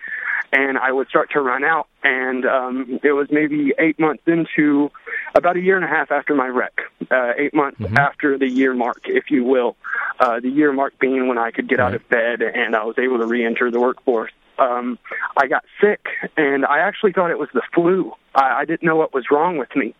and 0.51 0.77
I 0.77 0.91
would 0.91 1.08
start 1.08 1.32
to 1.32 1.41
run 1.41 1.63
out. 1.63 1.88
And 2.03 2.45
um, 2.45 2.99
it 3.01 3.13
was 3.13 3.29
maybe 3.32 3.73
eight 3.79 3.97
months 3.97 4.23
into 4.27 4.91
about 5.36 5.56
a 5.56 5.62
year 5.62 5.77
and 5.77 5.86
a 5.86 5.88
half 5.88 6.12
after 6.12 6.36
my 6.36 6.47
wreck, 6.47 6.82
uh, 7.10 7.32
eight 7.38 7.53
months 7.53 7.79
mm-hmm. 7.79 7.97
after 7.97 8.38
the 8.38 8.47
year 8.47 8.73
mark, 8.73 9.03
if 9.06 9.32
you 9.32 9.45
will. 9.45 9.77
Uh, 10.19 10.39
the 10.41 10.49
year 10.49 10.73
mark 10.73 10.99
being 10.99 11.27
when 11.27 11.38
I 11.38 11.51
could 11.51 11.67
get 11.67 11.79
right. 11.79 11.88
out 11.88 11.95
of 11.95 12.08
bed 12.10 12.41
and 12.41 12.75
I 12.75 12.84
was 12.84 12.99
able 12.99 13.19
to 13.19 13.25
re-enter 13.25 13.71
the 13.71 13.79
workforce. 13.79 14.32
Um, 14.59 14.99
I 15.37 15.47
got 15.47 15.63
sick, 15.81 16.05
and 16.37 16.65
I 16.65 16.79
actually 16.79 17.11
thought 17.11 17.31
it 17.31 17.39
was 17.39 17.49
the 17.53 17.63
flu. 17.73 18.13
I, 18.35 18.61
I 18.61 18.65
didn't 18.65 18.83
know 18.83 18.95
what 18.95 19.13
was 19.13 19.25
wrong 19.31 19.57
with 19.57 19.75
me, 19.75 19.95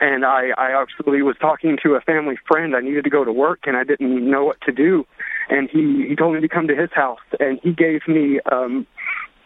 and 0.00 0.24
I, 0.24 0.50
I 0.56 0.80
actually 0.80 1.22
was 1.22 1.36
talking 1.40 1.76
to 1.82 1.94
a 1.94 2.00
family 2.00 2.36
friend. 2.46 2.76
I 2.76 2.80
needed 2.80 3.04
to 3.04 3.10
go 3.10 3.24
to 3.24 3.32
work, 3.32 3.60
and 3.66 3.76
I 3.76 3.84
didn't 3.84 4.30
know 4.30 4.44
what 4.44 4.60
to 4.62 4.72
do. 4.72 5.06
And 5.48 5.68
he 5.70 6.06
he 6.08 6.16
told 6.16 6.34
me 6.34 6.40
to 6.40 6.48
come 6.48 6.68
to 6.68 6.76
his 6.76 6.90
house, 6.92 7.20
and 7.40 7.60
he 7.62 7.72
gave 7.72 8.06
me 8.06 8.40
um, 8.52 8.86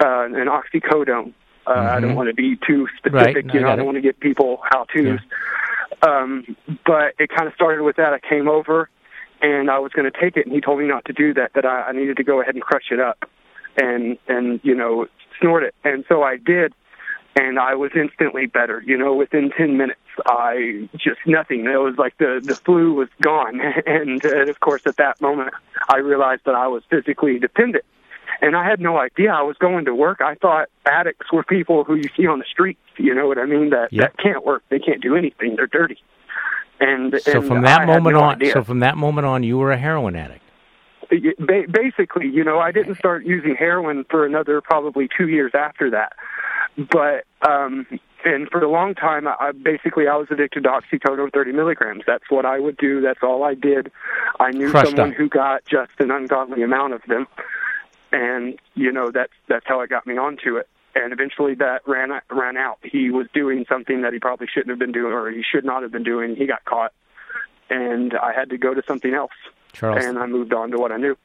uh, 0.02 0.24
an 0.24 0.48
oxycodone. 0.48 1.32
Uh, 1.66 1.74
mm-hmm. 1.74 1.96
I 1.96 2.00
don't 2.00 2.14
want 2.14 2.28
to 2.28 2.34
be 2.34 2.56
too 2.66 2.88
specific, 2.96 3.46
right. 3.46 3.54
you 3.54 3.60
know. 3.60 3.68
I, 3.68 3.72
I 3.72 3.76
don't 3.76 3.86
want 3.86 3.96
to 3.96 4.02
give 4.02 4.18
people 4.18 4.60
how 4.70 4.84
to's. 4.84 5.04
Yeah. 5.04 5.18
Um, 6.02 6.56
but 6.86 7.14
it 7.18 7.28
kind 7.28 7.46
of 7.46 7.54
started 7.54 7.82
with 7.82 7.96
that. 7.96 8.12
I 8.14 8.18
came 8.18 8.48
over, 8.48 8.88
and 9.42 9.70
I 9.70 9.78
was 9.78 9.92
going 9.92 10.10
to 10.10 10.18
take 10.18 10.36
it, 10.36 10.46
and 10.46 10.54
he 10.54 10.60
told 10.60 10.78
me 10.78 10.86
not 10.86 11.04
to 11.06 11.12
do 11.12 11.34
that. 11.34 11.52
That 11.54 11.66
I, 11.66 11.88
I 11.88 11.92
needed 11.92 12.16
to 12.16 12.24
go 12.24 12.40
ahead 12.40 12.54
and 12.54 12.62
crush 12.62 12.90
it 12.90 13.00
up, 13.00 13.28
and 13.76 14.18
and 14.28 14.60
you 14.62 14.74
know 14.74 15.06
snort 15.40 15.62
it. 15.62 15.74
And 15.84 16.04
so 16.08 16.22
I 16.22 16.36
did, 16.36 16.72
and 17.36 17.58
I 17.58 17.74
was 17.74 17.90
instantly 17.94 18.46
better. 18.46 18.82
You 18.86 18.96
know, 18.96 19.14
within 19.14 19.50
ten 19.56 19.76
minutes, 19.76 20.00
I 20.26 20.88
just 20.94 21.20
nothing. 21.26 21.66
It 21.66 21.80
was 21.80 21.96
like 21.98 22.16
the 22.18 22.40
the 22.42 22.54
flu 22.54 22.94
was 22.94 23.08
gone, 23.20 23.60
and, 23.86 24.24
and 24.24 24.50
of 24.50 24.60
course 24.60 24.82
at 24.86 24.96
that 24.96 25.20
moment 25.20 25.52
I 25.88 25.98
realized 25.98 26.42
that 26.46 26.54
I 26.54 26.68
was 26.68 26.82
physically 26.90 27.38
dependent 27.38 27.84
and 28.42 28.56
I 28.56 28.68
had 28.68 28.80
no 28.80 28.98
idea 28.98 29.32
I 29.32 29.42
was 29.42 29.56
going 29.58 29.84
to 29.84 29.94
work. 29.94 30.20
I 30.20 30.34
thought 30.34 30.68
addicts 30.86 31.32
were 31.32 31.42
people 31.42 31.84
who 31.84 31.94
you 31.94 32.08
see 32.16 32.26
on 32.26 32.38
the 32.38 32.44
streets. 32.50 32.80
You 32.96 33.14
know 33.14 33.26
what 33.26 33.38
I 33.38 33.46
mean? 33.46 33.70
That 33.70 33.92
yep. 33.92 34.12
that 34.16 34.22
can't 34.22 34.44
work. 34.44 34.62
They 34.68 34.78
can't 34.78 35.02
do 35.02 35.16
anything. 35.16 35.56
They're 35.56 35.66
dirty. 35.66 35.98
And 36.80 37.20
so 37.22 37.38
and 37.38 37.46
from 37.46 37.62
that 37.62 37.86
moment 37.86 38.14
no 38.14 38.22
on, 38.22 38.34
idea. 38.36 38.52
so 38.52 38.64
from 38.64 38.80
that 38.80 38.96
moment 38.96 39.26
on, 39.26 39.42
you 39.42 39.58
were 39.58 39.70
a 39.70 39.76
heroin 39.76 40.16
addict. 40.16 40.42
Ba- 41.10 41.66
basically, 41.70 42.28
you 42.28 42.44
know, 42.44 42.58
I 42.58 42.72
didn't 42.72 42.94
start 42.96 43.24
using 43.24 43.56
heroin 43.56 44.04
for 44.08 44.24
another 44.24 44.60
probably 44.60 45.08
two 45.16 45.28
years 45.28 45.52
after 45.54 45.90
that. 45.90 46.12
But 46.76 47.24
um 47.48 47.86
and 48.24 48.48
for 48.50 48.62
a 48.62 48.70
long 48.70 48.94
time, 48.94 49.26
I, 49.26 49.52
basically 49.52 50.06
I 50.06 50.16
was 50.16 50.28
addicted 50.30 50.64
to 50.64 50.68
oxycodone 50.68 51.32
30 51.32 51.52
milligrams. 51.52 52.02
That's 52.06 52.24
what 52.28 52.44
I 52.44 52.60
would 52.60 52.76
do. 52.76 53.00
That's 53.00 53.20
all 53.22 53.44
I 53.44 53.54
did. 53.54 53.90
I 54.38 54.50
knew 54.50 54.70
Crushed 54.70 54.90
someone 54.90 55.10
up. 55.10 55.16
who 55.16 55.28
got 55.28 55.64
just 55.64 55.92
an 55.98 56.10
ungodly 56.10 56.62
amount 56.62 56.92
of 56.92 57.02
them, 57.08 57.26
and 58.12 58.58
you 58.74 58.92
know 58.92 59.10
that's 59.10 59.32
that's 59.48 59.66
how 59.66 59.80
I 59.80 59.86
got 59.86 60.06
me 60.06 60.16
onto 60.18 60.56
it. 60.56 60.68
And 60.94 61.12
eventually 61.12 61.54
that 61.54 61.82
ran 61.86 62.10
ran 62.30 62.56
out. 62.56 62.78
He 62.82 63.10
was 63.10 63.26
doing 63.32 63.64
something 63.68 64.02
that 64.02 64.12
he 64.12 64.18
probably 64.18 64.48
shouldn't 64.52 64.70
have 64.70 64.78
been 64.78 64.92
doing, 64.92 65.12
or 65.12 65.30
he 65.30 65.42
should 65.42 65.64
not 65.64 65.82
have 65.82 65.92
been 65.92 66.04
doing. 66.04 66.36
He 66.36 66.46
got 66.46 66.64
caught, 66.64 66.92
and 67.70 68.14
I 68.14 68.32
had 68.32 68.50
to 68.50 68.58
go 68.58 68.74
to 68.74 68.82
something 68.86 69.14
else. 69.14 69.32
Charles. 69.72 70.04
And 70.04 70.18
I 70.18 70.26
moved 70.26 70.52
on 70.52 70.70
to 70.70 70.78
what 70.78 70.92
I 70.92 70.96
knew. 70.96 71.16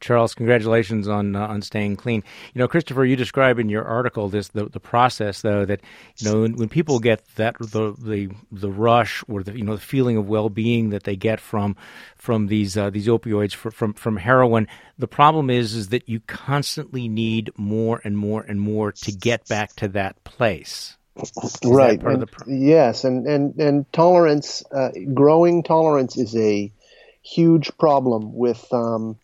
Charles, 0.00 0.34
congratulations 0.34 1.06
on 1.06 1.36
uh, 1.36 1.46
on 1.46 1.62
staying 1.62 1.96
clean. 1.96 2.24
You 2.54 2.58
know, 2.58 2.66
Christopher, 2.66 3.04
you 3.04 3.14
describe 3.14 3.58
in 3.58 3.68
your 3.68 3.84
article 3.84 4.28
this 4.28 4.48
the, 4.48 4.64
the 4.66 4.80
process 4.80 5.42
though 5.42 5.64
that 5.64 5.80
you 6.16 6.28
know 6.28 6.40
when, 6.42 6.56
when 6.56 6.68
people 6.68 6.98
get 6.98 7.24
that 7.36 7.56
the 7.58 7.94
the 7.98 8.30
the 8.50 8.70
rush 8.70 9.22
or 9.28 9.42
the 9.42 9.56
you 9.56 9.64
know 9.64 9.76
the 9.76 9.80
feeling 9.80 10.16
of 10.16 10.28
well 10.28 10.48
being 10.48 10.90
that 10.90 11.04
they 11.04 11.14
get 11.14 11.40
from 11.40 11.76
from 12.16 12.48
these 12.48 12.76
uh, 12.76 12.90
these 12.90 13.06
opioids 13.06 13.54
for, 13.54 13.70
from 13.70 13.94
from 13.94 14.16
heroin. 14.16 14.66
The 14.98 15.08
problem 15.08 15.50
is 15.50 15.74
is 15.74 15.88
that 15.88 16.08
you 16.08 16.20
constantly 16.26 17.08
need 17.08 17.52
more 17.56 18.00
and 18.02 18.18
more 18.18 18.42
and 18.42 18.60
more 18.60 18.92
to 18.92 19.12
get 19.12 19.46
back 19.46 19.74
to 19.76 19.88
that 19.88 20.22
place. 20.24 20.96
Is 21.16 21.58
right. 21.64 22.00
That 22.00 22.28
and, 22.46 22.62
yes, 22.62 23.04
and 23.04 23.26
and 23.26 23.54
and 23.56 23.92
tolerance, 23.92 24.64
uh, 24.72 24.90
growing 25.12 25.62
tolerance 25.62 26.16
is 26.16 26.34
a 26.36 26.72
huge 27.22 27.70
problem 27.78 28.34
with. 28.34 28.72
Um, 28.72 29.16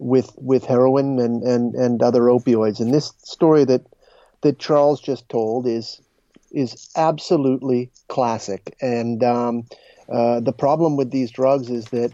with 0.00 0.32
with 0.36 0.64
heroin 0.64 1.18
and, 1.20 1.42
and, 1.42 1.74
and 1.74 2.02
other 2.02 2.22
opioids. 2.22 2.80
And 2.80 2.92
this 2.92 3.12
story 3.22 3.64
that 3.64 3.86
that 4.42 4.58
Charles 4.58 5.00
just 5.00 5.28
told 5.28 5.66
is 5.66 6.00
is 6.52 6.88
absolutely 6.96 7.90
classic. 8.08 8.76
And 8.80 9.22
um, 9.24 9.66
uh, 10.08 10.40
the 10.40 10.52
problem 10.52 10.96
with 10.96 11.10
these 11.10 11.30
drugs 11.30 11.70
is 11.70 11.86
that 11.86 12.12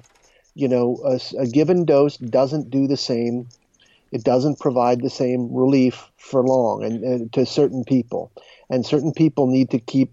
you 0.54 0.68
know 0.68 0.98
a, 1.04 1.20
a, 1.38 1.46
given 1.46 1.84
dose 1.84 2.16
doesn't 2.16 2.70
do 2.70 2.86
the 2.86 2.96
same. 2.96 3.48
It 4.12 4.24
doesn't 4.24 4.58
provide 4.58 5.02
the 5.02 5.10
same 5.10 5.54
relief 5.54 6.10
for 6.16 6.42
long, 6.42 6.82
and, 6.82 7.04
and 7.04 7.32
to 7.34 7.46
certain 7.46 7.84
people, 7.84 8.32
and 8.68 8.84
certain 8.84 9.12
people 9.12 9.46
need 9.46 9.70
to 9.70 9.78
keep 9.78 10.12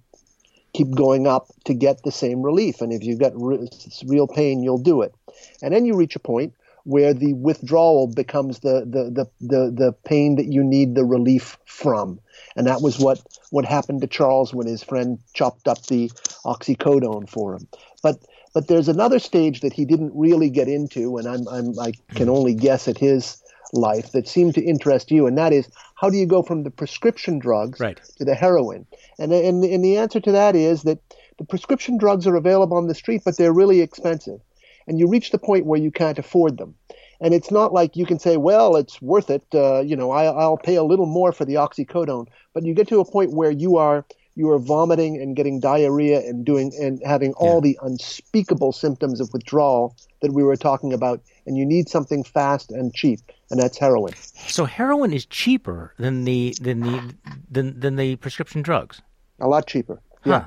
keep 0.78 0.92
going 0.92 1.26
up 1.26 1.48
to 1.66 1.74
get 1.74 2.04
the 2.04 2.12
same 2.12 2.44
relief. 2.44 2.82
And 2.82 2.94
if 2.94 3.04
you've 3.04 3.20
got 3.20 3.34
re- 3.36 3.70
real 4.06 4.28
pain, 4.28 4.62
you'll 4.62 4.78
do 4.78 5.02
it. 5.02 5.14
And 5.62 5.74
then 5.74 5.86
you 5.86 5.96
reach 5.96 6.16
a 6.16 6.20
point 6.20 6.54
where 6.84 7.14
the 7.14 7.34
withdrawal 7.34 8.08
becomes 8.08 8.60
the, 8.60 8.86
the, 8.86 9.10
the, 9.10 9.26
the, 9.42 9.72
the 9.72 9.92
pain 10.06 10.36
that 10.36 10.46
you 10.46 10.64
need 10.64 10.94
the 10.94 11.04
relief 11.04 11.58
from. 11.66 12.20
And 12.56 12.68
that 12.68 12.82
was 12.82 13.00
what, 13.00 13.20
what 13.50 13.66
happened 13.66 14.02
to 14.02 14.08
Charles 14.08 14.54
when 14.54 14.68
his 14.68 14.84
friend 14.84 15.20
chopped 15.34 15.68
up 15.68 15.84
the 15.88 16.10
oxycodone 16.46 17.28
for 17.28 17.56
him. 17.56 17.68
But 18.04 18.24
but 18.54 18.70
there's 18.70 18.88
another 18.88 19.20
stage 19.20 19.60
that 19.60 19.74
he 19.74 19.86
didn't 19.86 20.12
really 20.16 20.50
get 20.50 20.68
into, 20.68 21.18
and 21.18 21.28
I'm, 21.28 21.48
I'm 21.48 21.80
I 21.80 21.92
can 22.16 22.28
only 22.28 22.56
guess 22.56 22.88
at 22.88 22.98
his 22.98 23.44
life 23.72 24.14
that 24.14 24.28
seemed 24.28 24.56
to 24.56 24.64
interest 24.64 25.12
you, 25.12 25.28
and 25.28 25.38
that 25.38 25.54
is 25.54 25.70
how 25.94 26.10
do 26.10 26.18
you 26.18 26.26
go 26.26 26.42
from 26.42 26.64
the 26.64 26.72
prescription 26.72 27.38
drugs 27.38 27.80
right. 27.80 28.00
to 28.18 28.26
the 28.26 28.34
heroin? 28.34 28.88
And, 29.20 29.32
and 29.34 29.64
and 29.64 29.84
the 29.84 29.98
answer 29.98 30.20
to 30.20 30.32
that 30.32 30.56
is 30.56 30.84
that 30.84 31.00
the 31.38 31.46
prescription 31.46 31.98
drugs 31.98 32.28
are 32.28 32.36
available 32.36 32.78
on 32.78 32.88
the 32.88 32.96
street, 32.96 33.22
but 33.26 33.38
they're 33.38 33.54
really 33.54 33.82
expensive 33.82 34.40
and 34.88 35.00
you 35.00 35.08
reach 35.08 35.32
the 35.32 35.38
point 35.38 35.66
where 35.66 35.80
you 35.80 35.92
can't 35.92 36.18
afford 36.18 36.58
them. 36.58 36.74
And 37.20 37.34
it's 37.34 37.52
not 37.52 37.74
like 37.74 37.96
you 37.96 38.06
can 38.06 38.20
say, 38.20 38.38
well, 38.38 38.76
it's 38.76 39.02
worth 39.02 39.30
it. 39.30 39.44
Uh, 39.54 39.82
you 39.82 39.96
know, 39.96 40.12
I, 40.12 40.26
I'll 40.26 40.58
pay 40.58 40.76
a 40.76 40.84
little 40.84 41.08
more 41.08 41.32
for 41.32 41.46
the 41.46 41.56
oxycodone. 41.56 42.28
But 42.54 42.64
you 42.64 42.74
get 42.74 42.88
to 42.90 43.00
a 43.00 43.06
point 43.06 43.34
where 43.34 43.52
you 43.52 43.78
are 43.78 44.06
you 44.36 44.52
are 44.52 44.60
vomiting 44.60 45.20
and 45.20 45.36
getting 45.36 45.60
diarrhea 45.60 46.20
and 46.20 46.46
doing 46.46 46.72
and 46.80 47.02
having 47.04 47.34
all 47.34 47.56
Yeah. 47.56 47.72
the 47.72 47.80
unspeakable 47.82 48.72
symptoms 48.72 49.20
of 49.20 49.34
withdrawal 49.34 49.96
that 50.22 50.32
we 50.32 50.44
were 50.44 50.56
talking 50.56 50.94
about. 50.94 51.22
And 51.48 51.58
you 51.58 51.66
need 51.66 51.90
something 51.90 52.24
fast 52.24 52.72
and 52.72 52.94
cheap, 52.94 53.20
and 53.50 53.60
that's 53.60 53.80
heroin. 53.80 54.14
So 54.48 54.66
heroin 54.66 55.12
is 55.12 55.26
cheaper 55.26 55.96
than 55.98 56.24
the 56.24 56.56
than 56.62 56.82
the 56.82 57.16
than 57.50 57.80
than 57.80 57.96
the 57.96 58.16
prescription 58.18 58.62
drugs. 58.62 59.02
A 59.40 59.48
lot 59.48 59.68
cheaper. 59.68 60.00
Huh. 60.24 60.46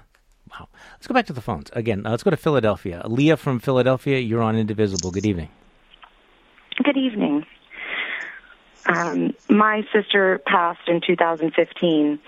Wow. 0.51 0.69
Let's 0.93 1.07
go 1.07 1.15
back 1.15 1.27
to 1.27 1.33
the 1.33 1.41
phones 1.41 1.71
again. 1.73 2.05
Uh, 2.05 2.11
let's 2.11 2.23
go 2.23 2.31
to 2.31 2.37
Philadelphia. 2.37 3.03
Leah 3.07 3.37
from 3.37 3.61
Philadelphia. 3.61 4.19
You're 4.19 4.43
on 4.43 4.57
Indivisible. 4.57 5.11
Good 5.11 5.27
evening. 5.27 5.49
Good 6.83 6.97
evening. 6.97 7.47
Um, 8.87 9.35
my 9.49 9.83
sister 9.93 10.41
passed 10.47 10.89
in 10.89 11.01
2015. 11.07 12.19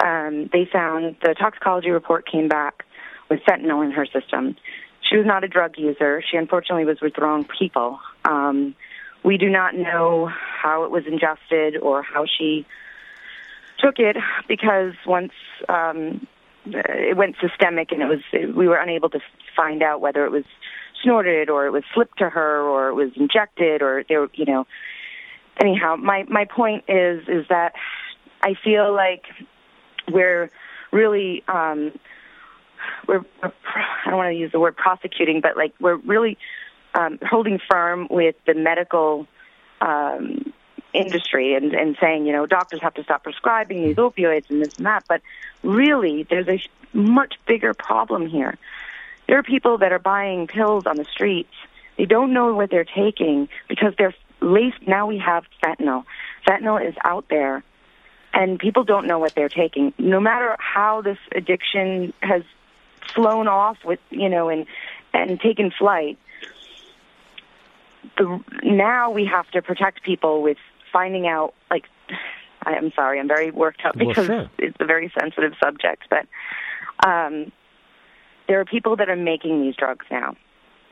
Um, 0.00 0.48
they 0.52 0.68
found 0.72 1.16
the 1.22 1.34
toxicology 1.34 1.90
report 1.90 2.30
came 2.30 2.48
back 2.48 2.84
with 3.28 3.40
fentanyl 3.40 3.84
in 3.84 3.90
her 3.90 4.06
system. 4.06 4.56
She 5.08 5.16
was 5.16 5.26
not 5.26 5.44
a 5.44 5.48
drug 5.48 5.74
user. 5.76 6.22
She 6.28 6.36
unfortunately 6.36 6.84
was 6.84 7.00
with 7.00 7.14
the 7.14 7.22
wrong 7.22 7.46
people. 7.58 7.98
Um, 8.24 8.74
we 9.24 9.36
do 9.36 9.50
not 9.50 9.74
know 9.74 10.30
how 10.30 10.84
it 10.84 10.90
was 10.90 11.04
ingested 11.06 11.76
or 11.76 12.02
how 12.02 12.24
she 12.26 12.66
took 13.78 13.98
it 13.98 14.16
because 14.48 14.94
once 15.06 15.32
um, 15.68 16.26
it 16.66 17.16
went 17.16 17.36
systemic 17.40 17.92
and 17.92 18.02
it 18.02 18.06
was 18.06 18.20
we 18.54 18.68
were 18.68 18.76
unable 18.76 19.10
to 19.10 19.20
find 19.56 19.82
out 19.82 20.00
whether 20.00 20.24
it 20.24 20.30
was 20.30 20.44
snorted 21.02 21.50
or 21.50 21.66
it 21.66 21.70
was 21.70 21.84
slipped 21.94 22.18
to 22.18 22.28
her 22.28 22.62
or 22.62 22.88
it 22.88 22.94
was 22.94 23.10
injected 23.16 23.82
or 23.82 24.04
there 24.08 24.26
you 24.34 24.44
know. 24.44 24.66
Anyhow 25.60 25.96
my 25.96 26.24
my 26.28 26.44
point 26.44 26.84
is 26.88 27.22
is 27.28 27.46
that 27.48 27.72
i 28.42 28.54
feel 28.62 28.94
like 28.94 29.24
we're 30.12 30.50
really 30.92 31.42
um, 31.48 31.92
we're, 33.08 33.24
I 33.42 33.50
don't 34.06 34.16
want 34.16 34.32
to 34.32 34.38
use 34.38 34.52
the 34.52 34.60
word 34.60 34.76
prosecuting, 34.76 35.40
but 35.40 35.56
like 35.56 35.74
we're 35.80 35.96
really 35.96 36.38
um, 36.94 37.18
holding 37.22 37.58
firm 37.70 38.08
with 38.10 38.36
the 38.46 38.54
medical 38.54 39.26
um, 39.80 40.52
industry 40.96 41.54
and, 41.54 41.74
and 41.74 41.96
saying, 42.00 42.26
you 42.26 42.32
know, 42.32 42.46
doctors 42.46 42.80
have 42.82 42.94
to 42.94 43.04
stop 43.04 43.22
prescribing 43.24 43.82
these 43.82 43.96
opioids 43.96 44.48
and 44.50 44.62
this 44.62 44.76
and 44.76 44.86
that. 44.86 45.04
But 45.08 45.22
really, 45.62 46.24
there's 46.24 46.48
a 46.48 46.60
much 46.96 47.34
bigger 47.46 47.74
problem 47.74 48.26
here. 48.26 48.56
There 49.26 49.38
are 49.38 49.42
people 49.42 49.78
that 49.78 49.92
are 49.92 49.98
buying 49.98 50.46
pills 50.46 50.86
on 50.86 50.96
the 50.96 51.04
streets. 51.04 51.52
They 51.96 52.04
don't 52.04 52.32
know 52.32 52.54
what 52.54 52.70
they're 52.70 52.84
taking 52.84 53.48
because 53.68 53.94
they're 53.98 54.14
laced. 54.40 54.86
Now 54.86 55.06
we 55.06 55.18
have 55.18 55.44
fentanyl. 55.62 56.04
Fentanyl 56.46 56.86
is 56.86 56.94
out 57.04 57.26
there, 57.28 57.62
and 58.32 58.58
people 58.58 58.84
don't 58.84 59.06
know 59.06 59.18
what 59.18 59.34
they're 59.34 59.48
taking. 59.48 59.92
No 59.98 60.20
matter 60.20 60.56
how 60.58 61.02
this 61.02 61.18
addiction 61.32 62.12
has 62.22 62.42
flown 63.14 63.48
off 63.48 63.78
with, 63.84 64.00
you 64.10 64.28
know, 64.28 64.48
and 64.48 64.66
and 65.12 65.40
taken 65.40 65.70
flight, 65.70 66.18
the, 68.18 68.40
now 68.62 69.10
we 69.10 69.24
have 69.24 69.50
to 69.52 69.62
protect 69.62 70.02
people 70.02 70.42
with 70.42 70.58
finding 70.92 71.26
out 71.26 71.54
like 71.70 71.84
I 72.62 72.72
am 72.72 72.90
sorry, 72.96 73.20
I'm 73.20 73.28
very 73.28 73.52
worked 73.52 73.82
up 73.84 73.96
because 73.96 74.28
well, 74.28 74.40
sure. 74.40 74.50
it's 74.58 74.76
a 74.80 74.86
very 74.86 75.12
sensitive 75.18 75.52
subject, 75.62 76.02
but 76.10 76.26
um, 77.06 77.52
there 78.48 78.58
are 78.60 78.64
people 78.64 78.96
that 78.96 79.08
are 79.08 79.16
making 79.16 79.62
these 79.62 79.76
drugs 79.76 80.04
now, 80.10 80.34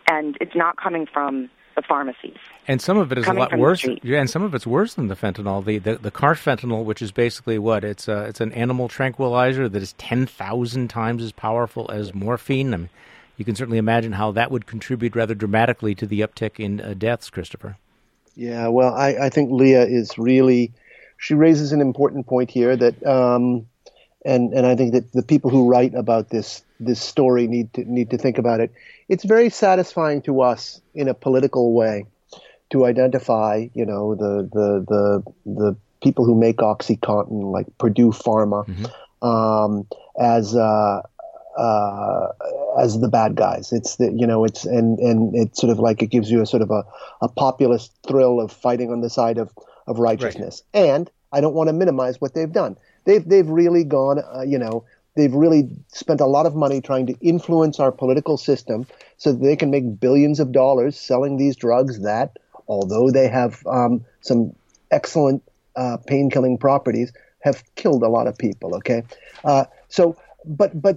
and 0.09 0.39
it's 0.41 0.55
not 0.55 0.77
coming 0.77 1.07
from 1.13 1.51
the 1.75 1.83
pharmacies. 1.83 2.37
And 2.69 2.81
some 2.81 2.97
of 2.97 3.11
it 3.11 3.19
is 3.19 3.27
a 3.27 3.33
lot 3.33 3.57
worse. 3.59 3.85
Yeah, 4.03 4.21
and 4.21 4.31
some 4.31 4.43
of 4.43 4.55
it's 4.55 4.67
worse 4.67 4.95
than 4.95 5.09
the 5.09 5.17
fentanyl. 5.17 5.65
The 5.65 5.79
the, 5.79 5.97
the 5.97 6.11
carfentanil, 6.11 6.85
which 6.85 7.03
is 7.03 7.13
basically 7.13 7.59
what 7.59 7.85
it's 7.85 8.09
a, 8.09 8.25
it's 8.25 8.41
an 8.41 8.53
animal 8.53 8.89
tranquilizer 8.89 9.69
that 9.69 9.83
is 9.83 9.95
ten 9.95 10.27
thousand 10.27 10.89
times 10.89 11.23
as 11.23 11.33
powerful 11.33 11.91
as 11.91 12.15
morphine. 12.15 12.73
I 12.73 12.77
mean, 12.77 12.91
you 13.37 13.45
can 13.45 13.57
certainly 13.57 13.79
imagine 13.79 14.13
how 14.13 14.31
that 14.33 14.51
would 14.51 14.67
contribute 14.67 15.17
rather 15.17 15.35
dramatically 15.35 15.95
to 15.97 16.07
the 16.07 16.21
uptick 16.21 16.63
in 16.63 16.81
uh, 16.81 16.95
deaths, 16.97 17.31
Christopher. 17.31 17.77
Yeah, 18.37 18.68
well, 18.68 18.95
I, 18.95 19.26
I 19.26 19.28
think 19.30 19.51
Leah 19.53 19.87
is 19.87 20.18
really 20.18 20.72
she 21.16 21.35
raises 21.35 21.72
an 21.72 21.80
important 21.80 22.26
point 22.26 22.51
here 22.51 22.76
that, 22.76 23.07
um, 23.07 23.66
and 24.24 24.53
and 24.53 24.66
I 24.66 24.76
think 24.76 24.93
that 24.93 25.12
the 25.12 25.22
people 25.22 25.51
who 25.51 25.68
write 25.68 25.95
about 25.95 26.30
this 26.30 26.62
this 26.80 27.01
story 27.01 27.47
need 27.47 27.72
to 27.74 27.85
need 27.91 28.11
to 28.11 28.18
think 28.18 28.39
about 28.39 28.61
it. 28.61 28.72
It's 29.09 29.24
very 29.24 29.51
satisfying 29.51 30.22
to 30.22 30.41
us 30.41 30.80
in 30.95 31.09
a 31.09 31.14
political 31.14 31.72
way 31.72 32.07
to 32.70 32.85
identify, 32.87 33.68
you 33.74 33.87
know, 33.87 34.14
the 34.14 34.49
the 34.53 34.85
the 34.89 35.32
the 35.47 35.76
people 36.03 36.24
who 36.24 36.35
make 36.35 36.59
OxyContin, 36.59 37.53
like 37.53 37.66
Purdue 37.78 38.11
Pharma, 38.11 38.66
mm-hmm. 38.66 39.26
um, 39.26 39.87
as 40.18 40.55
uh, 40.55 41.03
uh, 41.57 42.29
as 42.79 43.01
the 43.01 43.09
bad 43.09 43.35
guys. 43.35 43.73
It's 43.73 43.97
the 43.97 44.13
you 44.13 44.27
know 44.27 44.45
it's 44.45 44.65
and 44.65 44.99
and 44.99 45.35
it's 45.35 45.61
sort 45.61 45.71
of 45.71 45.79
like 45.79 46.03
it 46.03 46.09
gives 46.09 46.31
you 46.31 46.41
a 46.41 46.47
sort 46.47 46.63
of 46.63 46.71
a, 46.71 46.85
a 47.23 47.29
populist 47.29 47.93
thrill 48.07 48.41
of 48.41 48.53
fighting 48.53 48.91
on 48.91 49.01
the 49.01 49.11
side 49.11 49.39
of 49.39 49.53
of 49.87 49.99
righteousness. 49.99 50.63
Right. 50.75 50.85
And 50.85 51.11
I 51.33 51.41
don't 51.41 51.55
want 51.55 51.69
to 51.69 51.73
minimize 51.73 52.21
what 52.21 52.35
they've 52.35 52.51
done. 52.51 52.77
They've 53.05 53.27
they've 53.27 53.49
really 53.49 53.85
gone 53.85 54.21
uh, 54.35 54.43
you 54.43 54.59
know 54.59 54.85
they've 55.17 55.35
really 55.35 55.69
spent 55.89 56.21
a 56.21 56.27
lot 56.27 56.47
of 56.47 56.55
money 56.55 56.81
trying 56.81 57.07
to 57.07 57.15
influence 57.21 57.79
our 57.79 57.93
political 57.93 58.37
system 58.37 58.87
so 59.17 59.33
that 59.33 59.43
they 59.43 59.57
can 59.57 59.71
make 59.71 60.01
billions 60.01 60.41
of 60.41 60.53
dollars 60.53 60.99
selling 60.99 61.37
these 61.37 61.55
drugs 61.55 62.01
that 62.01 62.37
although 62.67 63.11
they 63.11 63.29
have 63.29 63.65
um, 63.67 64.05
some 64.21 64.55
excellent 64.91 65.43
uh, 65.77 65.97
pain 66.07 66.31
killing 66.31 66.59
properties 66.59 67.13
have 67.41 67.63
killed 67.75 68.03
a 68.03 68.09
lot 68.09 68.27
of 68.27 68.37
people. 68.39 68.75
Okay, 68.77 69.03
uh, 69.45 69.65
so 69.89 70.17
but 70.45 70.81
but 70.81 70.97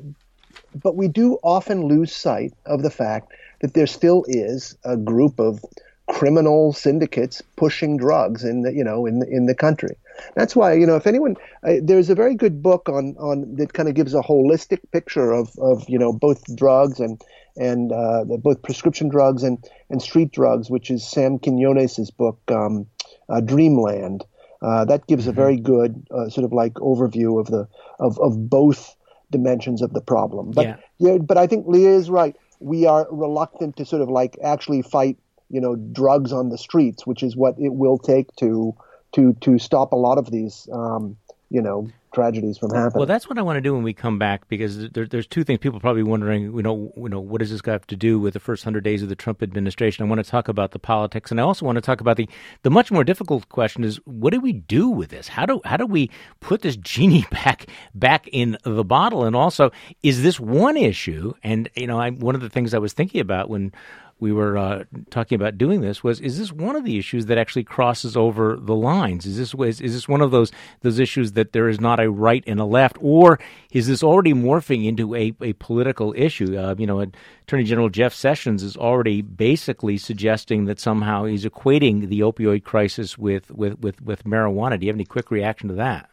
but 0.76 0.95
we 0.95 1.07
do 1.07 1.38
often 1.43 1.88
lose 1.88 2.13
sight 2.13 2.53
of 2.65 2.84
the 2.84 2.89
fact 2.89 3.32
that 3.61 3.74
there 3.74 3.88
still 3.88 4.24
is 4.28 4.78
a 4.84 4.97
group 4.97 5.39
of 5.39 5.63
criminal 6.07 6.72
syndicates 6.72 7.41
pushing 7.57 7.97
drugs 7.97 8.43
in 8.43 8.61
the 8.61 8.74
you 8.74 8.84
know 8.84 9.05
in 9.05 9.20
the, 9.20 9.28
in 9.28 9.45
the 9.45 9.55
country. 9.55 9.95
That's 10.36 10.55
why 10.55 10.74
you 10.74 10.88
know 10.88 10.95
if 10.95 11.05
anyone 11.05 11.36
uh, 11.63 11.74
there's 11.82 12.09
a 12.09 12.15
very 12.15 12.36
good 12.36 12.63
book 12.63 12.89
on 12.89 13.15
on 13.20 13.55
that 13.55 13.74
kind 13.74 13.89
of 13.89 13.95
gives 13.95 14.13
a 14.13 14.22
holistic 14.22 14.80
picture 14.91 15.32
of 15.32 15.49
of 15.59 15.88
you 15.89 15.99
know 15.99 16.13
both 16.13 16.55
drugs 16.55 16.99
and 16.99 17.22
and 17.57 17.91
uh, 17.91 18.24
both 18.24 18.61
prescription 18.61 19.09
drugs 19.09 19.43
and 19.43 19.63
and 19.89 20.01
street 20.01 20.32
drugs, 20.32 20.70
which 20.70 20.89
is 20.89 21.07
Sam 21.07 21.39
Quinones's 21.39 22.11
book 22.11 22.39
um, 22.49 22.88
uh, 23.30 23.41
Dreamland. 23.41 24.26
Uh, 24.61 24.86
that 24.86 25.05
gives 25.07 25.24
mm-hmm. 25.24 25.32
a 25.32 25.34
very 25.34 25.57
good 25.57 26.07
uh, 26.09 26.30
sort 26.30 26.45
of 26.45 26.53
like 26.53 26.74
overview 26.76 27.39
of 27.39 27.47
the 27.47 27.68
of 27.99 28.20
of 28.20 28.49
both 28.49 28.95
dimensions 29.32 29.82
of 29.82 29.93
the 29.93 30.01
problem. 30.01 30.51
But 30.51 30.65
yeah. 30.65 30.75
yeah, 30.97 31.17
but 31.17 31.38
I 31.38 31.47
think 31.47 31.67
Leah 31.67 31.95
is 31.95 32.09
right. 32.09 32.36
We 32.59 32.86
are 32.86 33.07
reluctant 33.11 33.78
to 33.78 33.86
sort 33.86 34.01
of 34.01 34.09
like 34.09 34.38
actually 34.43 34.82
fight, 34.82 35.17
you 35.49 35.61
know, 35.61 35.75
drugs 35.75 36.32
on 36.34 36.49
the 36.49 36.57
streets, 36.57 37.05
which 37.05 37.23
is 37.23 37.36
what 37.36 37.55
it 37.59 37.73
will 37.73 37.97
take 37.97 38.34
to 38.38 38.75
to 39.13 39.34
to 39.41 39.59
stop 39.59 39.91
a 39.91 39.95
lot 39.95 40.17
of 40.17 40.32
these, 40.32 40.67
um, 40.71 41.17
you 41.49 41.61
know, 41.61 41.89
tragedies 42.14 42.58
from 42.58 42.72
happening. 42.72 42.99
Well, 42.99 43.05
that's 43.05 43.30
what 43.30 43.38
I 43.38 43.41
want 43.41 43.58
to 43.58 43.62
do 43.62 43.74
when 43.74 43.84
we 43.84 43.93
come 43.93 44.18
back 44.18 44.47
because 44.47 44.89
there, 44.89 45.05
there's 45.05 45.28
two 45.28 45.43
things. 45.43 45.60
People 45.60 45.78
are 45.78 45.82
probably 45.82 46.03
wondering, 46.03 46.43
you 46.43 46.62
know, 46.62 46.91
you 46.95 47.10
know, 47.10 47.20
what 47.20 47.39
does 47.39 47.51
this 47.51 47.62
have 47.66 47.88
to 47.88 47.95
do 47.95 48.20
with 48.20 48.34
the 48.34 48.39
first 48.39 48.64
hundred 48.64 48.84
days 48.84 49.03
of 49.03 49.10
the 49.10 49.16
Trump 49.16 49.43
administration? 49.43 50.05
I 50.05 50.10
want 50.10 50.24
to 50.24 50.30
talk 50.30 50.47
about 50.47 50.72
the 50.72 50.80
politics, 50.80 51.32
and 51.32 51.39
I 51.39 51.43
also 51.43 51.66
want 51.66 51.76
to 51.78 51.82
talk 51.82 52.01
about 52.01 52.18
the 52.18 52.30
the 52.64 52.70
much 52.70 52.91
more 52.91 53.03
difficult 53.03 53.49
question: 53.49 53.84
is 53.84 53.97
what 54.05 54.32
do 54.32 54.39
we 54.39 54.53
do 54.53 54.89
with 54.89 55.10
this? 55.10 55.28
How 55.28 55.45
do 55.45 55.62
how 55.66 55.78
do 55.78 55.86
we 55.86 56.10
put 56.39 56.62
this 56.62 56.76
genie 56.78 57.26
back 57.32 57.68
back 57.93 58.28
in 58.32 58.58
the 58.64 58.84
bottle? 58.84 59.24
And 59.24 59.36
also, 59.36 59.72
is 60.03 60.24
this 60.24 60.39
one 60.39 60.78
issue? 60.78 61.34
And 61.43 61.70
you 61.76 61.88
know, 61.88 61.99
I, 61.99 62.12
one 62.12 62.36
of 62.36 62.41
the 62.41 62.49
things 62.49 62.74
I 62.74 62.80
was 62.80 62.93
thinking 62.93 63.22
about 63.22 63.49
when 63.49 63.72
we 64.20 64.32
were 64.32 64.57
uh, 64.57 64.84
talking 65.09 65.36
about 65.36 65.57
doing 65.57 65.82
this 65.82 66.03
was 66.03 66.20
is 66.20 66.39
this 66.39 66.51
one 66.51 66.76
of 66.76 66.84
the 66.84 66.97
issues 66.97 67.28
that 67.28 67.38
actually 67.38 67.63
crosses 67.63 68.18
over 68.18 68.57
the 68.59 68.76
lines? 68.76 69.26
Is 69.26 69.38
this 69.38 69.53
is, 69.53 69.82
is 69.82 69.93
this 69.93 70.07
one 70.07 70.22
of 70.22 70.32
those 70.32 70.51
those 70.82 70.99
issues 70.99 71.34
that 71.34 71.53
there 71.53 71.70
is 71.70 71.80
not 71.80 71.99
a 71.99 72.09
right 72.09 72.43
and 72.47 72.59
a 72.59 72.65
left? 72.65 72.97
Or 72.99 73.39
is 73.72 73.88
this 73.88 74.03
already 74.03 74.34
morphing 74.34 74.86
into 74.86 75.15
a, 75.15 75.34
a 75.41 75.53
political 75.53 76.13
issue? 76.18 76.57
Uh, 76.57 76.76
you 76.78 76.88
know 76.88 76.99
attorney 76.99 77.63
general 77.63 77.89
jeff 77.89 78.13
sessions 78.13 78.63
is 78.63 78.76
already 78.76 79.22
basically 79.22 79.97
suggesting 79.97 80.65
that 80.65 80.80
somehow 80.80 81.26
he's 81.26 81.45
equating 81.45 82.09
the 82.09 82.22
opioid 82.22 82.63
crisis 82.63 83.18
with 83.18 83.51
with 83.51 83.80
with, 83.80 84.01
with 84.01 84.24
marijuana. 84.24 84.80
Do 84.80 84.86
you 84.86 84.89
have 84.89 84.97
any 84.97 85.05
quick 85.05 85.32
reaction 85.32 85.70
to 85.70 85.76
that? 85.76 86.09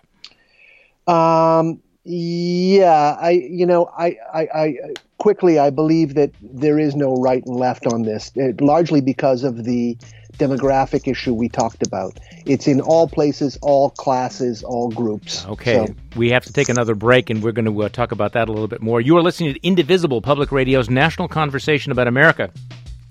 Um 1.13 1.81
yeah, 2.05 3.17
I 3.19 3.31
you 3.31 3.67
know 3.67 3.91
I, 3.97 4.17
I, 4.33 4.49
I 4.55 4.75
quickly 5.19 5.59
I 5.59 5.71
believe 5.71 6.15
that 6.15 6.33
there 6.43 6.79
is 6.79 6.95
no 6.95 7.15
right 7.17 7.45
and 7.45 7.57
left 7.57 7.87
on 7.87 8.03
this, 8.03 8.31
it, 8.35 8.61
largely 8.61 9.01
because 9.01 9.43
of 9.43 9.65
the 9.65 9.97
demographic 10.35 11.09
issue 11.09 11.33
we 11.33 11.49
talked 11.49 11.87
about. 11.87 12.19
It's 12.45 12.67
in 12.67 12.81
all 12.81 13.09
places, 13.09 13.57
all 13.63 13.91
classes, 13.91 14.63
all 14.63 14.91
groups. 14.91 15.47
Okay, 15.47 15.87
so. 15.87 15.95
we 16.17 16.31
have 16.31 16.45
to 16.45 16.53
take 16.53 16.69
another 16.69 16.95
break, 16.95 17.31
and 17.31 17.43
we're 17.43 17.53
going 17.53 17.73
to 17.73 17.83
uh, 17.83 17.89
talk 17.89 18.13
about 18.13 18.33
that 18.33 18.49
a 18.49 18.53
little 18.53 18.69
bit 18.69 18.83
more. 18.83 19.01
You 19.01 19.17
are 19.17 19.23
listening 19.23 19.55
to 19.55 19.67
Indivisible 19.67 20.21
Public 20.21 20.53
Radio's 20.53 20.91
national 20.91 21.29
conversation 21.29 21.91
about 21.91 22.07
America 22.07 22.51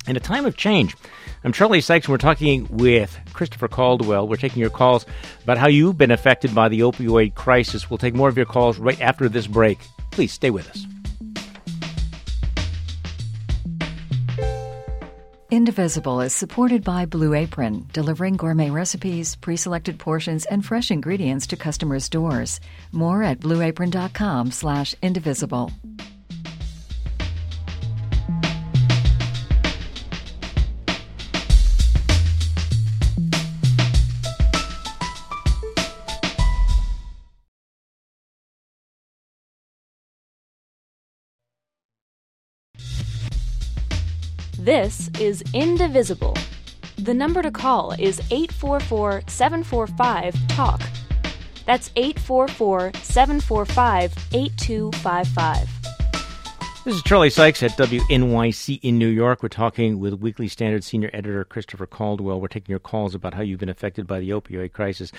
in 0.08 0.16
a 0.16 0.20
time 0.20 0.46
of 0.46 0.58
change. 0.58 0.96
I'm 1.44 1.52
Charlie 1.52 1.82
Sykes, 1.82 2.06
and 2.06 2.12
we're 2.12 2.18
talking 2.18 2.68
with 2.70 3.18
Christopher 3.34 3.68
Caldwell. 3.68 4.28
We're 4.28 4.38
taking 4.38 4.62
your 4.62 4.70
calls 4.70 5.06
about 5.44 5.58
how 5.58 5.68
you've 5.68 5.98
been 5.98 6.12
affected 6.12 6.56
by 6.56 6.70
the 6.70 6.82
opioid 6.82 7.36
crisis. 7.36 7.90
We'll 7.90 7.98
take 7.98 8.14
more 8.14 8.30
of 8.30 8.38
your 8.38 8.46
calls 8.46 8.78
right 8.78 9.00
after 9.02 9.28
this 9.28 9.48
break. 9.48 9.80
Please 10.12 10.32
stay 10.32 10.50
with 10.50 10.70
us. 10.70 10.86
Indivisible 15.54 16.20
is 16.22 16.34
supported 16.34 16.84
by 16.84 17.06
Blue 17.06 17.36
Apron, 17.36 17.86
delivering 17.94 18.38
gourmet 18.38 18.72
recipes, 18.72 19.36
pre 19.36 19.56
selected 19.56 20.00
portions, 20.00 20.46
and 20.46 20.66
fresh 20.66 20.90
ingredients 20.90 21.46
to 21.46 21.56
customers' 21.56 22.10
doors. 22.10 22.60
More 22.92 23.22
at 23.22 23.40
blueapron.com 23.40 24.50
slash 24.50 24.96
indivisible. 25.04 25.72
This 44.64 45.10
is 45.20 45.44
Indivisible. 45.54 46.38
The 46.98 47.14
number 47.14 47.42
to 47.42 47.52
call 47.52 47.92
is 48.00 48.22
844 48.32 49.24
745 49.28 50.48
TALK. 50.48 50.80
That's 51.66 51.92
844 51.98 52.94
745 52.94 54.14
8255. 54.32 55.93
This 56.86 56.96
is 56.96 57.04
Charlie 57.04 57.30
Sykes 57.30 57.64
at 57.64 57.72
WNYC 57.78 58.82
in 58.82 58.98
New 58.98 59.08
York. 59.08 59.42
We're 59.42 59.48
talking 59.48 60.02
with 60.02 60.16
Weekly 60.16 60.50
Standard 60.50 60.84
senior 60.84 61.10
editor 61.14 61.46
Christopher 61.46 61.86
Caldwell. 61.86 62.42
We're 62.42 62.50
taking 62.50 62.74
your 62.74 62.80
calls 62.80 63.16
about 63.16 63.34
how 63.34 63.42
you've 63.42 63.62
been 63.62 63.70
affected 63.70 64.06
by 64.06 64.20
the 64.20 64.32
opioid 64.32 64.74
crisis. 64.74 65.10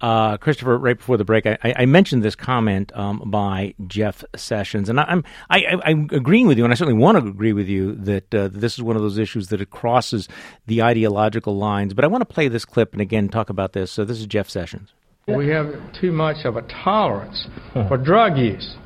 Uh, 0.00 0.36
Christopher, 0.36 0.76
right 0.78 0.96
before 0.96 1.16
the 1.16 1.24
break, 1.24 1.46
I, 1.46 1.58
I 1.62 1.86
mentioned 1.86 2.24
this 2.24 2.34
comment 2.34 2.90
um, 2.96 3.22
by 3.26 3.72
Jeff 3.86 4.24
Sessions, 4.34 4.88
and 4.88 4.98
I, 4.98 5.04
I'm 5.04 5.24
I, 5.48 5.60
am 5.84 6.08
agreeing 6.10 6.48
with 6.48 6.58
you, 6.58 6.64
and 6.64 6.72
I 6.72 6.74
certainly 6.74 7.00
want 7.00 7.16
to 7.18 7.24
agree 7.24 7.52
with 7.52 7.68
you 7.68 7.94
that 7.94 8.34
uh, 8.34 8.48
this 8.52 8.74
is 8.74 8.82
one 8.82 8.96
of 8.96 9.02
those 9.02 9.16
issues 9.16 9.46
that 9.50 9.60
it 9.60 9.70
crosses 9.70 10.28
the 10.66 10.82
ideological 10.82 11.56
lines. 11.56 11.94
But 11.94 12.04
I 12.04 12.08
want 12.08 12.22
to 12.22 12.34
play 12.34 12.48
this 12.48 12.64
clip 12.64 12.94
and 12.94 13.00
again 13.00 13.28
talk 13.28 13.48
about 13.48 13.74
this. 13.74 13.92
So 13.92 14.04
this 14.04 14.18
is 14.18 14.26
Jeff 14.26 14.50
Sessions. 14.50 14.92
We 15.28 15.46
have 15.50 15.72
too 15.92 16.10
much 16.10 16.44
of 16.44 16.56
a 16.56 16.62
tolerance 16.62 17.46
for 17.74 17.96
drug 17.96 18.36
use 18.36 18.76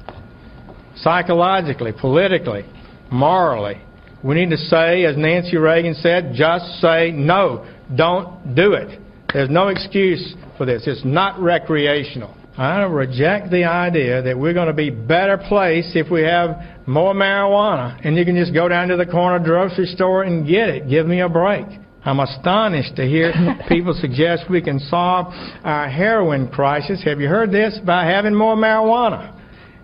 psychologically, 0.96 1.92
politically, 1.98 2.64
morally. 3.10 3.80
We 4.22 4.34
need 4.34 4.50
to 4.50 4.56
say, 4.56 5.04
as 5.04 5.16
Nancy 5.16 5.56
Reagan 5.56 5.94
said, 5.94 6.32
just 6.34 6.80
say 6.80 7.12
no. 7.12 7.66
Don't 7.94 8.54
do 8.54 8.72
it. 8.72 9.00
There's 9.32 9.50
no 9.50 9.68
excuse 9.68 10.34
for 10.56 10.66
this. 10.66 10.82
It's 10.86 11.04
not 11.04 11.38
recreational. 11.40 12.34
I 12.58 12.82
reject 12.84 13.50
the 13.50 13.64
idea 13.64 14.22
that 14.22 14.38
we're 14.38 14.54
going 14.54 14.68
to 14.68 14.72
be 14.72 14.88
better 14.88 15.36
placed 15.36 15.94
if 15.94 16.10
we 16.10 16.22
have 16.22 16.56
more 16.86 17.12
marijuana 17.12 18.00
and 18.02 18.16
you 18.16 18.24
can 18.24 18.34
just 18.34 18.54
go 18.54 18.66
down 18.66 18.88
to 18.88 18.96
the 18.96 19.04
corner 19.04 19.44
grocery 19.44 19.84
store 19.86 20.22
and 20.22 20.48
get 20.48 20.70
it. 20.70 20.88
Give 20.88 21.06
me 21.06 21.20
a 21.20 21.28
break. 21.28 21.66
I'm 22.02 22.20
astonished 22.20 22.96
to 22.96 23.04
hear 23.04 23.34
people 23.68 23.92
suggest 24.00 24.44
we 24.48 24.62
can 24.62 24.78
solve 24.78 25.26
our 25.64 25.88
heroin 25.90 26.48
crisis. 26.48 27.02
Have 27.04 27.20
you 27.20 27.28
heard 27.28 27.52
this? 27.52 27.78
By 27.84 28.06
having 28.06 28.34
more 28.34 28.56
marijuana. 28.56 29.35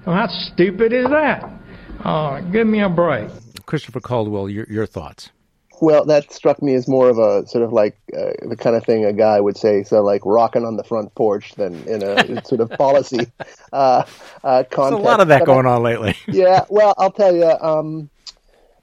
Well, 0.04 0.16
how 0.16 0.26
stupid 0.26 0.92
is 0.92 1.08
that? 1.10 1.48
Oh, 2.04 2.40
give 2.50 2.66
me 2.66 2.80
a 2.80 2.88
break. 2.88 3.28
Christopher 3.66 4.00
Caldwell, 4.00 4.48
your, 4.48 4.66
your 4.68 4.86
thoughts? 4.86 5.30
Well, 5.80 6.04
that 6.06 6.32
struck 6.32 6.60
me 6.60 6.74
as 6.74 6.88
more 6.88 7.08
of 7.08 7.18
a 7.18 7.46
sort 7.46 7.64
of 7.64 7.72
like 7.72 7.96
uh, 8.16 8.32
the 8.48 8.56
kind 8.56 8.76
of 8.76 8.84
thing 8.84 9.04
a 9.04 9.12
guy 9.12 9.40
would 9.40 9.56
say, 9.56 9.82
so 9.84 10.02
like 10.02 10.22
rocking 10.24 10.64
on 10.64 10.76
the 10.76 10.84
front 10.84 11.14
porch 11.14 11.54
than 11.54 11.74
in 11.88 12.02
a 12.02 12.44
sort 12.44 12.60
of 12.60 12.70
policy 12.70 13.26
uh, 13.72 14.04
uh, 14.44 14.64
context. 14.70 14.76
There's 14.76 14.92
a 14.92 14.96
lot 14.96 15.20
of 15.20 15.28
that 15.28 15.40
but 15.40 15.46
going 15.46 15.66
I, 15.66 15.70
on 15.70 15.82
lately. 15.82 16.16
yeah, 16.28 16.64
well, 16.68 16.94
I'll 16.98 17.10
tell 17.10 17.34
you, 17.34 17.50
um, 17.60 18.10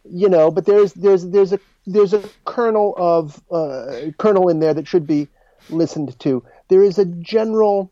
you 0.03 0.28
know, 0.28 0.51
but 0.51 0.65
there's 0.65 0.93
there's 0.93 1.26
there's 1.28 1.53
a 1.53 1.59
there's 1.88 2.13
a 2.13 2.24
kernel 2.45 2.93
of 2.97 3.41
uh, 3.49 4.11
kernel 4.17 4.49
in 4.49 4.59
there 4.59 4.74
that 4.74 4.88
should 4.88 5.07
be 5.07 5.30
listened 5.70 6.17
to. 6.20 6.43
There 6.67 6.84
is 6.84 6.97
a 6.97 7.05
general 7.05 7.91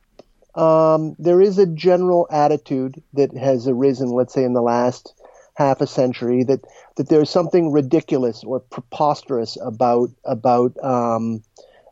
um, 0.57 1.15
there 1.19 1.41
is 1.41 1.57
a 1.57 1.67
general 1.67 2.27
attitude 2.31 3.01
that 3.13 3.35
has 3.37 3.67
arisen, 3.67 4.09
let's 4.09 4.33
say, 4.33 4.43
in 4.43 4.53
the 4.53 4.61
last 4.61 5.13
half 5.55 5.81
a 5.81 5.87
century, 5.87 6.43
that 6.43 6.61
that 6.97 7.09
there's 7.09 7.29
something 7.29 7.71
ridiculous 7.71 8.43
or 8.43 8.59
preposterous 8.59 9.57
about 9.63 10.09
about 10.25 10.73
um, 10.83 11.43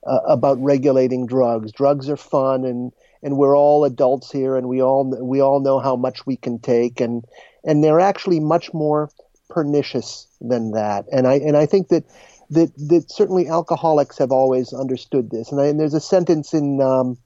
uh, 0.05 0.20
about 0.28 0.61
regulating 0.61 1.28
drugs. 1.28 1.72
Drugs 1.72 2.09
are 2.09 2.18
fun, 2.18 2.66
and 2.66 2.91
and 3.22 3.38
we're 3.38 3.55
all 3.55 3.86
adults 3.86 4.32
here, 4.32 4.57
and 4.57 4.68
we 4.68 4.82
all 4.82 5.16
we 5.24 5.41
all 5.41 5.59
know 5.59 5.80
how 5.80 5.95
much 5.95 6.26
we 6.26 6.36
can 6.36 6.57
take, 6.59 6.99
and 6.99 7.24
and 7.63 7.84
they're 7.84 7.99
actually 7.99 8.39
much 8.39 8.74
more 8.74 9.09
pernicious 9.49 10.28
than 10.41 10.72
that. 10.72 11.05
And 11.11 11.28
I 11.28 11.36
and 11.36 11.55
I 11.55 11.68
think 11.68 11.89
that 11.89 12.05
that 12.49 12.72
that 12.78 13.11
certainly 13.11 13.47
alcoholics 13.47 14.18
have 14.18 14.32
always 14.32 14.74
understood 14.74 15.30
this. 15.30 15.51
And, 15.51 15.61
I, 15.61 15.68
and 15.68 15.80
there's 15.80 15.93
a 15.93 16.01
sentence 16.01 16.53
in 16.53 16.82
um, 16.82 17.18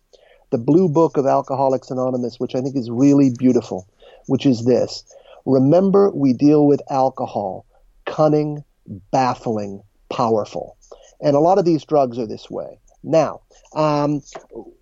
the 0.52 0.58
blue 0.58 0.89
book 0.89 1.18
of 1.18 1.26
Alcoholics 1.26 1.91
Anonymous, 1.91 2.39
which 2.39 2.56
I 2.56 2.62
think 2.62 2.76
is 2.76 2.89
really 2.89 3.32
beautiful, 3.38 3.88
which 4.28 4.45
is 4.45 4.66
this. 4.66 5.04
Remember, 5.45 6.10
we 6.12 6.34
deal 6.34 6.68
with 6.68 6.82
alcohol, 6.89 7.66
cunning, 8.06 8.64
baffling, 9.12 9.82
powerful. 10.10 10.78
And 11.22 11.36
a 11.36 11.39
lot 11.39 11.58
of 11.58 11.66
these 11.66 11.86
drugs 11.86 12.18
are 12.18 12.28
this 12.28 12.50
way. 12.50 12.80
Now, 13.04 13.41
um, 13.76 14.22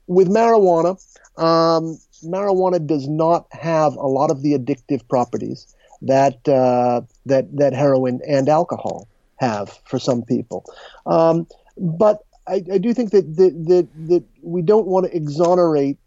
with 0.07 0.29
marijuana, 0.29 0.91
um, 1.37 1.99
marijuana 2.23 2.85
does 2.85 3.07
not 3.07 3.47
have 3.51 3.95
a 3.95 4.07
lot 4.07 4.31
of 4.31 4.41
the 4.41 4.53
addictive 4.53 5.07
properties 5.07 5.75
that 6.01 6.47
uh, 6.47 7.01
that 7.25 7.55
that 7.57 7.73
heroin 7.73 8.21
and 8.27 8.49
alcohol 8.49 9.07
have 9.37 9.79
for 9.85 9.99
some 9.99 10.23
people. 10.23 10.63
Um, 11.05 11.47
but 11.77 12.23
I, 12.47 12.63
I 12.73 12.77
do 12.77 12.93
think 12.93 13.11
that, 13.11 13.35
that 13.35 13.65
that 13.67 14.07
that 14.07 14.23
we 14.41 14.61
don't 14.61 14.87
want 14.87 15.05
to 15.05 15.15
exonerate 15.15 15.97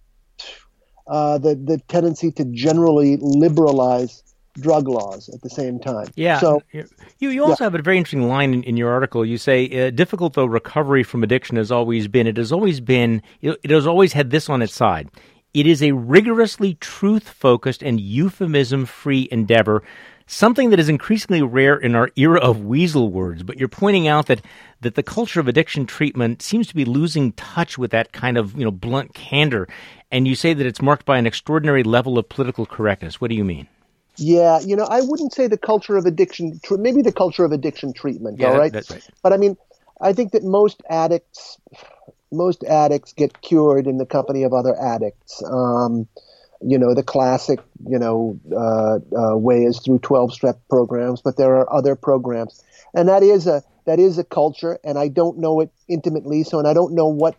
uh, 1.06 1.38
the 1.38 1.54
the 1.54 1.78
tendency 1.88 2.30
to 2.32 2.44
generally 2.46 3.18
liberalize 3.20 4.22
drug 4.54 4.88
laws 4.88 5.28
at 5.28 5.42
the 5.42 5.50
same 5.50 5.78
time. 5.78 6.06
Yeah. 6.16 6.40
So 6.40 6.62
you 6.72 6.86
you 7.18 7.42
also 7.42 7.62
yeah. 7.62 7.66
have 7.66 7.74
a 7.74 7.82
very 7.82 7.98
interesting 7.98 8.28
line 8.28 8.54
in, 8.54 8.62
in 8.64 8.76
your 8.76 8.90
article. 8.90 9.24
You 9.24 9.38
say, 9.38 9.86
uh, 9.86 9.90
"Difficult 9.90 10.34
though 10.34 10.46
recovery 10.46 11.02
from 11.02 11.22
addiction 11.22 11.56
has 11.56 11.70
always 11.70 12.08
been, 12.08 12.26
it 12.26 12.36
has 12.36 12.52
always 12.52 12.80
been, 12.80 13.22
it 13.42 13.70
has 13.70 13.86
always 13.86 14.12
had 14.12 14.30
this 14.30 14.48
on 14.48 14.62
its 14.62 14.74
side. 14.74 15.10
It 15.52 15.66
is 15.66 15.82
a 15.82 15.92
rigorously 15.92 16.74
truth 16.74 17.28
focused 17.28 17.82
and 17.82 18.00
euphemism 18.00 18.86
free 18.86 19.28
endeavor." 19.30 19.82
Something 20.30 20.70
that 20.70 20.78
is 20.78 20.88
increasingly 20.88 21.42
rare 21.42 21.76
in 21.76 21.94
our 21.94 22.10
era 22.16 22.40
of 22.40 22.64
weasel 22.64 23.10
words, 23.10 23.42
but 23.42 23.58
you're 23.58 23.68
pointing 23.68 24.06
out 24.06 24.26
that, 24.26 24.40
that 24.80 24.94
the 24.94 25.02
culture 25.02 25.40
of 25.40 25.48
addiction 25.48 25.86
treatment 25.86 26.40
seems 26.40 26.68
to 26.68 26.74
be 26.74 26.84
losing 26.84 27.32
touch 27.32 27.76
with 27.76 27.90
that 27.90 28.12
kind 28.12 28.38
of 28.38 28.56
you 28.56 28.64
know 28.64 28.70
blunt 28.70 29.12
candor, 29.12 29.68
and 30.10 30.28
you 30.28 30.34
say 30.34 30.54
that 30.54 30.66
it's 30.66 30.80
marked 30.80 31.04
by 31.04 31.18
an 31.18 31.26
extraordinary 31.26 31.82
level 31.82 32.18
of 32.18 32.28
political 32.28 32.64
correctness. 32.64 33.20
What 33.20 33.28
do 33.28 33.36
you 33.36 33.44
mean? 33.44 33.66
Yeah, 34.16 34.60
you 34.60 34.76
know, 34.76 34.84
I 34.84 35.00
wouldn't 35.00 35.32
say 35.32 35.46
the 35.46 35.58
culture 35.58 35.96
of 35.96 36.06
addiction, 36.06 36.60
maybe 36.70 37.02
the 37.02 37.12
culture 37.12 37.44
of 37.44 37.52
addiction 37.52 37.92
treatment. 37.92 38.38
Yeah, 38.38 38.48
all 38.48 38.58
right? 38.58 38.72
that's 38.72 38.90
right. 38.90 39.06
But 39.22 39.32
I 39.32 39.36
mean, 39.36 39.56
I 40.00 40.12
think 40.12 40.32
that 40.32 40.44
most 40.44 40.82
addicts, 40.88 41.58
most 42.30 42.62
addicts 42.64 43.12
get 43.12 43.40
cured 43.40 43.86
in 43.86 43.98
the 43.98 44.06
company 44.06 44.44
of 44.44 44.52
other 44.52 44.76
addicts. 44.80 45.42
Um, 45.44 46.06
you 46.60 46.78
know, 46.78 46.94
the 46.94 47.02
classic, 47.02 47.60
you 47.88 47.98
know, 47.98 48.38
uh, 48.52 48.98
uh, 49.16 49.36
way 49.36 49.64
is 49.64 49.80
through 49.80 49.98
12 50.00 50.34
step 50.34 50.60
programs, 50.68 51.20
but 51.20 51.36
there 51.36 51.56
are 51.56 51.72
other 51.72 51.96
programs. 51.96 52.62
And 52.94 53.08
that 53.08 53.22
is 53.22 53.46
a, 53.46 53.62
that 53.86 53.98
is 53.98 54.18
a 54.18 54.24
culture. 54.24 54.78
And 54.84 54.98
I 54.98 55.08
don't 55.08 55.38
know 55.38 55.60
it 55.60 55.70
intimately. 55.88 56.42
So, 56.42 56.58
and 56.58 56.68
I 56.68 56.74
don't 56.74 56.94
know 56.94 57.08
what, 57.08 57.36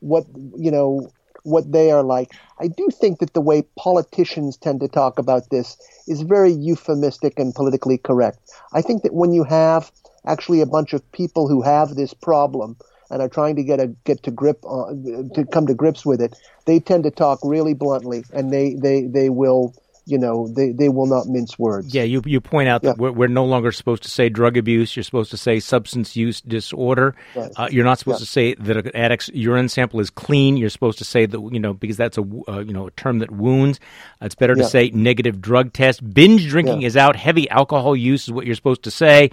what, 0.00 0.24
you 0.56 0.70
know, 0.70 1.10
what 1.42 1.70
they 1.70 1.90
are 1.90 2.02
like. 2.02 2.32
I 2.60 2.68
do 2.68 2.88
think 2.92 3.18
that 3.18 3.34
the 3.34 3.40
way 3.40 3.62
politicians 3.76 4.56
tend 4.56 4.80
to 4.80 4.88
talk 4.88 5.18
about 5.18 5.50
this 5.50 5.76
is 6.06 6.22
very 6.22 6.52
euphemistic 6.52 7.38
and 7.38 7.54
politically 7.54 7.98
correct. 7.98 8.38
I 8.72 8.82
think 8.82 9.02
that 9.02 9.14
when 9.14 9.32
you 9.32 9.44
have 9.44 9.90
actually 10.26 10.60
a 10.60 10.66
bunch 10.66 10.92
of 10.92 11.10
people 11.12 11.48
who 11.48 11.62
have 11.62 11.94
this 11.94 12.14
problem, 12.14 12.76
and 13.12 13.22
are 13.22 13.28
trying 13.28 13.54
to 13.56 13.62
get 13.62 13.78
a 13.78 13.88
get 14.04 14.22
to 14.24 14.30
grip 14.30 14.64
uh, 14.68 14.86
to 15.34 15.46
come 15.52 15.66
to 15.66 15.74
grips 15.74 16.04
with 16.04 16.20
it, 16.20 16.34
they 16.64 16.80
tend 16.80 17.04
to 17.04 17.10
talk 17.10 17.38
really 17.44 17.74
bluntly, 17.74 18.24
and 18.32 18.52
they 18.52 18.74
they 18.74 19.02
they 19.02 19.28
will 19.28 19.74
you 20.04 20.18
know 20.18 20.48
they, 20.48 20.72
they 20.72 20.88
will 20.88 21.06
not 21.06 21.26
mince 21.26 21.58
words. 21.58 21.94
Yeah, 21.94 22.02
you 22.02 22.22
you 22.24 22.40
point 22.40 22.68
out 22.68 22.82
that 22.82 22.96
yeah. 22.96 23.02
we're, 23.02 23.12
we're, 23.12 23.26
no 23.28 23.44
longer 23.44 23.70
supposed 23.72 24.02
to 24.02 24.10
say 24.10 24.28
drug 24.28 24.56
abuse. 24.56 24.96
You're 24.96 25.04
supposed 25.04 25.30
to 25.30 25.36
say 25.36 25.60
substance 25.60 26.16
use 26.16 26.40
disorder. 26.40 27.14
Right. 27.34 27.50
Uh, 27.56 27.68
you're 27.70 27.84
not 27.84 27.98
supposed 27.98 28.20
yeah. 28.20 28.24
to 28.24 28.30
say 28.30 28.54
that 28.54 28.76
an 28.76 28.96
addict's 28.96 29.28
urine 29.32 29.68
sample 29.68 30.00
is 30.00 30.10
clean. 30.10 30.56
You're 30.56 30.70
supposed 30.70 30.98
to 30.98 31.04
say 31.04 31.26
that 31.26 31.40
you 31.52 31.60
know 31.60 31.72
because 31.74 31.96
that's 31.96 32.18
a 32.18 32.24
uh, 32.48 32.60
you 32.60 32.72
know 32.72 32.88
a 32.88 32.90
term 32.92 33.20
that 33.20 33.30
wounds. 33.30 33.78
Uh, 34.20 34.26
it's 34.26 34.34
better 34.34 34.54
to 34.54 34.62
yeah. 34.62 34.68
say 34.68 34.90
negative 34.90 35.40
drug 35.40 35.72
test. 35.72 36.02
Binge 36.12 36.48
drinking 36.48 36.82
is 36.82 36.96
out. 36.96 37.16
Heavy 37.16 37.48
alcohol 37.50 37.94
use 37.94 38.24
is 38.24 38.32
what 38.32 38.46
you're 38.46 38.56
supposed 38.56 38.82
to 38.84 38.90
say. 38.90 39.30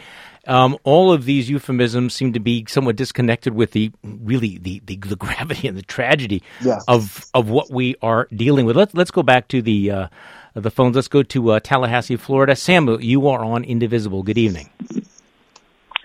Um, 0.47 0.77
all 0.83 1.11
of 1.11 1.25
these 1.25 1.49
euphemisms 1.49 2.13
seem 2.13 2.33
to 2.33 2.39
be 2.39 2.65
somewhat 2.67 2.95
disconnected 2.95 3.53
with 3.53 3.71
the 3.71 3.91
really 4.03 4.57
the, 4.57 4.81
the, 4.85 4.97
the 4.97 5.15
gravity 5.15 5.67
and 5.67 5.77
the 5.77 5.83
tragedy 5.83 6.43
of 6.87 7.25
of 7.33 7.49
what 7.49 7.69
we 7.71 7.95
are 8.01 8.27
dealing 8.33 8.65
with. 8.65 8.75
Let's 8.75 8.93
let's 8.93 9.11
go 9.11 9.23
back 9.23 9.47
to 9.49 9.61
the 9.61 9.91
uh, 9.91 10.07
the 10.53 10.71
phones. 10.71 10.95
Let's 10.95 11.07
go 11.07 11.23
to 11.23 11.51
uh, 11.51 11.59
Tallahassee, 11.59 12.15
Florida. 12.15 12.55
Samuel, 12.55 13.01
you 13.01 13.27
are 13.27 13.43
on 13.43 13.63
Indivisible. 13.63 14.23
Good 14.23 14.37
evening. 14.37 14.69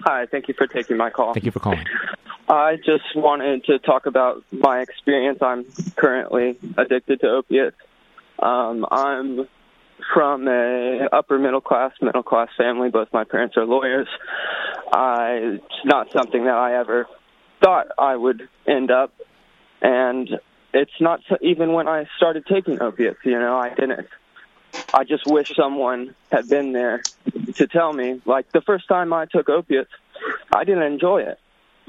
Hi, 0.01 0.27
thank 0.27 0.49
you 0.49 0.55
for 0.55 0.67
taking 0.67 0.97
my 0.97 1.11
call. 1.11 1.33
Thank 1.33 1.47
you 1.47 1.51
for 1.51 1.61
calling. 1.61 1.85
I 2.49 2.77
just 2.77 3.17
wanted 3.17 3.65
to 3.65 3.79
talk 3.79 4.07
about 4.07 4.45
my 4.51 4.81
experience. 4.81 5.39
I'm 5.41 5.65
currently 5.97 6.59
addicted 6.77 7.21
to 7.21 7.29
opiates. 7.29 7.77
Um, 8.39 8.85
I'm 8.91 9.49
from 10.13 10.47
a 10.49 11.09
upper 11.11 11.39
middle 11.39 11.63
class, 11.63 11.93
middle 12.03 12.23
class 12.23 12.49
family. 12.57 12.91
Both 12.91 13.09
my 13.13 13.25
parents 13.25 13.57
are 13.57 13.65
lawyers. 13.65 14.09
I, 14.93 15.39
it's 15.55 15.85
not 15.85 16.13
something 16.13 16.45
that 16.45 16.55
I 16.55 16.79
ever 16.79 17.07
thought 17.63 17.87
I 17.99 18.15
would 18.15 18.47
end 18.67 18.91
up, 18.91 19.15
and 19.81 20.29
it's 20.75 21.01
not 21.01 21.21
even 21.41 21.73
when 21.73 21.89
I 21.89 22.07
started 22.19 22.45
taking 22.47 22.83
opiates. 22.83 23.21
You 23.25 23.39
know, 23.39 23.57
I 23.57 23.71
didn't. 23.71 24.07
I 24.93 25.05
just 25.05 25.27
wish 25.27 25.49
someone 25.57 26.15
had 26.31 26.49
been 26.49 26.73
there 26.73 27.05
to 27.57 27.67
tell 27.67 27.93
me. 27.93 28.21
Like 28.25 28.51
the 28.53 28.61
first 28.61 28.89
time 28.89 29.13
I 29.13 29.27
took 29.27 29.49
opiates, 29.49 29.91
I 30.55 30.65
didn't 30.65 30.85
enjoy 30.85 31.23
it, 31.23 31.39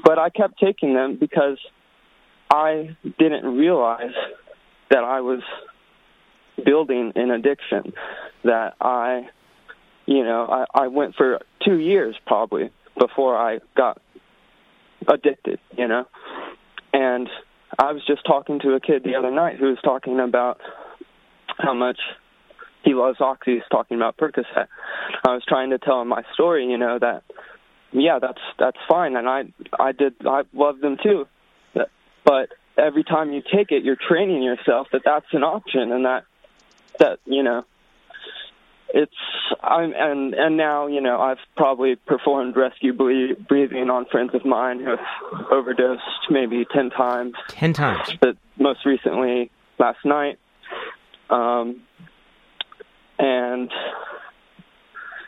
but 0.04 0.18
I 0.18 0.30
kept 0.30 0.58
taking 0.58 0.94
them 0.94 1.16
because 1.16 1.58
I 2.50 2.96
didn't 3.18 3.56
realize 3.56 4.14
that 4.90 5.04
I 5.04 5.20
was 5.20 5.40
building 6.64 7.12
an 7.16 7.30
addiction 7.30 7.92
that 8.44 8.74
I 8.80 9.28
you 10.06 10.22
know, 10.24 10.46
I, 10.48 10.84
I 10.84 10.86
went 10.86 11.16
for 11.16 11.40
two 11.64 11.78
years 11.78 12.16
probably 12.26 12.70
before 12.98 13.36
I 13.36 13.58
got 13.76 14.00
addicted, 15.06 15.58
you 15.76 15.88
know. 15.88 16.04
And 16.92 17.28
I 17.78 17.92
was 17.92 18.02
just 18.06 18.24
talking 18.24 18.60
to 18.60 18.74
a 18.74 18.80
kid 18.80 19.02
the 19.04 19.16
other 19.16 19.30
night 19.30 19.56
who 19.58 19.66
was 19.66 19.78
talking 19.84 20.20
about 20.20 20.60
how 21.58 21.74
much 21.74 21.98
he 22.86 22.94
loves 22.94 23.20
oxy. 23.20 23.54
He's 23.54 23.62
talking 23.70 23.98
about 23.98 24.16
Percocet. 24.16 24.68
I 25.26 25.34
was 25.34 25.42
trying 25.46 25.70
to 25.70 25.78
tell 25.78 26.00
him 26.00 26.08
my 26.08 26.22
story, 26.32 26.66
you 26.66 26.78
know, 26.78 26.98
that 26.98 27.24
yeah, 27.92 28.18
that's 28.20 28.40
that's 28.58 28.78
fine, 28.88 29.16
and 29.16 29.28
I 29.28 29.44
I 29.78 29.92
did 29.92 30.14
I 30.26 30.42
love 30.54 30.80
them 30.80 30.96
too, 31.02 31.26
but 32.24 32.48
every 32.78 33.04
time 33.04 33.32
you 33.32 33.42
take 33.42 33.70
it, 33.70 33.84
you're 33.84 33.96
training 33.96 34.42
yourself 34.42 34.88
that 34.92 35.02
that's 35.04 35.26
an 35.32 35.42
option, 35.42 35.92
and 35.92 36.04
that 36.04 36.24
that 36.98 37.18
you 37.24 37.42
know 37.42 37.64
it's 38.88 39.12
I'm 39.62 39.92
and 39.96 40.34
and 40.34 40.56
now 40.56 40.86
you 40.86 41.00
know 41.00 41.20
I've 41.20 41.38
probably 41.56 41.96
performed 41.96 42.56
rescue 42.56 42.92
breathing 42.92 43.90
on 43.90 44.06
friends 44.06 44.30
of 44.34 44.44
mine 44.44 44.80
who 44.80 44.90
have 44.90 45.46
overdosed 45.50 46.02
maybe 46.30 46.64
ten 46.72 46.90
times. 46.90 47.34
Ten 47.48 47.72
times. 47.72 48.14
But 48.20 48.36
most 48.58 48.84
recently 48.84 49.50
last 49.78 50.04
night, 50.04 50.38
um, 51.30 51.82
and 53.18 53.70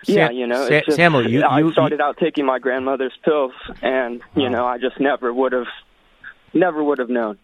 yeah, 0.05 0.31
you 0.31 0.47
know, 0.47 0.69
just, 0.69 0.97
Samuel, 0.97 1.29
you, 1.29 1.43
I 1.43 1.61
you, 1.61 1.73
started 1.73 2.01
out 2.01 2.17
taking 2.19 2.47
my 2.47 2.59
grandmother's 2.59 3.17
pills, 3.25 3.53
and 3.83 4.23
you 4.37 4.49
know, 4.49 4.67
I 4.67 4.79
just 4.79 5.01
never 5.01 5.33
would 5.33 5.53
have, 5.53 5.67
never 6.55 6.83
would 6.83 6.99
have 6.99 7.11
known. 7.11 7.39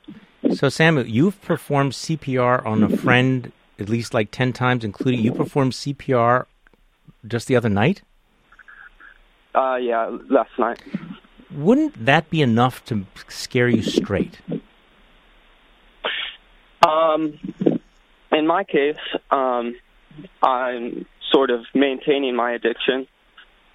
So, 0.53 0.69
Samuel, 0.69 1.07
you've 1.07 1.41
performed 1.43 1.93
CPR 1.93 2.65
on 2.65 2.83
a 2.83 2.97
friend 2.97 3.53
at 3.79 3.89
least 3.89 4.15
like 4.15 4.31
10 4.31 4.53
times, 4.53 4.85
including 4.85 5.21
you 5.21 5.33
performed 5.33 5.73
CPR 5.73 6.47
just 7.27 7.49
the 7.49 7.57
other 7.57 7.69
night? 7.69 8.03
Uh, 9.55 9.77
yeah, 9.77 10.17
last 10.29 10.51
night. 10.59 10.81
Wouldn't 11.51 12.05
that 12.05 12.31
be 12.31 12.43
enough 12.43 12.85
to 12.87 13.07
scare 13.29 13.69
you 13.69 13.83
straight? 13.83 14.39
Um, 16.87 17.39
in 18.33 18.47
my 18.47 18.65
case, 18.65 18.97
um, 19.31 19.77
I'm 20.43 21.07
sort 21.33 21.51
of 21.51 21.61
maintaining 21.75 22.37
my 22.37 22.53
addiction, 22.53 23.07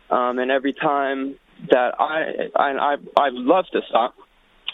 um, 0.10 0.40
and 0.40 0.52
every 0.52 0.74
time 0.74 1.36
that 1.70 1.96
I 2.00 2.50
I 2.56 2.72
I, 2.72 2.96
I 3.18 3.30
love 3.32 3.66
to 3.74 3.82
stop, 3.90 4.16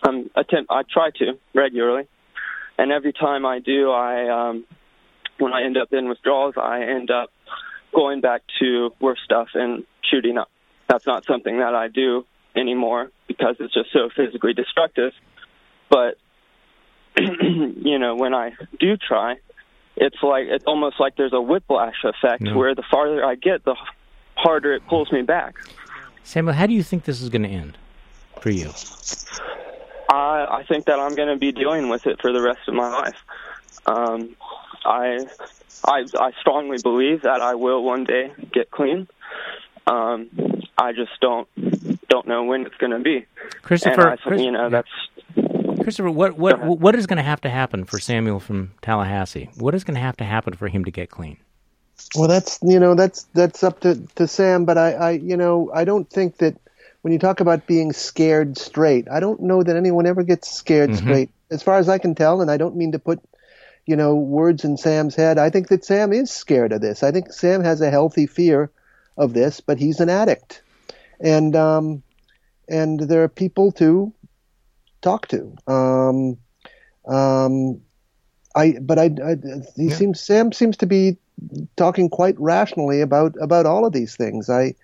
I'm 0.03 0.29
attempt 0.35 0.71
I 0.71 0.83
try 0.83 1.09
to 1.17 1.37
regularly, 1.53 2.07
and 2.77 2.91
every 2.91 3.13
time 3.13 3.45
I 3.45 3.59
do, 3.59 3.91
I 3.91 4.49
um, 4.49 4.65
when 5.39 5.53
I 5.53 5.63
end 5.63 5.77
up 5.77 5.91
in 5.91 6.07
withdrawals, 6.07 6.55
I 6.57 6.83
end 6.83 7.11
up 7.11 7.29
going 7.93 8.21
back 8.21 8.41
to 8.59 8.91
worse 8.99 9.19
stuff 9.23 9.49
and 9.53 9.85
shooting 10.09 10.37
up. 10.37 10.49
That's 10.87 11.05
not 11.05 11.25
something 11.25 11.59
that 11.59 11.73
I 11.73 11.87
do 11.87 12.25
anymore 12.55 13.11
because 13.27 13.55
it's 13.59 13.73
just 13.73 13.91
so 13.91 14.09
physically 14.15 14.53
destructive. 14.53 15.13
But 15.89 16.17
you 17.17 17.99
know, 17.99 18.15
when 18.15 18.33
I 18.33 18.53
do 18.79 18.97
try, 18.97 19.35
it's 19.95 20.21
like 20.21 20.47
it's 20.47 20.65
almost 20.65 20.99
like 20.99 21.15
there's 21.15 21.33
a 21.33 21.41
whiplash 21.41 22.03
effect 22.03 22.41
no. 22.41 22.57
where 22.57 22.75
the 22.75 22.83
farther 22.89 23.23
I 23.23 23.35
get, 23.35 23.63
the 23.63 23.75
harder 24.35 24.73
it 24.73 24.85
pulls 24.87 25.11
me 25.11 25.21
back. 25.21 25.55
Samuel, 26.23 26.53
how 26.53 26.65
do 26.65 26.73
you 26.73 26.83
think 26.83 27.03
this 27.03 27.21
is 27.21 27.29
going 27.29 27.43
to 27.43 27.49
end 27.49 27.77
for 28.39 28.49
you? 28.49 28.71
I 30.09 30.59
I 30.59 30.65
think 30.67 30.85
that 30.85 30.99
I'm 30.99 31.15
going 31.15 31.29
to 31.29 31.37
be 31.37 31.51
dealing 31.51 31.89
with 31.89 32.05
it 32.07 32.21
for 32.21 32.31
the 32.31 32.41
rest 32.41 32.67
of 32.67 32.73
my 32.73 32.89
life. 32.89 33.17
Um, 33.85 34.35
I, 34.83 35.25
I, 35.83 36.05
I 36.19 36.31
strongly 36.39 36.77
believe 36.81 37.21
that 37.21 37.41
I 37.41 37.55
will 37.55 37.83
one 37.83 38.03
day 38.03 38.31
get 38.51 38.71
clean. 38.71 39.07
Um, 39.87 40.29
I 40.77 40.93
just 40.93 41.11
don't 41.21 41.47
don't 42.07 42.27
know 42.27 42.43
when 42.43 42.65
it's 42.65 42.75
going 42.75 42.91
to 42.91 42.99
be. 42.99 43.25
Christopher, 43.61 44.09
I, 44.09 44.15
Chris, 44.17 44.41
you 44.41 44.51
know 44.51 44.69
that's 44.69 44.89
Christopher. 45.85 46.11
What 46.11 46.37
what 46.37 46.63
what 46.63 46.95
is 46.95 47.07
going 47.07 47.17
to 47.17 47.23
have 47.23 47.41
to 47.41 47.49
happen 47.49 47.85
for 47.85 47.99
Samuel 47.99 48.39
from 48.39 48.71
Tallahassee? 48.81 49.49
What 49.57 49.75
is 49.75 49.83
going 49.83 49.95
to 49.95 50.01
have 50.01 50.17
to 50.17 50.23
happen 50.23 50.53
for 50.53 50.67
him 50.67 50.85
to 50.85 50.91
get 50.91 51.09
clean? 51.09 51.37
Well, 52.15 52.27
that's 52.27 52.59
you 52.61 52.79
know 52.79 52.95
that's 52.95 53.23
that's 53.33 53.63
up 53.63 53.81
to, 53.81 53.95
to 54.15 54.27
Sam, 54.27 54.65
but 54.65 54.77
I, 54.77 54.91
I 54.93 55.11
you 55.11 55.37
know 55.37 55.71
I 55.73 55.85
don't 55.85 56.09
think 56.09 56.37
that 56.37 56.57
when 57.01 57.13
you 57.13 57.19
talk 57.19 57.39
about 57.39 57.67
being 57.67 57.93
scared 57.93 58.57
straight, 58.57 59.07
I 59.09 59.19
don't 59.19 59.41
know 59.41 59.63
that 59.63 59.75
anyone 59.75 60.05
ever 60.05 60.23
gets 60.23 60.51
scared 60.51 60.89
mm-hmm. 60.89 61.05
straight, 61.05 61.29
as 61.51 61.61
far 61.61 61.77
as 61.77 61.87
I 61.87 61.99
can 61.99 62.15
tell, 62.15 62.41
and 62.41 62.49
I 62.49 62.57
don't 62.57 62.75
mean 62.75 62.91
to 62.93 62.99
put 62.99 63.21
you 63.85 63.95
know, 63.95 64.15
words 64.15 64.63
in 64.63 64.77
Sam's 64.77 65.15
head. 65.15 65.37
I 65.37 65.49
think 65.49 65.67
that 65.67 65.85
Sam 65.85 66.11
is 66.11 66.31
scared 66.31 66.71
of 66.71 66.81
this. 66.81 67.03
I 67.03 67.11
think 67.11 67.31
Sam 67.31 67.63
has 67.63 67.81
a 67.81 67.91
healthy 67.91 68.25
fear 68.25 68.71
of 69.17 69.33
this, 69.33 69.61
but 69.61 69.77
he's 69.77 69.99
an 69.99 70.09
addict, 70.09 70.61
and 71.19 71.55
um, 71.55 72.03
and 72.67 72.99
there 72.99 73.23
are 73.23 73.29
people 73.29 73.71
to 73.73 74.11
talk 75.05 75.27
to. 75.29 75.55
Um, 75.67 76.37
um, 77.07 77.81
I 78.55 78.75
but 78.81 78.99
I, 78.99 79.05
I 79.05 79.35
he 79.75 79.87
yeah. 79.87 79.95
seems 79.95 80.19
Sam 80.19 80.51
seems 80.51 80.77
to 80.77 80.85
be 80.85 81.17
talking 81.75 82.09
quite 82.09 82.39
rationally 82.39 83.01
about 83.01 83.35
about 83.41 83.65
all 83.65 83.85
of 83.85 83.93
these 83.93 84.15
things. 84.15 84.49
I, 84.49 84.75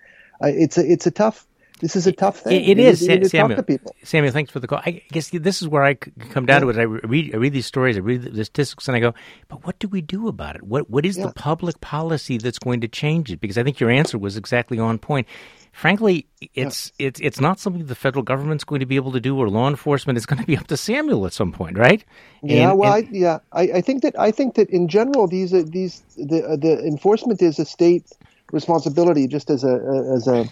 I 0.42 0.50
it's 0.50 0.78
a 0.78 0.92
it's 0.92 1.08
a 1.08 1.12
tough 1.12 1.48
this 1.82 1.96
is 1.96 2.06
a 2.06 2.12
tough 2.12 2.40
thing. 2.40 2.62
it, 2.62 2.78
it 2.78 2.80
is, 2.80 3.02
you 3.02 3.26
Samuel. 3.26 3.64
people. 3.64 3.96
Samuel, 4.04 4.32
thanks 4.32 4.52
for 4.52 4.60
the 4.60 4.68
call. 4.68 4.82
I 4.86 5.02
guess 5.12 5.32
this 5.32 5.64
is 5.64 5.68
where 5.68 5.84
I 5.84 5.96
come 5.96 6.46
down 6.46 6.68
yeah. 6.68 6.74
to 6.74 6.80
it. 6.80 6.82
I 6.82 6.84
read, 6.84 7.34
I 7.34 7.38
read 7.38 7.54
these 7.54 7.66
stories, 7.66 7.98
I 7.98 8.02
read 8.02 8.22
the 8.22 8.46
statistics, 8.46 8.88
and 8.88 8.96
I 8.96 9.00
go, 9.00 9.16
but 9.48 9.66
what 9.66 9.80
do 9.80 9.88
we 9.88 10.00
do 10.00 10.28
about 10.28 10.56
it? 10.56 10.62
What 10.62 10.92
What 10.92 11.08
is 11.08 11.18
yeah. 11.18 11.26
the 11.26 11.34
public 11.34 11.82
policy 11.82 12.38
that's 12.38 12.60
going 12.60 12.82
to 12.82 12.88
change 12.88 13.32
it? 13.32 13.42
Because 13.42 13.58
I 13.58 13.64
think 13.64 13.80
your 13.80 13.90
answer 13.90 14.20
was 14.20 14.38
exactly 14.38 14.78
on 14.78 15.00
point. 15.00 15.28
Frankly, 15.72 16.28
it's 16.54 16.92
yeah. 16.98 17.08
it's 17.08 17.20
it's 17.22 17.40
not 17.40 17.60
something 17.60 17.86
the 17.86 17.96
federal 17.96 18.24
government's 18.24 18.64
going 18.64 18.82
to 18.82 18.86
be 18.86 18.98
able 18.98 19.12
to 19.14 19.22
do, 19.22 19.38
or 19.38 19.50
law 19.50 19.70
enforcement. 19.70 20.18
is 20.18 20.26
going 20.26 20.40
to 20.40 20.46
be 20.46 20.58
up 20.58 20.68
to 20.68 20.78
Samuel 20.78 21.26
at 21.26 21.34
some 21.34 21.52
point, 21.52 21.78
right? 21.78 22.04
Yeah, 22.44 22.72
and, 22.72 22.80
well, 22.80 22.94
and, 22.94 23.08
I, 23.08 23.10
yeah, 23.12 23.40
I, 23.54 23.62
I, 23.62 23.82
think 23.82 24.04
that 24.04 24.20
I 24.20 24.32
think 24.32 24.56
that 24.56 24.70
in 24.70 24.90
general, 24.90 25.28
these 25.28 25.54
uh, 25.54 25.64
these 25.66 26.04
the 26.18 26.44
uh, 26.46 26.56
the 26.58 26.84
enforcement 26.86 27.42
is 27.42 27.58
a 27.58 27.66
state 27.66 28.06
responsibility, 28.52 29.28
just 29.28 29.50
as 29.50 29.64
a 29.64 29.76
uh, 29.76 30.16
as 30.16 30.28
a 30.28 30.50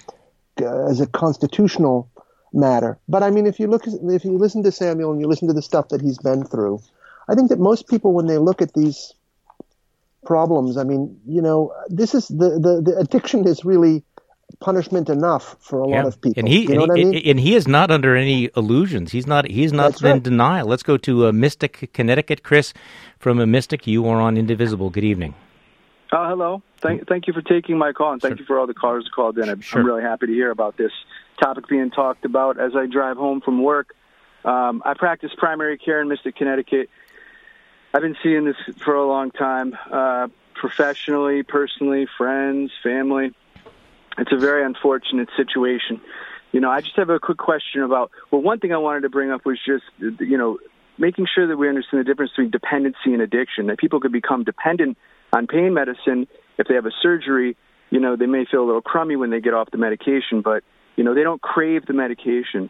as 0.63 1.01
a 1.01 1.07
constitutional 1.07 2.09
matter. 2.53 2.97
But 3.07 3.23
I 3.23 3.29
mean, 3.29 3.45
if 3.45 3.59
you 3.59 3.67
look, 3.67 3.83
if 3.87 4.23
you 4.23 4.37
listen 4.37 4.63
to 4.63 4.71
Samuel 4.71 5.11
and 5.11 5.21
you 5.21 5.27
listen 5.27 5.47
to 5.47 5.53
the 5.53 5.61
stuff 5.61 5.89
that 5.89 6.01
he's 6.01 6.17
been 6.17 6.45
through, 6.45 6.79
I 7.27 7.35
think 7.35 7.49
that 7.49 7.59
most 7.59 7.87
people, 7.87 8.13
when 8.13 8.27
they 8.27 8.37
look 8.37 8.61
at 8.61 8.73
these 8.73 9.13
problems, 10.25 10.77
I 10.77 10.83
mean, 10.83 11.19
you 11.27 11.41
know, 11.41 11.73
this 11.89 12.15
is 12.15 12.27
the 12.27 12.51
the, 12.59 12.81
the 12.81 12.97
addiction 12.97 13.47
is 13.47 13.65
really 13.65 14.03
punishment 14.59 15.09
enough 15.09 15.55
for 15.59 15.83
a 15.83 15.89
yeah. 15.89 15.97
lot 15.97 16.07
of 16.07 16.21
people. 16.21 16.39
And 16.39 16.47
he, 16.47 16.63
you 16.63 16.75
know 16.75 16.83
and, 16.83 16.97
he 16.97 17.03
I 17.03 17.05
mean? 17.05 17.29
and 17.29 17.39
he 17.39 17.55
is 17.55 17.67
not 17.67 17.91
under 17.91 18.15
any 18.15 18.49
illusions. 18.55 19.11
He's 19.11 19.27
not 19.27 19.49
he's 19.49 19.73
not 19.73 19.91
That's 19.91 20.03
in 20.03 20.11
right. 20.11 20.23
denial. 20.23 20.67
Let's 20.67 20.83
go 20.83 20.97
to 20.97 21.27
uh, 21.27 21.31
Mystic, 21.31 21.91
Connecticut. 21.93 22.43
Chris 22.43 22.73
from 23.19 23.39
a 23.39 23.47
Mystic, 23.47 23.87
you 23.87 24.07
are 24.07 24.19
on 24.19 24.37
Indivisible. 24.37 24.89
Good 24.89 25.03
evening. 25.03 25.33
Uh, 26.11 26.27
hello. 26.27 26.63
Thank, 26.81 27.07
thank 27.07 27.27
you 27.27 27.33
for 27.33 27.41
taking 27.41 27.77
my 27.77 27.91
call, 27.91 28.13
and 28.13 28.21
thank 28.21 28.33
Sure. 28.33 28.39
you 28.39 28.45
for 28.45 28.57
all 28.57 28.65
the 28.65 28.73
callers 28.73 29.05
who 29.05 29.11
called 29.11 29.37
in. 29.37 29.47
I'm, 29.47 29.61
Sure. 29.61 29.81
I'm 29.81 29.85
really 29.85 30.01
happy 30.01 30.25
to 30.25 30.33
hear 30.33 30.49
about 30.49 30.75
this 30.75 30.91
topic 31.39 31.67
being 31.67 31.91
talked 31.91 32.25
about 32.25 32.59
as 32.59 32.75
I 32.75 32.87
drive 32.87 33.17
home 33.17 33.41
from 33.41 33.61
work. 33.61 33.95
Um, 34.43 34.81
I 34.85 34.93
practice 34.95 35.31
primary 35.37 35.77
care 35.77 36.01
in 36.01 36.07
Mystic, 36.07 36.35
Connecticut. 36.35 36.89
I've 37.93 38.01
been 38.01 38.17
seeing 38.23 38.45
this 38.45 38.55
for 38.83 38.95
a 38.95 39.05
long 39.05 39.29
time, 39.31 39.77
uh, 39.91 40.29
professionally, 40.55 41.43
personally, 41.43 42.07
friends, 42.17 42.71
family. 42.81 43.33
It's 44.17 44.31
a 44.31 44.37
very 44.37 44.65
unfortunate 44.65 45.29
situation. 45.37 46.01
You 46.51 46.59
know, 46.59 46.69
I 46.69 46.81
just 46.81 46.95
have 46.95 47.09
a 47.09 47.19
quick 47.19 47.37
question 47.37 47.83
about. 47.83 48.11
Well, 48.31 48.41
one 48.41 48.59
thing 48.59 48.73
I 48.73 48.77
wanted 48.77 49.01
to 49.01 49.09
bring 49.09 49.31
up 49.31 49.45
was 49.45 49.59
just, 49.65 49.83
you 49.99 50.37
know, 50.37 50.57
making 50.97 51.27
sure 51.33 51.47
that 51.47 51.57
we 51.57 51.69
understand 51.69 52.01
the 52.01 52.03
difference 52.03 52.31
between 52.31 52.51
dependency 52.51 53.13
and 53.13 53.21
addiction. 53.21 53.67
That 53.67 53.77
people 53.77 53.99
could 53.99 54.11
become 54.11 54.43
dependent 54.43 54.97
on 55.31 55.47
pain 55.47 55.73
medicine 55.73 56.27
if 56.57 56.67
they 56.67 56.75
have 56.75 56.85
a 56.85 56.91
surgery. 57.01 57.55
You 57.91 57.99
know, 57.99 58.15
they 58.15 58.25
may 58.25 58.45
feel 58.49 58.63
a 58.63 58.67
little 58.67 58.81
crummy 58.81 59.15
when 59.15 59.29
they 59.29 59.39
get 59.39 59.53
off 59.53 59.69
the 59.71 59.77
medication, 59.77 60.41
but 60.41 60.63
you 60.95 61.03
know, 61.03 61.13
they 61.13 61.23
don't 61.23 61.41
crave 61.41 61.85
the 61.85 61.93
medication. 61.93 62.69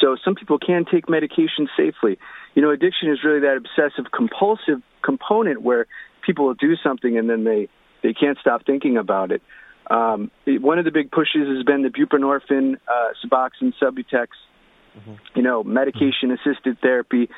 So 0.00 0.16
some 0.24 0.34
people 0.34 0.58
can 0.58 0.84
take 0.90 1.08
medication 1.08 1.68
safely. 1.76 2.18
You 2.54 2.62
know, 2.62 2.70
addiction 2.70 3.10
is 3.10 3.18
really 3.24 3.40
that 3.40 3.56
obsessive 3.56 4.10
compulsive 4.10 4.82
component 5.02 5.62
where 5.62 5.86
people 6.24 6.46
will 6.46 6.54
do 6.54 6.76
something 6.82 7.18
and 7.18 7.28
then 7.28 7.44
they 7.44 7.68
they 8.02 8.14
can't 8.14 8.38
stop 8.38 8.64
thinking 8.64 8.96
about 8.96 9.30
it. 9.30 9.42
Um, 9.90 10.30
it- 10.46 10.62
one 10.62 10.78
of 10.78 10.84
the 10.84 10.90
big 10.92 11.10
pushes 11.10 11.46
has 11.48 11.64
been 11.64 11.82
the 11.82 11.88
buprenorphine, 11.90 12.76
uh, 12.88 13.08
Suboxone, 13.24 13.74
Subutex, 13.80 14.28
you 15.34 15.42
know, 15.42 15.62
medication 15.64 16.30
assisted 16.30 16.78
therapy, 16.80 17.28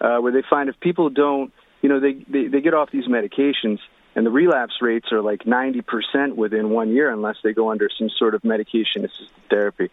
uh, 0.00 0.18
where 0.18 0.32
they 0.32 0.42
find 0.48 0.68
if 0.68 0.78
people 0.80 1.10
don't, 1.10 1.52
you 1.80 1.88
know, 1.88 2.00
they, 2.00 2.12
they, 2.28 2.46
they 2.48 2.60
get 2.60 2.74
off 2.74 2.90
these 2.90 3.06
medications 3.06 3.78
and 4.14 4.26
the 4.26 4.30
relapse 4.30 4.74
rates 4.80 5.10
are 5.12 5.20
like 5.22 5.44
90% 5.44 6.34
within 6.36 6.70
one 6.70 6.90
year 6.90 7.10
unless 7.10 7.36
they 7.42 7.52
go 7.52 7.70
under 7.70 7.88
some 7.98 8.10
sort 8.10 8.34
of 8.34 8.44
medication 8.44 9.04
assisted 9.04 9.30
therapy. 9.50 9.88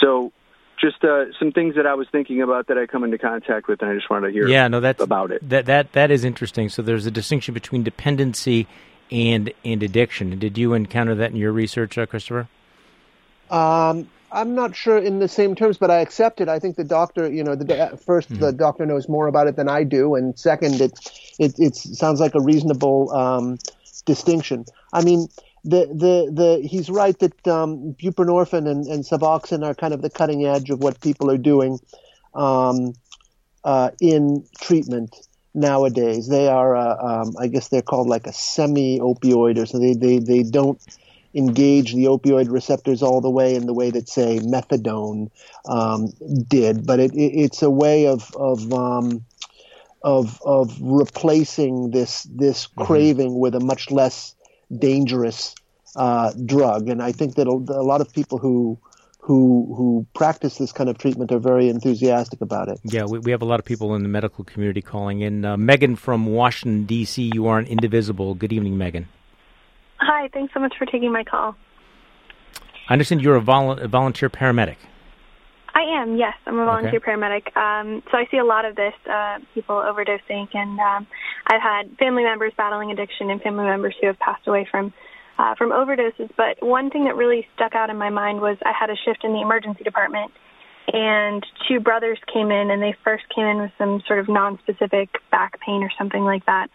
So 0.00 0.32
just 0.80 1.02
uh, 1.04 1.26
some 1.38 1.52
things 1.52 1.74
that 1.74 1.86
I 1.86 1.94
was 1.94 2.06
thinking 2.10 2.40
about 2.42 2.68
that 2.68 2.78
I 2.78 2.86
come 2.86 3.02
into 3.04 3.18
contact 3.18 3.66
with, 3.68 3.82
and 3.82 3.90
I 3.90 3.94
just 3.94 4.08
wanted 4.08 4.28
to 4.28 4.32
hear 4.32 4.46
yeah, 4.48 4.68
no, 4.68 4.78
that's 4.80 5.02
about 5.02 5.32
it. 5.32 5.48
That 5.48 5.66
that 5.66 5.92
that 5.92 6.10
is 6.12 6.24
interesting. 6.24 6.68
So 6.68 6.82
there's 6.82 7.04
a 7.06 7.10
distinction 7.10 7.52
between 7.52 7.82
dependency 7.82 8.68
and 9.10 9.52
and 9.64 9.82
addiction. 9.82 10.38
Did 10.38 10.58
you 10.58 10.74
encounter 10.74 11.14
that 11.14 11.30
in 11.30 11.36
your 11.36 11.52
research, 11.52 11.96
uh, 11.98 12.06
Christopher? 12.06 12.48
Um, 13.50 14.08
I'm 14.30 14.54
not 14.54 14.76
sure 14.76 14.98
in 14.98 15.20
the 15.20 15.28
same 15.28 15.54
terms, 15.54 15.78
but 15.78 15.90
I 15.90 16.00
accept 16.00 16.40
it. 16.40 16.48
I 16.48 16.58
think 16.58 16.76
the 16.76 16.84
doctor, 16.84 17.32
you 17.32 17.42
know, 17.42 17.54
the, 17.54 17.98
first 18.04 18.28
mm-hmm. 18.28 18.40
the 18.40 18.52
doctor 18.52 18.84
knows 18.84 19.08
more 19.08 19.26
about 19.26 19.46
it 19.46 19.56
than 19.56 19.68
I 19.68 19.84
do, 19.84 20.14
and 20.14 20.38
second, 20.38 20.80
it 20.80 20.92
it, 21.38 21.58
it 21.58 21.76
sounds 21.76 22.20
like 22.20 22.34
a 22.34 22.40
reasonable 22.40 23.10
um, 23.14 23.58
distinction. 24.04 24.66
I 24.92 25.02
mean, 25.02 25.28
the 25.64 25.86
the 25.86 26.30
the 26.32 26.66
he's 26.66 26.90
right 26.90 27.18
that 27.18 27.48
um, 27.48 27.94
buprenorphine 27.94 28.68
and, 28.68 28.86
and 28.86 29.04
Suboxone 29.04 29.64
are 29.64 29.74
kind 29.74 29.94
of 29.94 30.02
the 30.02 30.10
cutting 30.10 30.44
edge 30.44 30.68
of 30.70 30.80
what 30.80 31.00
people 31.00 31.30
are 31.30 31.38
doing 31.38 31.78
um, 32.34 32.94
uh, 33.64 33.90
in 34.00 34.44
treatment 34.60 35.27
nowadays. 35.58 36.28
They 36.28 36.48
are, 36.48 36.76
uh, 36.76 36.96
um, 36.96 37.34
I 37.38 37.48
guess, 37.48 37.68
they're 37.68 37.82
called 37.82 38.08
like 38.08 38.26
a 38.26 38.32
semi-opioid, 38.32 39.58
or 39.58 39.66
so 39.66 39.78
they 39.78 39.94
they 39.94 40.18
they 40.18 40.42
don't 40.42 40.80
engage 41.34 41.94
the 41.94 42.04
opioid 42.04 42.50
receptors 42.50 43.02
all 43.02 43.20
the 43.20 43.30
way 43.30 43.54
in 43.54 43.66
the 43.66 43.74
way 43.74 43.90
that 43.90 44.08
say 44.08 44.38
methadone 44.38 45.30
um, 45.68 46.12
did, 46.48 46.86
but 46.86 46.98
it, 47.00 47.12
it, 47.12 47.32
it's 47.44 47.62
a 47.62 47.70
way 47.70 48.06
of 48.06 48.34
of 48.36 48.72
um, 48.72 49.24
of 50.02 50.40
of 50.44 50.76
replacing 50.80 51.90
this 51.90 52.22
this 52.24 52.66
mm-hmm. 52.66 52.84
craving 52.84 53.38
with 53.38 53.54
a 53.54 53.60
much 53.60 53.90
less 53.90 54.34
dangerous 54.78 55.54
uh, 55.96 56.32
drug. 56.44 56.88
And 56.88 57.02
I 57.02 57.12
think 57.12 57.34
that 57.36 57.46
a, 57.46 57.50
a 57.50 57.82
lot 57.82 58.00
of 58.00 58.12
people 58.12 58.38
who 58.38 58.78
who 59.28 59.74
who 59.76 60.06
practice 60.14 60.56
this 60.56 60.72
kind 60.72 60.88
of 60.88 60.96
treatment 60.96 61.30
are 61.30 61.38
very 61.38 61.68
enthusiastic 61.68 62.40
about 62.40 62.68
it. 62.68 62.80
Yeah, 62.82 63.04
we, 63.04 63.18
we 63.18 63.30
have 63.30 63.42
a 63.42 63.44
lot 63.44 63.60
of 63.60 63.66
people 63.66 63.94
in 63.94 64.02
the 64.02 64.08
medical 64.08 64.42
community 64.42 64.80
calling 64.80 65.20
in. 65.20 65.44
Uh, 65.44 65.58
Megan 65.58 65.96
from 65.96 66.24
Washington 66.24 66.86
D.C. 66.86 67.30
You 67.34 67.46
are 67.46 67.58
an 67.58 67.66
indivisible. 67.66 68.34
Good 68.34 68.54
evening, 68.54 68.78
Megan. 68.78 69.06
Hi, 69.98 70.30
thanks 70.32 70.54
so 70.54 70.60
much 70.60 70.72
for 70.78 70.86
taking 70.86 71.12
my 71.12 71.24
call. 71.24 71.54
I 72.88 72.94
understand 72.94 73.20
you're 73.20 73.36
a, 73.36 73.40
vol- 73.42 73.72
a 73.72 73.86
volunteer 73.86 74.30
paramedic. 74.30 74.76
I 75.74 75.82
am, 76.00 76.16
yes. 76.16 76.32
I'm 76.46 76.58
a 76.58 76.64
volunteer 76.64 76.96
okay. 76.96 77.10
paramedic. 77.12 77.54
Um, 77.54 78.02
so 78.10 78.16
I 78.16 78.26
see 78.30 78.38
a 78.38 78.44
lot 78.44 78.64
of 78.64 78.76
this, 78.76 78.94
uh, 79.08 79.40
people 79.54 79.76
overdosing, 79.76 80.48
and 80.54 80.80
um, 80.80 81.06
I've 81.46 81.60
had 81.60 81.98
family 81.98 82.24
members 82.24 82.52
battling 82.56 82.90
addiction 82.92 83.28
and 83.28 83.42
family 83.42 83.66
members 83.66 83.94
who 84.00 84.06
have 84.06 84.18
passed 84.18 84.48
away 84.48 84.66
from 84.70 84.94
uh, 85.38 85.54
from 85.54 85.70
overdoses. 85.70 86.30
But 86.36 86.62
one 86.64 86.90
thing 86.90 87.04
that 87.04 87.16
really 87.16 87.46
stuck 87.54 87.74
out 87.74 87.90
in 87.90 87.96
my 87.96 88.10
mind 88.10 88.40
was 88.40 88.58
I 88.64 88.72
had 88.78 88.90
a 88.90 88.96
shift 88.96 89.24
in 89.24 89.32
the 89.32 89.40
emergency 89.40 89.84
department, 89.84 90.32
and 90.92 91.44
two 91.68 91.80
brothers 91.80 92.18
came 92.32 92.50
in, 92.50 92.70
and 92.70 92.82
they 92.82 92.94
first 93.04 93.24
came 93.34 93.46
in 93.46 93.58
with 93.58 93.72
some 93.78 94.02
sort 94.06 94.18
of 94.18 94.28
non-specific 94.28 95.10
back 95.30 95.60
pain 95.60 95.82
or 95.82 95.90
something 95.96 96.24
like 96.24 96.44
that. 96.46 96.68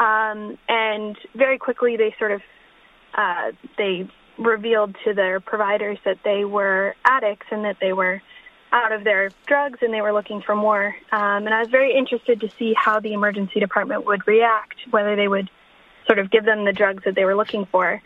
Um, 0.00 0.58
and 0.68 1.16
very 1.34 1.58
quickly, 1.58 1.96
they 1.96 2.14
sort 2.18 2.32
of 2.32 2.40
uh, 3.14 3.52
they 3.76 4.08
revealed 4.38 4.96
to 5.04 5.12
their 5.12 5.40
providers 5.40 5.98
that 6.04 6.18
they 6.24 6.44
were 6.44 6.94
addicts 7.04 7.46
and 7.50 7.64
that 7.64 7.76
they 7.80 7.92
were 7.92 8.22
out 8.72 8.90
of 8.90 9.04
their 9.04 9.30
drugs 9.46 9.78
and 9.82 9.92
they 9.92 10.00
were 10.00 10.12
looking 10.14 10.40
for 10.40 10.56
more. 10.56 10.96
Um, 11.12 11.44
and 11.46 11.50
I 11.52 11.60
was 11.60 11.68
very 11.68 11.94
interested 11.94 12.40
to 12.40 12.48
see 12.58 12.74
how 12.74 13.00
the 13.00 13.12
emergency 13.12 13.60
department 13.60 14.06
would 14.06 14.26
react, 14.26 14.76
whether 14.90 15.14
they 15.14 15.28
would 15.28 15.50
sort 16.06 16.18
of 16.18 16.30
give 16.30 16.44
them 16.44 16.64
the 16.64 16.72
drugs 16.72 17.04
that 17.04 17.14
they 17.14 17.24
were 17.24 17.36
looking 17.36 17.66
for. 17.66 18.02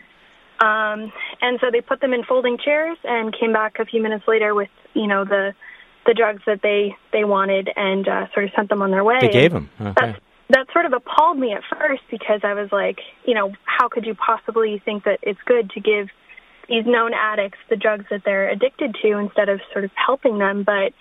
Um, 0.59 1.11
and 1.41 1.59
so 1.61 1.67
they 1.71 1.81
put 1.81 2.01
them 2.01 2.13
in 2.13 2.23
folding 2.23 2.57
chairs 2.57 2.97
and 3.03 3.33
came 3.37 3.53
back 3.53 3.79
a 3.79 3.85
few 3.85 4.01
minutes 4.01 4.25
later 4.27 4.55
with, 4.55 4.69
you 4.93 5.07
know, 5.07 5.23
the 5.23 5.53
the 6.05 6.13
drugs 6.13 6.41
that 6.47 6.61
they 6.63 6.95
they 7.11 7.25
wanted 7.25 7.69
and 7.75 8.07
uh, 8.07 8.27
sort 8.33 8.45
of 8.45 8.51
sent 8.55 8.69
them 8.69 8.81
on 8.81 8.91
their 8.91 9.03
way. 9.03 9.19
They 9.21 9.29
gave 9.29 9.51
them. 9.51 9.69
Okay. 9.79 9.93
That's, 9.95 10.19
that 10.49 10.67
sort 10.71 10.85
of 10.85 10.93
appalled 10.93 11.37
me 11.37 11.53
at 11.53 11.61
first 11.77 12.03
because 12.09 12.41
I 12.43 12.53
was 12.53 12.71
like, 12.71 12.99
you 13.25 13.33
know, 13.33 13.53
how 13.65 13.89
could 13.89 14.05
you 14.05 14.15
possibly 14.15 14.81
think 14.83 15.03
that 15.03 15.19
it's 15.21 15.39
good 15.45 15.69
to 15.71 15.81
give 15.81 16.07
these 16.69 16.85
known 16.85 17.13
addicts 17.13 17.59
the 17.69 17.75
drugs 17.75 18.05
that 18.09 18.21
they're 18.23 18.49
addicted 18.49 18.95
to 19.01 19.17
instead 19.17 19.49
of 19.49 19.59
sort 19.73 19.83
of 19.83 19.91
helping 19.93 20.37
them? 20.37 20.63
But 20.63 20.93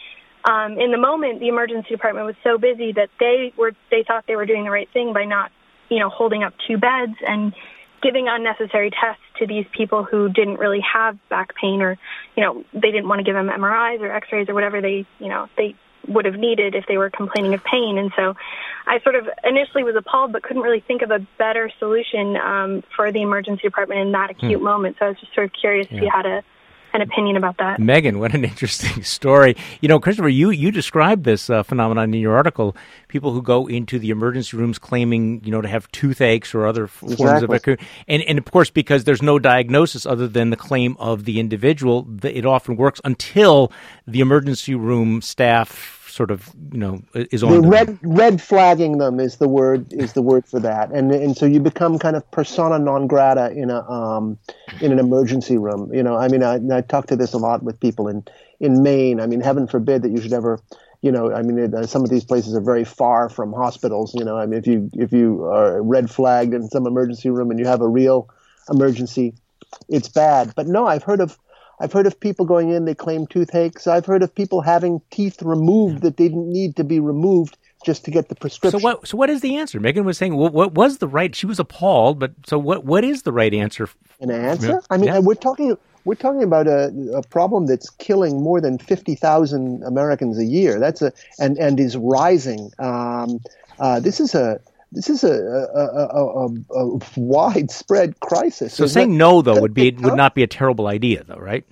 um, 0.50 0.78
in 0.78 0.90
the 0.90 0.98
moment, 0.98 1.40
the 1.40 1.48
emergency 1.48 1.88
department 1.90 2.26
was 2.26 2.36
so 2.42 2.58
busy 2.58 2.92
that 2.92 3.08
they 3.20 3.52
were 3.56 3.72
they 3.90 4.04
thought 4.06 4.24
they 4.26 4.36
were 4.36 4.46
doing 4.46 4.64
the 4.64 4.70
right 4.70 4.88
thing 4.92 5.12
by 5.12 5.24
not, 5.24 5.52
you 5.88 5.98
know, 5.98 6.08
holding 6.08 6.42
up 6.42 6.54
two 6.66 6.78
beds 6.78 7.14
and 7.26 7.54
giving 8.02 8.28
unnecessary 8.28 8.90
tests 8.90 9.22
to 9.38 9.46
these 9.46 9.66
people 9.72 10.04
who 10.04 10.28
didn't 10.28 10.58
really 10.58 10.80
have 10.80 11.18
back 11.28 11.54
pain 11.54 11.82
or, 11.82 11.98
you 12.36 12.42
know, 12.42 12.64
they 12.72 12.90
didn't 12.90 13.08
want 13.08 13.18
to 13.18 13.24
give 13.24 13.34
them 13.34 13.48
MRIs 13.48 14.00
or 14.00 14.10
X-rays 14.12 14.48
or 14.48 14.54
whatever 14.54 14.80
they, 14.80 15.06
you 15.18 15.28
know, 15.28 15.48
they 15.56 15.74
would 16.08 16.24
have 16.24 16.36
needed 16.36 16.74
if 16.74 16.86
they 16.86 16.98
were 16.98 17.10
complaining 17.10 17.54
of 17.54 17.64
pain. 17.64 17.98
And 17.98 18.12
so 18.14 18.36
I 18.86 19.00
sort 19.00 19.16
of 19.16 19.28
initially 19.42 19.82
was 19.82 19.96
appalled, 19.96 20.32
but 20.32 20.42
couldn't 20.42 20.62
really 20.62 20.80
think 20.80 21.02
of 21.02 21.10
a 21.10 21.18
better 21.38 21.70
solution 21.78 22.36
um, 22.36 22.84
for 22.94 23.10
the 23.10 23.22
emergency 23.22 23.62
department 23.62 24.00
in 24.00 24.12
that 24.12 24.30
acute 24.30 24.58
hmm. 24.58 24.64
moment. 24.64 24.96
So 24.98 25.06
I 25.06 25.08
was 25.10 25.18
just 25.18 25.34
sort 25.34 25.46
of 25.46 25.52
curious 25.52 25.88
yeah. 25.90 25.96
if 25.96 26.02
you 26.04 26.10
had 26.12 26.26
a 26.26 26.44
an 26.96 27.02
opinion 27.02 27.36
about 27.36 27.58
that. 27.58 27.78
Megan, 27.78 28.18
what 28.18 28.34
an 28.34 28.44
interesting 28.44 29.02
story. 29.04 29.56
You 29.80 29.88
know, 29.88 30.00
Christopher, 30.00 30.28
you, 30.28 30.50
you 30.50 30.70
described 30.70 31.24
this 31.24 31.48
uh, 31.48 31.62
phenomenon 31.62 32.12
in 32.12 32.20
your 32.20 32.34
article. 32.34 32.76
People 33.08 33.32
who 33.32 33.42
go 33.42 33.66
into 33.66 33.98
the 33.98 34.10
emergency 34.10 34.56
rooms 34.56 34.78
claiming, 34.78 35.42
you 35.44 35.52
know, 35.52 35.60
to 35.60 35.68
have 35.68 35.90
toothaches 35.92 36.54
or 36.54 36.66
other 36.66 36.84
exactly. 36.84 37.16
forms 37.16 37.42
of 37.42 37.50
acute, 37.50 37.80
and 38.08 38.22
and 38.24 38.38
of 38.38 38.44
course 38.46 38.70
because 38.70 39.04
there's 39.04 39.22
no 39.22 39.38
diagnosis 39.38 40.04
other 40.06 40.26
than 40.26 40.50
the 40.50 40.56
claim 40.56 40.96
of 40.98 41.24
the 41.24 41.38
individual, 41.38 42.06
it 42.22 42.44
often 42.44 42.76
works 42.76 43.00
until 43.04 43.70
the 44.06 44.20
emergency 44.20 44.74
room 44.74 45.22
staff 45.22 45.95
sort 46.16 46.30
of 46.30 46.50
you 46.72 46.78
know 46.78 47.02
is 47.12 47.42
on 47.44 47.52
the 47.52 47.68
red 47.68 47.98
red 48.02 48.40
flagging 48.40 48.96
them 48.96 49.20
is 49.20 49.36
the 49.36 49.48
word 49.48 49.92
is 49.92 50.14
the 50.14 50.22
word 50.22 50.46
for 50.46 50.58
that. 50.60 50.90
And 50.90 51.12
and 51.12 51.36
so 51.36 51.44
you 51.44 51.60
become 51.60 51.98
kind 51.98 52.16
of 52.16 52.28
persona 52.30 52.78
non 52.78 53.06
grata 53.06 53.52
in 53.52 53.68
a 53.70 53.82
um 53.88 54.38
in 54.80 54.92
an 54.92 54.98
emergency 54.98 55.58
room. 55.58 55.92
You 55.92 56.02
know 56.02 56.16
i 56.16 56.28
mean 56.28 56.42
i, 56.42 56.58
I 56.74 56.80
talk 56.80 57.06
to 57.08 57.16
this 57.16 57.34
a 57.34 57.38
lot 57.38 57.62
with 57.62 57.78
people 57.78 58.08
in 58.08 58.24
in 58.60 58.82
maine. 58.82 59.20
I 59.20 59.26
mean 59.26 59.42
heaven 59.42 59.66
forbid 59.66 60.02
that 60.02 60.10
you 60.10 60.22
should 60.22 60.32
ever 60.32 60.58
you 61.02 61.12
know 61.12 61.32
i 61.34 61.42
mean 61.42 61.58
it, 61.58 61.86
some 61.86 62.02
of 62.02 62.08
these 62.08 62.24
places 62.24 62.56
are 62.56 62.62
very 62.62 62.84
far 62.84 63.28
from 63.28 63.52
hospitals. 63.52 64.14
You 64.14 64.24
know 64.24 64.38
i 64.38 64.46
mean 64.46 64.58
if 64.58 64.66
you 64.66 64.90
if 64.94 65.12
you 65.12 65.44
are 65.44 65.82
red 65.82 66.10
flagged 66.10 66.54
in 66.54 66.66
some 66.68 66.86
emergency 66.86 67.28
room 67.28 67.50
and 67.50 67.60
you 67.60 67.66
have 67.66 67.82
a 67.82 67.88
real 67.88 68.30
emergency 68.70 69.34
it's 69.90 70.08
bad. 70.08 70.54
But 70.56 70.66
no 70.66 70.86
i've 70.86 71.02
heard 71.02 71.20
of 71.20 71.38
I've 71.80 71.92
heard 71.92 72.06
of 72.06 72.18
people 72.18 72.46
going 72.46 72.70
in, 72.70 72.84
they 72.84 72.94
claim 72.94 73.26
toothaches. 73.26 73.86
I've 73.86 74.06
heard 74.06 74.22
of 74.22 74.34
people 74.34 74.60
having 74.60 75.00
teeth 75.10 75.42
removed 75.42 76.02
that 76.02 76.16
they 76.16 76.28
didn't 76.28 76.50
need 76.50 76.76
to 76.76 76.84
be 76.84 77.00
removed 77.00 77.56
just 77.84 78.04
to 78.04 78.10
get 78.10 78.28
the 78.28 78.34
prescription. 78.34 78.80
So 78.80 78.84
what? 78.84 79.06
So 79.06 79.16
what 79.16 79.30
is 79.30 79.42
the 79.42 79.56
answer? 79.56 79.78
Megan 79.78 80.04
was 80.04 80.18
saying, 80.18 80.36
well, 80.36 80.50
what 80.50 80.74
was 80.74 80.98
the 80.98 81.06
right? 81.08 81.34
She 81.34 81.46
was 81.46 81.58
appalled, 81.58 82.18
but 82.18 82.32
so 82.46 82.58
what? 82.58 82.84
What 82.84 83.04
is 83.04 83.22
the 83.22 83.32
right 83.32 83.52
answer? 83.52 83.88
An 84.20 84.30
answer? 84.30 84.82
I 84.90 84.96
mean, 84.96 85.06
yeah. 85.06 85.18
we're 85.18 85.34
talking 85.34 85.76
we're 86.04 86.14
talking 86.14 86.42
about 86.42 86.66
a, 86.66 86.92
a 87.14 87.22
problem 87.22 87.66
that's 87.66 87.90
killing 87.90 88.42
more 88.42 88.60
than 88.60 88.78
fifty 88.78 89.14
thousand 89.14 89.82
Americans 89.82 90.38
a 90.38 90.44
year. 90.44 90.80
That's 90.80 91.02
a 91.02 91.12
and 91.38 91.58
and 91.58 91.78
is 91.78 91.96
rising. 91.96 92.72
Um, 92.78 93.40
uh, 93.78 94.00
this 94.00 94.20
is 94.20 94.34
a 94.34 94.60
this 94.92 95.10
is 95.10 95.24
a, 95.24 95.32
a, 95.32 95.84
a, 96.14 96.86
a 96.86 97.00
widespread 97.16 98.20
crisis. 98.20 98.74
So 98.74 98.86
saying 98.86 99.10
that, 99.10 99.16
no, 99.16 99.42
though, 99.42 99.60
would 99.60 99.74
be 99.74 99.90
would 99.90 100.16
not 100.16 100.34
be 100.34 100.42
a 100.42 100.46
terrible 100.46 100.86
idea, 100.86 101.24
though, 101.24 101.36
right? 101.36 101.64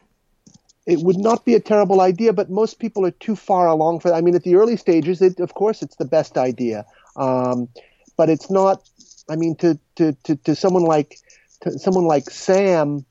It 0.86 0.98
would 1.00 1.16
not 1.16 1.44
be 1.44 1.54
a 1.54 1.60
terrible 1.60 2.00
idea, 2.00 2.32
but 2.32 2.50
most 2.50 2.78
people 2.78 3.06
are 3.06 3.10
too 3.12 3.36
far 3.36 3.68
along 3.68 4.00
for 4.00 4.10
that. 4.10 4.16
I 4.16 4.20
mean, 4.20 4.34
at 4.34 4.42
the 4.42 4.56
early 4.56 4.76
stages, 4.76 5.22
it, 5.22 5.40
of 5.40 5.54
course, 5.54 5.80
it's 5.80 5.96
the 5.96 6.04
best 6.04 6.36
idea, 6.36 6.84
um, 7.16 7.68
but 8.16 8.28
it's 8.28 8.50
not. 8.50 8.82
I 9.30 9.36
mean, 9.36 9.56
to 9.56 9.78
to 9.96 10.12
to, 10.24 10.36
to 10.36 10.54
someone 10.54 10.84
like 10.84 11.16
to 11.62 11.78
someone 11.78 12.04
like 12.04 12.28
Sam, 12.28 13.06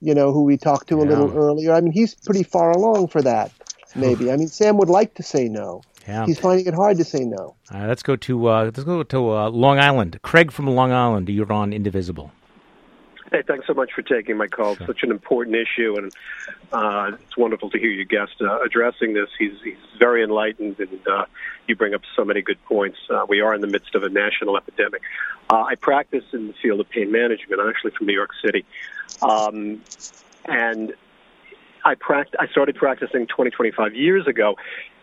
you 0.00 0.14
know, 0.14 0.32
who 0.32 0.44
we 0.44 0.56
talked 0.56 0.88
to 0.88 0.96
yeah. 0.96 1.02
a 1.02 1.06
little 1.06 1.36
earlier. 1.36 1.74
I 1.74 1.80
mean, 1.80 1.92
he's 1.92 2.14
pretty 2.14 2.44
far 2.44 2.70
along 2.70 3.08
for 3.08 3.20
that. 3.22 3.52
Maybe. 3.94 4.30
I 4.30 4.36
mean, 4.36 4.48
Sam 4.48 4.76
would 4.78 4.88
like 4.88 5.14
to 5.14 5.22
say 5.22 5.48
no. 5.48 5.82
Yeah. 6.06 6.24
He's 6.26 6.38
finding 6.38 6.66
it 6.66 6.74
hard 6.74 6.96
to 6.98 7.04
say 7.04 7.20
no. 7.20 7.54
Uh, 7.72 7.86
let's 7.86 8.02
go 8.02 8.16
to 8.16 8.48
uh, 8.48 8.64
let's 8.64 8.84
go 8.84 9.02
to 9.02 9.30
uh, 9.36 9.50
Long 9.50 9.78
Island. 9.78 10.18
Craig 10.22 10.50
from 10.50 10.66
Long 10.66 10.90
Island, 10.90 11.28
you're 11.28 11.52
on 11.52 11.72
Indivisible. 11.72 12.32
Hey, 13.30 13.42
thanks 13.46 13.66
so 13.66 13.74
much 13.74 13.92
for 13.92 14.00
taking 14.00 14.38
my 14.38 14.46
call. 14.46 14.76
Sure. 14.76 14.86
Such 14.86 15.02
an 15.02 15.10
important 15.10 15.56
issue, 15.56 15.96
and 15.98 16.12
uh, 16.72 17.10
it's 17.22 17.36
wonderful 17.36 17.68
to 17.70 17.78
hear 17.78 17.90
your 17.90 18.06
guest 18.06 18.40
uh, 18.40 18.60
addressing 18.62 19.12
this. 19.12 19.28
He's, 19.38 19.52
he's 19.62 19.76
very 19.98 20.24
enlightened, 20.24 20.80
and 20.80 21.06
uh, 21.06 21.26
you 21.66 21.76
bring 21.76 21.92
up 21.92 22.00
so 22.16 22.24
many 22.24 22.40
good 22.40 22.62
points. 22.64 22.98
Uh, 23.10 23.26
we 23.28 23.42
are 23.42 23.54
in 23.54 23.60
the 23.60 23.66
midst 23.66 23.94
of 23.94 24.02
a 24.02 24.08
national 24.08 24.56
epidemic. 24.56 25.02
Uh, 25.50 25.62
I 25.62 25.74
practice 25.74 26.24
in 26.32 26.46
the 26.46 26.54
field 26.54 26.80
of 26.80 26.88
pain 26.88 27.12
management. 27.12 27.60
I'm 27.60 27.68
actually 27.68 27.90
from 27.90 28.06
New 28.06 28.14
York 28.14 28.30
City, 28.42 28.64
um, 29.20 29.82
and 30.46 30.94
I 31.88 31.94
pract- 31.94 32.36
I 32.38 32.46
started 32.48 32.76
practicing 32.76 33.26
20, 33.26 33.50
25 33.50 33.94
years 33.94 34.26
ago, 34.26 34.56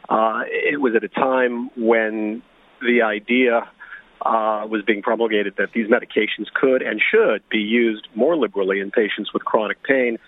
uh, 0.08 0.44
it 0.46 0.80
was 0.80 0.94
at 0.96 1.04
a 1.04 1.08
time 1.08 1.72
when 1.76 2.44
the 2.80 3.02
idea 3.02 3.68
uh, 4.22 4.68
was 4.70 4.84
being 4.84 5.02
promulgated 5.02 5.56
that 5.58 5.72
these 5.74 5.88
medications 5.88 6.52
could 6.54 6.84
and 6.84 7.02
should 7.02 7.42
be 7.50 7.58
used 7.58 8.08
more 8.14 8.38
liberally 8.38 8.80
in 8.80 8.92
patients 8.92 9.34
with 9.34 9.44
chronic 9.44 9.82
pain. 9.84 10.20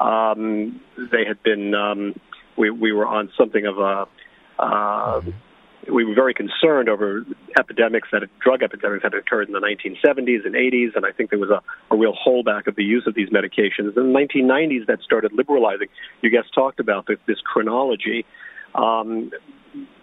Um, 0.00 0.80
they 0.96 1.24
had 1.24 1.40
been, 1.44 1.74
um, 1.74 2.18
we, 2.56 2.70
we 2.70 2.90
were 2.92 3.06
on 3.06 3.30
something 3.38 3.64
of 3.66 3.78
a, 3.78 4.08
uh, 4.58 5.20
we 5.88 6.04
were 6.04 6.14
very 6.14 6.34
concerned 6.34 6.88
over 6.88 7.24
epidemics 7.58 8.08
that 8.12 8.22
drug 8.40 8.62
epidemics 8.62 9.02
that 9.02 9.12
had 9.12 9.20
occurred 9.20 9.48
in 9.48 9.52
the 9.52 9.60
1970s 9.60 10.44
and 10.44 10.54
80s, 10.54 10.94
and 10.94 11.06
I 11.06 11.12
think 11.12 11.30
there 11.30 11.38
was 11.38 11.50
a, 11.50 11.62
a 11.90 11.96
real 11.96 12.14
holdback 12.14 12.66
of 12.66 12.76
the 12.76 12.84
use 12.84 13.06
of 13.06 13.14
these 13.14 13.30
medications. 13.30 13.96
In 13.96 14.12
the 14.12 14.18
1990s, 14.18 14.86
that 14.86 15.00
started 15.02 15.32
liberalizing. 15.32 15.88
You 16.22 16.30
guys 16.30 16.50
talked 16.54 16.80
about 16.80 17.06
this, 17.06 17.18
this 17.26 17.38
chronology. 17.40 18.26
Um, 18.74 19.30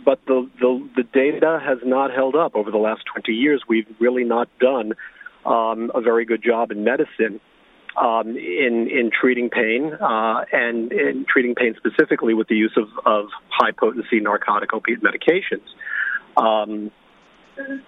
but 0.04 0.20
the, 0.26 0.50
the 0.60 0.90
the 0.96 1.04
data 1.04 1.60
has 1.64 1.80
not 1.84 2.14
held 2.14 2.36
up 2.36 2.56
over 2.56 2.72
the 2.72 2.78
last 2.78 3.04
20 3.14 3.34
years. 3.34 3.62
We've 3.68 3.88
really 4.00 4.24
not 4.24 4.48
done 4.60 4.94
um, 5.46 5.92
a 5.94 6.02
very 6.02 6.26
good 6.26 6.42
job 6.42 6.72
in 6.72 6.84
medicine 6.84 7.42
um, 7.98 8.30
in 8.38 8.88
in 8.90 9.10
treating 9.12 9.50
pain 9.50 9.94
uh, 9.94 10.46
and 10.52 10.92
in 10.92 11.26
treating 11.28 11.56
pain 11.56 11.76
specifically 11.78 12.34
with 12.34 12.48
the 12.48 12.56
use 12.56 12.78
of, 12.78 12.88
of 13.06 13.30
high 13.50 13.72
potency 13.72 14.20
narcotic 14.20 14.74
opiate 14.74 15.02
medications. 15.02 15.66
Um, 16.38 16.92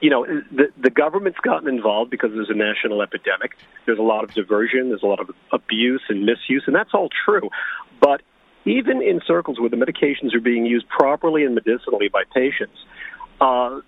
you 0.02 0.10
know, 0.10 0.26
the, 0.26 0.70
the 0.82 0.90
government's 0.90 1.38
gotten 1.40 1.70
involved 1.70 2.10
because 2.10 2.32
there's 2.34 2.50
a 2.50 2.56
national 2.56 3.04
epidemic. 3.04 3.52
There's 3.86 4.00
a 4.00 4.04
lot 4.04 4.24
of 4.24 4.34
diversion. 4.34 4.90
There's 4.90 5.04
a 5.04 5.06
lot 5.06 5.20
of 5.20 5.30
abuse 5.52 6.02
and 6.10 6.26
misuse, 6.26 6.64
and 6.66 6.76
that's 6.76 6.90
all 6.94 7.10
true. 7.26 7.50
But 8.02 8.22
even 8.66 9.04
in 9.04 9.22
circles 9.28 9.60
where 9.60 9.70
the 9.70 9.76
medications 9.76 10.34
are 10.36 10.42
being 10.42 10.66
used 10.66 10.88
properly 10.90 11.46
and 11.46 11.54
medicinally 11.54 12.10
by 12.10 12.24
patients, 12.34 12.78
uh, 13.40 13.82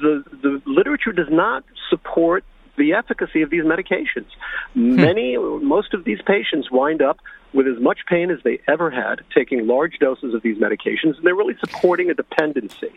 the 0.00 0.22
the 0.42 0.62
literature 0.64 1.12
does 1.12 1.28
not 1.30 1.64
support 1.90 2.44
the 2.78 2.94
efficacy 2.94 3.42
of 3.42 3.50
these 3.50 3.64
medications. 3.64 4.26
Hmm. 4.74 4.96
Many, 4.96 5.36
most 5.36 5.94
of 5.94 6.04
these 6.04 6.20
patients 6.22 6.70
wind 6.70 7.02
up 7.02 7.18
with 7.52 7.66
as 7.66 7.80
much 7.80 8.00
pain 8.06 8.30
as 8.30 8.38
they 8.44 8.60
ever 8.68 8.90
had, 8.90 9.20
taking 9.34 9.66
large 9.66 9.98
doses 9.98 10.34
of 10.34 10.42
these 10.42 10.58
medications, 10.58 11.16
and 11.16 11.24
they're 11.24 11.34
really 11.34 11.56
supporting 11.60 12.10
a 12.10 12.14
dependency. 12.14 12.92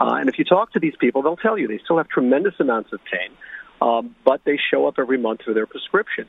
Uh, 0.00 0.14
and 0.14 0.28
if 0.28 0.38
you 0.38 0.44
talk 0.44 0.72
to 0.72 0.80
these 0.80 0.94
people, 0.98 1.22
they'll 1.22 1.36
tell 1.36 1.58
you 1.58 1.68
they 1.68 1.80
still 1.84 1.98
have 1.98 2.08
tremendous 2.08 2.54
amounts 2.58 2.92
of 2.92 3.00
pain, 3.04 3.30
um, 3.82 4.14
but 4.24 4.40
they 4.44 4.58
show 4.70 4.86
up 4.86 4.94
every 4.98 5.18
month 5.18 5.42
for 5.42 5.52
their 5.52 5.66
prescription. 5.66 6.26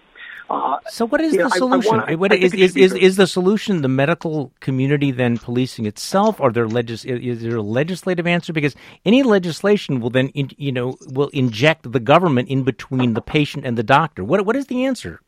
Uh, 0.49 0.77
so 0.89 1.05
what 1.05 1.21
is 1.21 1.31
the 1.31 1.39
know, 1.39 1.49
solution? 1.49 1.99
I, 1.99 2.11
I 2.11 2.15
wanna, 2.15 2.35
is, 2.35 2.53
is, 2.53 2.75
is, 2.75 2.93
is, 2.93 3.15
the 3.15 3.27
solution 3.27 3.81
the 3.81 3.87
medical 3.87 4.51
community 4.59 5.11
then 5.11 5.37
policing 5.37 5.85
itself, 5.85 6.39
or 6.39 6.51
there 6.51 6.67
legis- 6.67 7.05
is 7.05 7.41
there 7.41 7.57
a 7.57 7.61
legislative 7.61 8.27
answer? 8.27 8.51
Because 8.51 8.75
any 9.05 9.23
legislation 9.23 10.01
will 10.01 10.09
then, 10.09 10.27
in, 10.29 10.51
you 10.57 10.71
know, 10.71 10.97
will 11.07 11.29
inject 11.29 11.91
the 11.91 11.99
government 11.99 12.49
in 12.49 12.63
between 12.63 13.13
the 13.13 13.21
patient 13.21 13.65
and 13.65 13.77
the 13.77 13.83
doctor. 13.83 14.23
What 14.23 14.45
what 14.45 14.55
is 14.55 14.67
the 14.67 14.85
answer, 14.85 15.21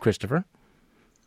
Christopher? 0.00 0.44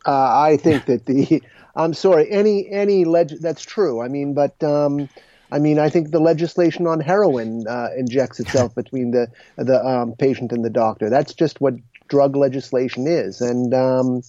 Uh, 0.04 0.10
I 0.10 0.56
think 0.56 0.86
that 0.86 1.06
the 1.06 1.42
I'm 1.76 1.94
sorry 1.94 2.30
any 2.30 2.68
any 2.70 3.04
leg 3.04 3.30
that's 3.40 3.62
true. 3.62 4.02
I 4.02 4.08
mean, 4.08 4.34
but 4.34 4.62
um, 4.62 5.08
I 5.50 5.58
mean, 5.58 5.78
I 5.78 5.90
think 5.90 6.10
the 6.10 6.20
legislation 6.20 6.86
on 6.86 7.00
heroin 7.00 7.66
uh, 7.68 7.88
injects 7.96 8.40
itself 8.40 8.74
between 8.82 9.10
the 9.10 9.28
the 9.56 9.84
um, 9.86 10.14
patient 10.18 10.52
and 10.52 10.64
the 10.64 10.70
doctor. 10.70 11.10
That's 11.10 11.34
just 11.34 11.60
what 11.60 11.74
drug 12.12 12.36
legislation 12.36 13.06
is. 13.06 13.40
And 13.40 13.72
um, 13.72 14.22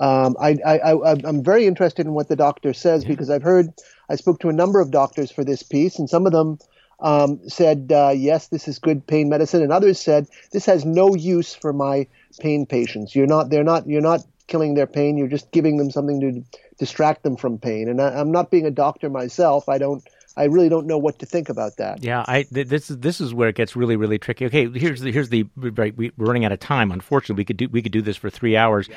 um, 0.00 0.36
I, 0.40 0.58
I, 0.66 1.28
am 1.28 1.44
very 1.44 1.64
interested 1.64 2.06
in 2.06 2.12
what 2.12 2.26
the 2.26 2.34
doctor 2.34 2.74
says 2.74 3.04
because 3.04 3.30
I've 3.30 3.44
heard, 3.44 3.72
I 4.10 4.16
spoke 4.16 4.40
to 4.40 4.48
a 4.48 4.52
number 4.52 4.80
of 4.80 4.90
doctors 4.90 5.30
for 5.30 5.44
this 5.44 5.62
piece, 5.62 5.96
and 5.96 6.10
some 6.10 6.26
of 6.26 6.32
them 6.32 6.58
um, 6.98 7.38
said, 7.48 7.92
uh, 7.94 8.12
yes, 8.12 8.48
this 8.48 8.66
is 8.66 8.80
good 8.80 9.06
pain 9.06 9.28
medicine, 9.28 9.62
and 9.62 9.70
others 9.70 10.00
said, 10.00 10.26
this 10.50 10.66
has 10.66 10.84
no 10.84 11.14
use 11.14 11.54
for 11.54 11.72
my 11.72 12.08
pain 12.40 12.66
patients. 12.66 13.14
You're 13.14 13.28
not, 13.28 13.48
they're 13.48 13.62
not, 13.62 13.86
you're 13.86 14.00
not 14.00 14.24
killing 14.48 14.74
their 14.74 14.88
pain. 14.88 15.16
You're 15.16 15.28
just 15.28 15.52
giving 15.52 15.76
them 15.76 15.92
something 15.92 16.20
to 16.20 16.58
distract 16.80 17.22
them 17.22 17.36
from 17.36 17.58
pain. 17.58 17.88
And 17.88 18.02
I, 18.02 18.08
I'm 18.08 18.32
not 18.32 18.50
being 18.50 18.66
a 18.66 18.72
doctor 18.72 19.08
myself. 19.08 19.68
I 19.68 19.78
don't 19.78 20.02
I 20.36 20.44
really 20.44 20.68
don't 20.68 20.86
know 20.86 20.98
what 20.98 21.18
to 21.20 21.26
think 21.26 21.48
about 21.48 21.76
that. 21.76 22.02
Yeah, 22.02 22.24
I 22.26 22.42
th- 22.42 22.66
this 22.66 22.90
is 22.90 22.98
this 22.98 23.20
is 23.20 23.32
where 23.32 23.48
it 23.48 23.56
gets 23.56 23.76
really 23.76 23.96
really 23.96 24.18
tricky. 24.18 24.46
Okay, 24.46 24.68
here's 24.68 25.00
the 25.00 25.12
here's 25.12 25.28
the 25.28 25.46
right. 25.56 25.96
We're 25.96 26.12
running 26.16 26.44
out 26.44 26.52
of 26.52 26.60
time. 26.60 26.90
Unfortunately, 26.90 27.40
we 27.40 27.44
could 27.44 27.56
do 27.56 27.68
we 27.68 27.82
could 27.82 27.92
do 27.92 28.02
this 28.02 28.16
for 28.16 28.30
three 28.30 28.56
hours. 28.56 28.88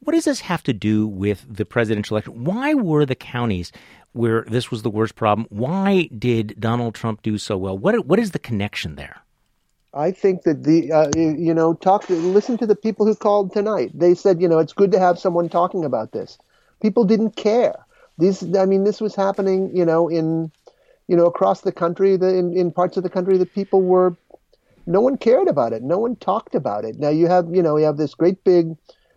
What 0.00 0.14
does 0.14 0.24
this 0.24 0.40
have 0.40 0.62
to 0.64 0.72
do 0.72 1.06
with 1.06 1.46
the 1.48 1.64
presidential 1.64 2.16
election? 2.16 2.44
Why 2.44 2.74
were 2.74 3.06
the 3.06 3.14
counties 3.14 3.70
where 4.12 4.44
this 4.48 4.70
was 4.70 4.82
the 4.82 4.90
worst 4.90 5.14
problem? 5.14 5.46
Why 5.48 6.08
did 6.18 6.56
Donald 6.58 6.94
Trump 6.94 7.22
do 7.22 7.38
so 7.38 7.56
well? 7.56 7.78
What 7.78 8.06
what 8.06 8.18
is 8.18 8.32
the 8.32 8.38
connection 8.38 8.96
there? 8.96 9.22
I 9.94 10.10
think 10.10 10.42
that 10.42 10.64
the 10.64 10.92
uh, 10.92 11.10
you 11.16 11.54
know 11.54 11.74
talk 11.74 12.08
listen 12.08 12.58
to 12.58 12.66
the 12.66 12.76
people 12.76 13.06
who 13.06 13.14
called 13.14 13.52
tonight. 13.52 13.92
They 13.94 14.14
said 14.14 14.40
you 14.40 14.48
know 14.48 14.58
it's 14.58 14.72
good 14.72 14.92
to 14.92 14.98
have 14.98 15.18
someone 15.18 15.48
talking 15.48 15.84
about 15.84 16.12
this. 16.12 16.38
People 16.80 17.04
didn't 17.04 17.36
care. 17.36 17.76
These 18.18 18.56
I 18.56 18.66
mean 18.66 18.84
this 18.84 19.00
was 19.00 19.14
happening 19.14 19.74
you 19.74 19.84
know 19.84 20.08
in 20.08 20.50
you 21.12 21.18
know, 21.18 21.26
across 21.26 21.60
the 21.60 21.72
country, 21.72 22.16
the, 22.16 22.34
in, 22.34 22.56
in 22.56 22.72
parts 22.72 22.96
of 22.96 23.02
the 23.02 23.10
country, 23.10 23.36
the 23.36 23.44
people 23.44 23.82
were, 23.82 24.16
no 24.86 25.02
one 25.02 25.18
cared 25.18 25.46
about 25.46 25.74
it. 25.74 25.82
No 25.82 25.98
one 25.98 26.16
talked 26.16 26.54
about 26.54 26.86
it. 26.86 26.98
Now 26.98 27.10
you 27.10 27.26
have, 27.26 27.54
you 27.54 27.62
know, 27.62 27.76
you 27.76 27.84
have 27.84 27.98
this 27.98 28.14
great 28.14 28.42
big, 28.44 28.74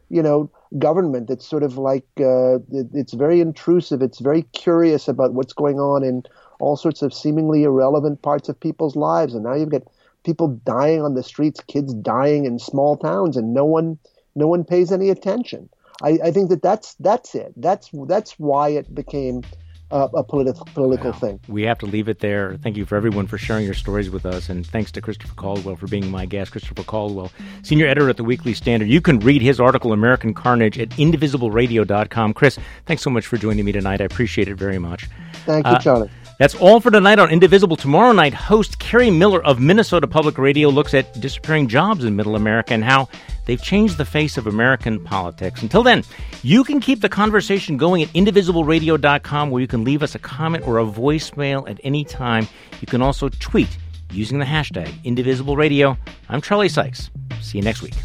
you 0.09 0.21
know, 0.21 0.51
government 0.77 1.29
that's 1.29 1.47
sort 1.47 1.63
of 1.63 1.77
like, 1.77 2.05
uh, 2.19 2.55
it, 2.73 2.87
it's 2.93 3.13
very 3.13 3.39
intrusive. 3.39 4.01
It's 4.01 4.19
very 4.19 4.41
curious 4.51 5.07
about 5.07 5.35
what's 5.35 5.53
going 5.53 5.79
on 5.79 6.03
in 6.03 6.23
all 6.59 6.75
sorts 6.75 7.01
of 7.01 7.13
seemingly 7.13 7.63
irrelevant 7.63 8.21
parts 8.21 8.49
of 8.49 8.59
people's 8.59 8.97
lives. 8.97 9.33
And 9.33 9.45
now 9.45 9.55
you've 9.55 9.69
got 9.69 9.83
people 10.25 10.49
dying 10.65 11.01
on 11.01 11.13
the 11.13 11.23
streets, 11.23 11.61
kids 11.61 11.93
dying 11.93 12.43
in 12.43 12.59
small 12.59 12.97
towns, 12.97 13.37
and 13.37 13.53
no 13.53 13.63
one, 13.63 13.97
no 14.35 14.47
one 14.47 14.65
pays 14.65 14.91
any 14.91 15.09
attention. 15.09 15.69
I, 16.01 16.19
I 16.25 16.31
think 16.31 16.49
that 16.49 16.61
that's 16.61 16.95
that's 16.95 17.35
it. 17.35 17.53
That's 17.55 17.89
that's 18.05 18.37
why 18.37 18.67
it 18.67 18.93
became 18.93 19.43
uh, 19.91 20.07
a 20.13 20.23
politi- 20.23 20.73
political 20.73 21.11
wow. 21.11 21.17
thing. 21.17 21.39
We 21.47 21.63
have 21.63 21.77
to 21.79 21.85
leave 21.85 22.09
it 22.09 22.19
there. 22.19 22.57
Thank 22.57 22.77
you 22.77 22.85
for 22.85 22.95
everyone 22.95 23.27
for 23.27 23.37
sharing 23.37 23.65
your 23.65 23.73
stories 23.73 24.09
with 24.09 24.25
us, 24.25 24.49
and 24.49 24.65
thanks 24.65 24.91
to 24.93 25.01
Christopher 25.01 25.35
Caldwell 25.35 25.75
for 25.75 25.87
being 25.87 26.09
my 26.09 26.25
guest. 26.25 26.51
Christopher 26.51 26.83
Caldwell, 26.83 27.31
senior 27.63 27.87
editor 27.87 28.09
at 28.09 28.17
the 28.17 28.23
Weekly 28.23 28.53
Standard. 28.53 28.89
You 28.89 29.01
can 29.01 29.19
read 29.19 29.41
his 29.41 29.59
article, 29.59 29.93
American 29.93 30.33
Carnage, 30.33 30.79
at 30.79 30.89
indivisibleradio.com. 30.89 32.33
Chris, 32.33 32.57
thanks 32.85 33.03
so 33.03 33.09
much 33.09 33.27
for 33.27 33.37
joining 33.37 33.65
me 33.65 33.71
tonight. 33.71 34.01
I 34.01 34.05
appreciate 34.05 34.47
it 34.47 34.55
very 34.55 34.79
much. 34.79 35.07
Thank 35.45 35.65
you, 35.65 35.73
uh, 35.73 35.79
Charlie. 35.79 36.09
That's 36.37 36.55
all 36.55 36.81
for 36.81 36.91
tonight 36.91 37.17
on 37.17 37.29
Indivisible. 37.29 37.77
Tomorrow 37.77 38.11
night, 38.11 38.33
host 38.33 38.77
Kerri 38.79 39.15
Miller 39.15 39.41
of 39.45 39.61
Minnesota 39.61 40.05
Public 40.05 40.37
Radio 40.37 40.67
looks 40.67 40.93
at 40.93 41.17
disappearing 41.21 41.69
jobs 41.69 42.03
in 42.03 42.17
Middle 42.17 42.35
America 42.35 42.73
and 42.73 42.83
how 42.83 43.07
they've 43.45 43.61
changed 43.61 43.97
the 43.97 44.05
face 44.05 44.37
of 44.37 44.47
American 44.47 45.03
politics. 45.03 45.61
Until 45.61 45.83
then, 45.83 46.03
you 46.43 46.63
can 46.63 46.79
keep 46.79 47.01
the 47.01 47.09
conversation 47.09 47.77
going 47.77 48.03
at 48.03 48.09
indivisibleradio.com 48.09 49.49
where 49.49 49.61
you 49.61 49.67
can 49.67 49.83
leave 49.83 50.03
us 50.03 50.15
a 50.15 50.19
comment 50.19 50.67
or 50.67 50.79
a 50.79 50.85
voicemail 50.85 51.69
at 51.69 51.79
any 51.83 52.03
time. 52.03 52.47
You 52.81 52.87
can 52.87 53.01
also 53.01 53.29
tweet 53.29 53.77
using 54.11 54.39
the 54.39 54.45
hashtag 54.45 54.87
IndivisiBleRadio. 55.03 55.97
I'm 56.29 56.41
Charlie 56.41 56.69
Sykes. 56.69 57.09
See 57.41 57.57
you 57.57 57.63
next 57.63 57.81
week. 57.81 57.95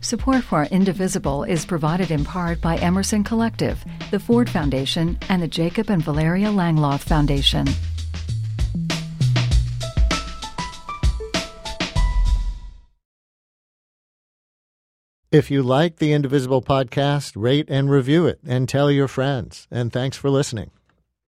Support 0.00 0.42
for 0.44 0.64
Indivisible 0.64 1.44
is 1.44 1.64
provided 1.64 2.10
in 2.10 2.24
part 2.24 2.60
by 2.60 2.76
Emerson 2.76 3.24
Collective, 3.24 3.82
the 4.10 4.18
Ford 4.18 4.50
Foundation, 4.50 5.18
and 5.28 5.40
the 5.40 5.48
Jacob 5.48 5.90
and 5.90 6.02
Valeria 6.02 6.48
Langeloth 6.48 7.00
Foundation. 7.00 7.66
If 15.32 15.50
you 15.50 15.62
like 15.62 15.96
the 15.96 16.12
Indivisible 16.12 16.60
podcast, 16.60 17.32
rate 17.36 17.64
and 17.70 17.90
review 17.90 18.26
it 18.26 18.38
and 18.46 18.68
tell 18.68 18.90
your 18.90 19.08
friends. 19.08 19.66
And 19.70 19.90
thanks 19.90 20.14
for 20.14 20.28
listening. 20.28 20.72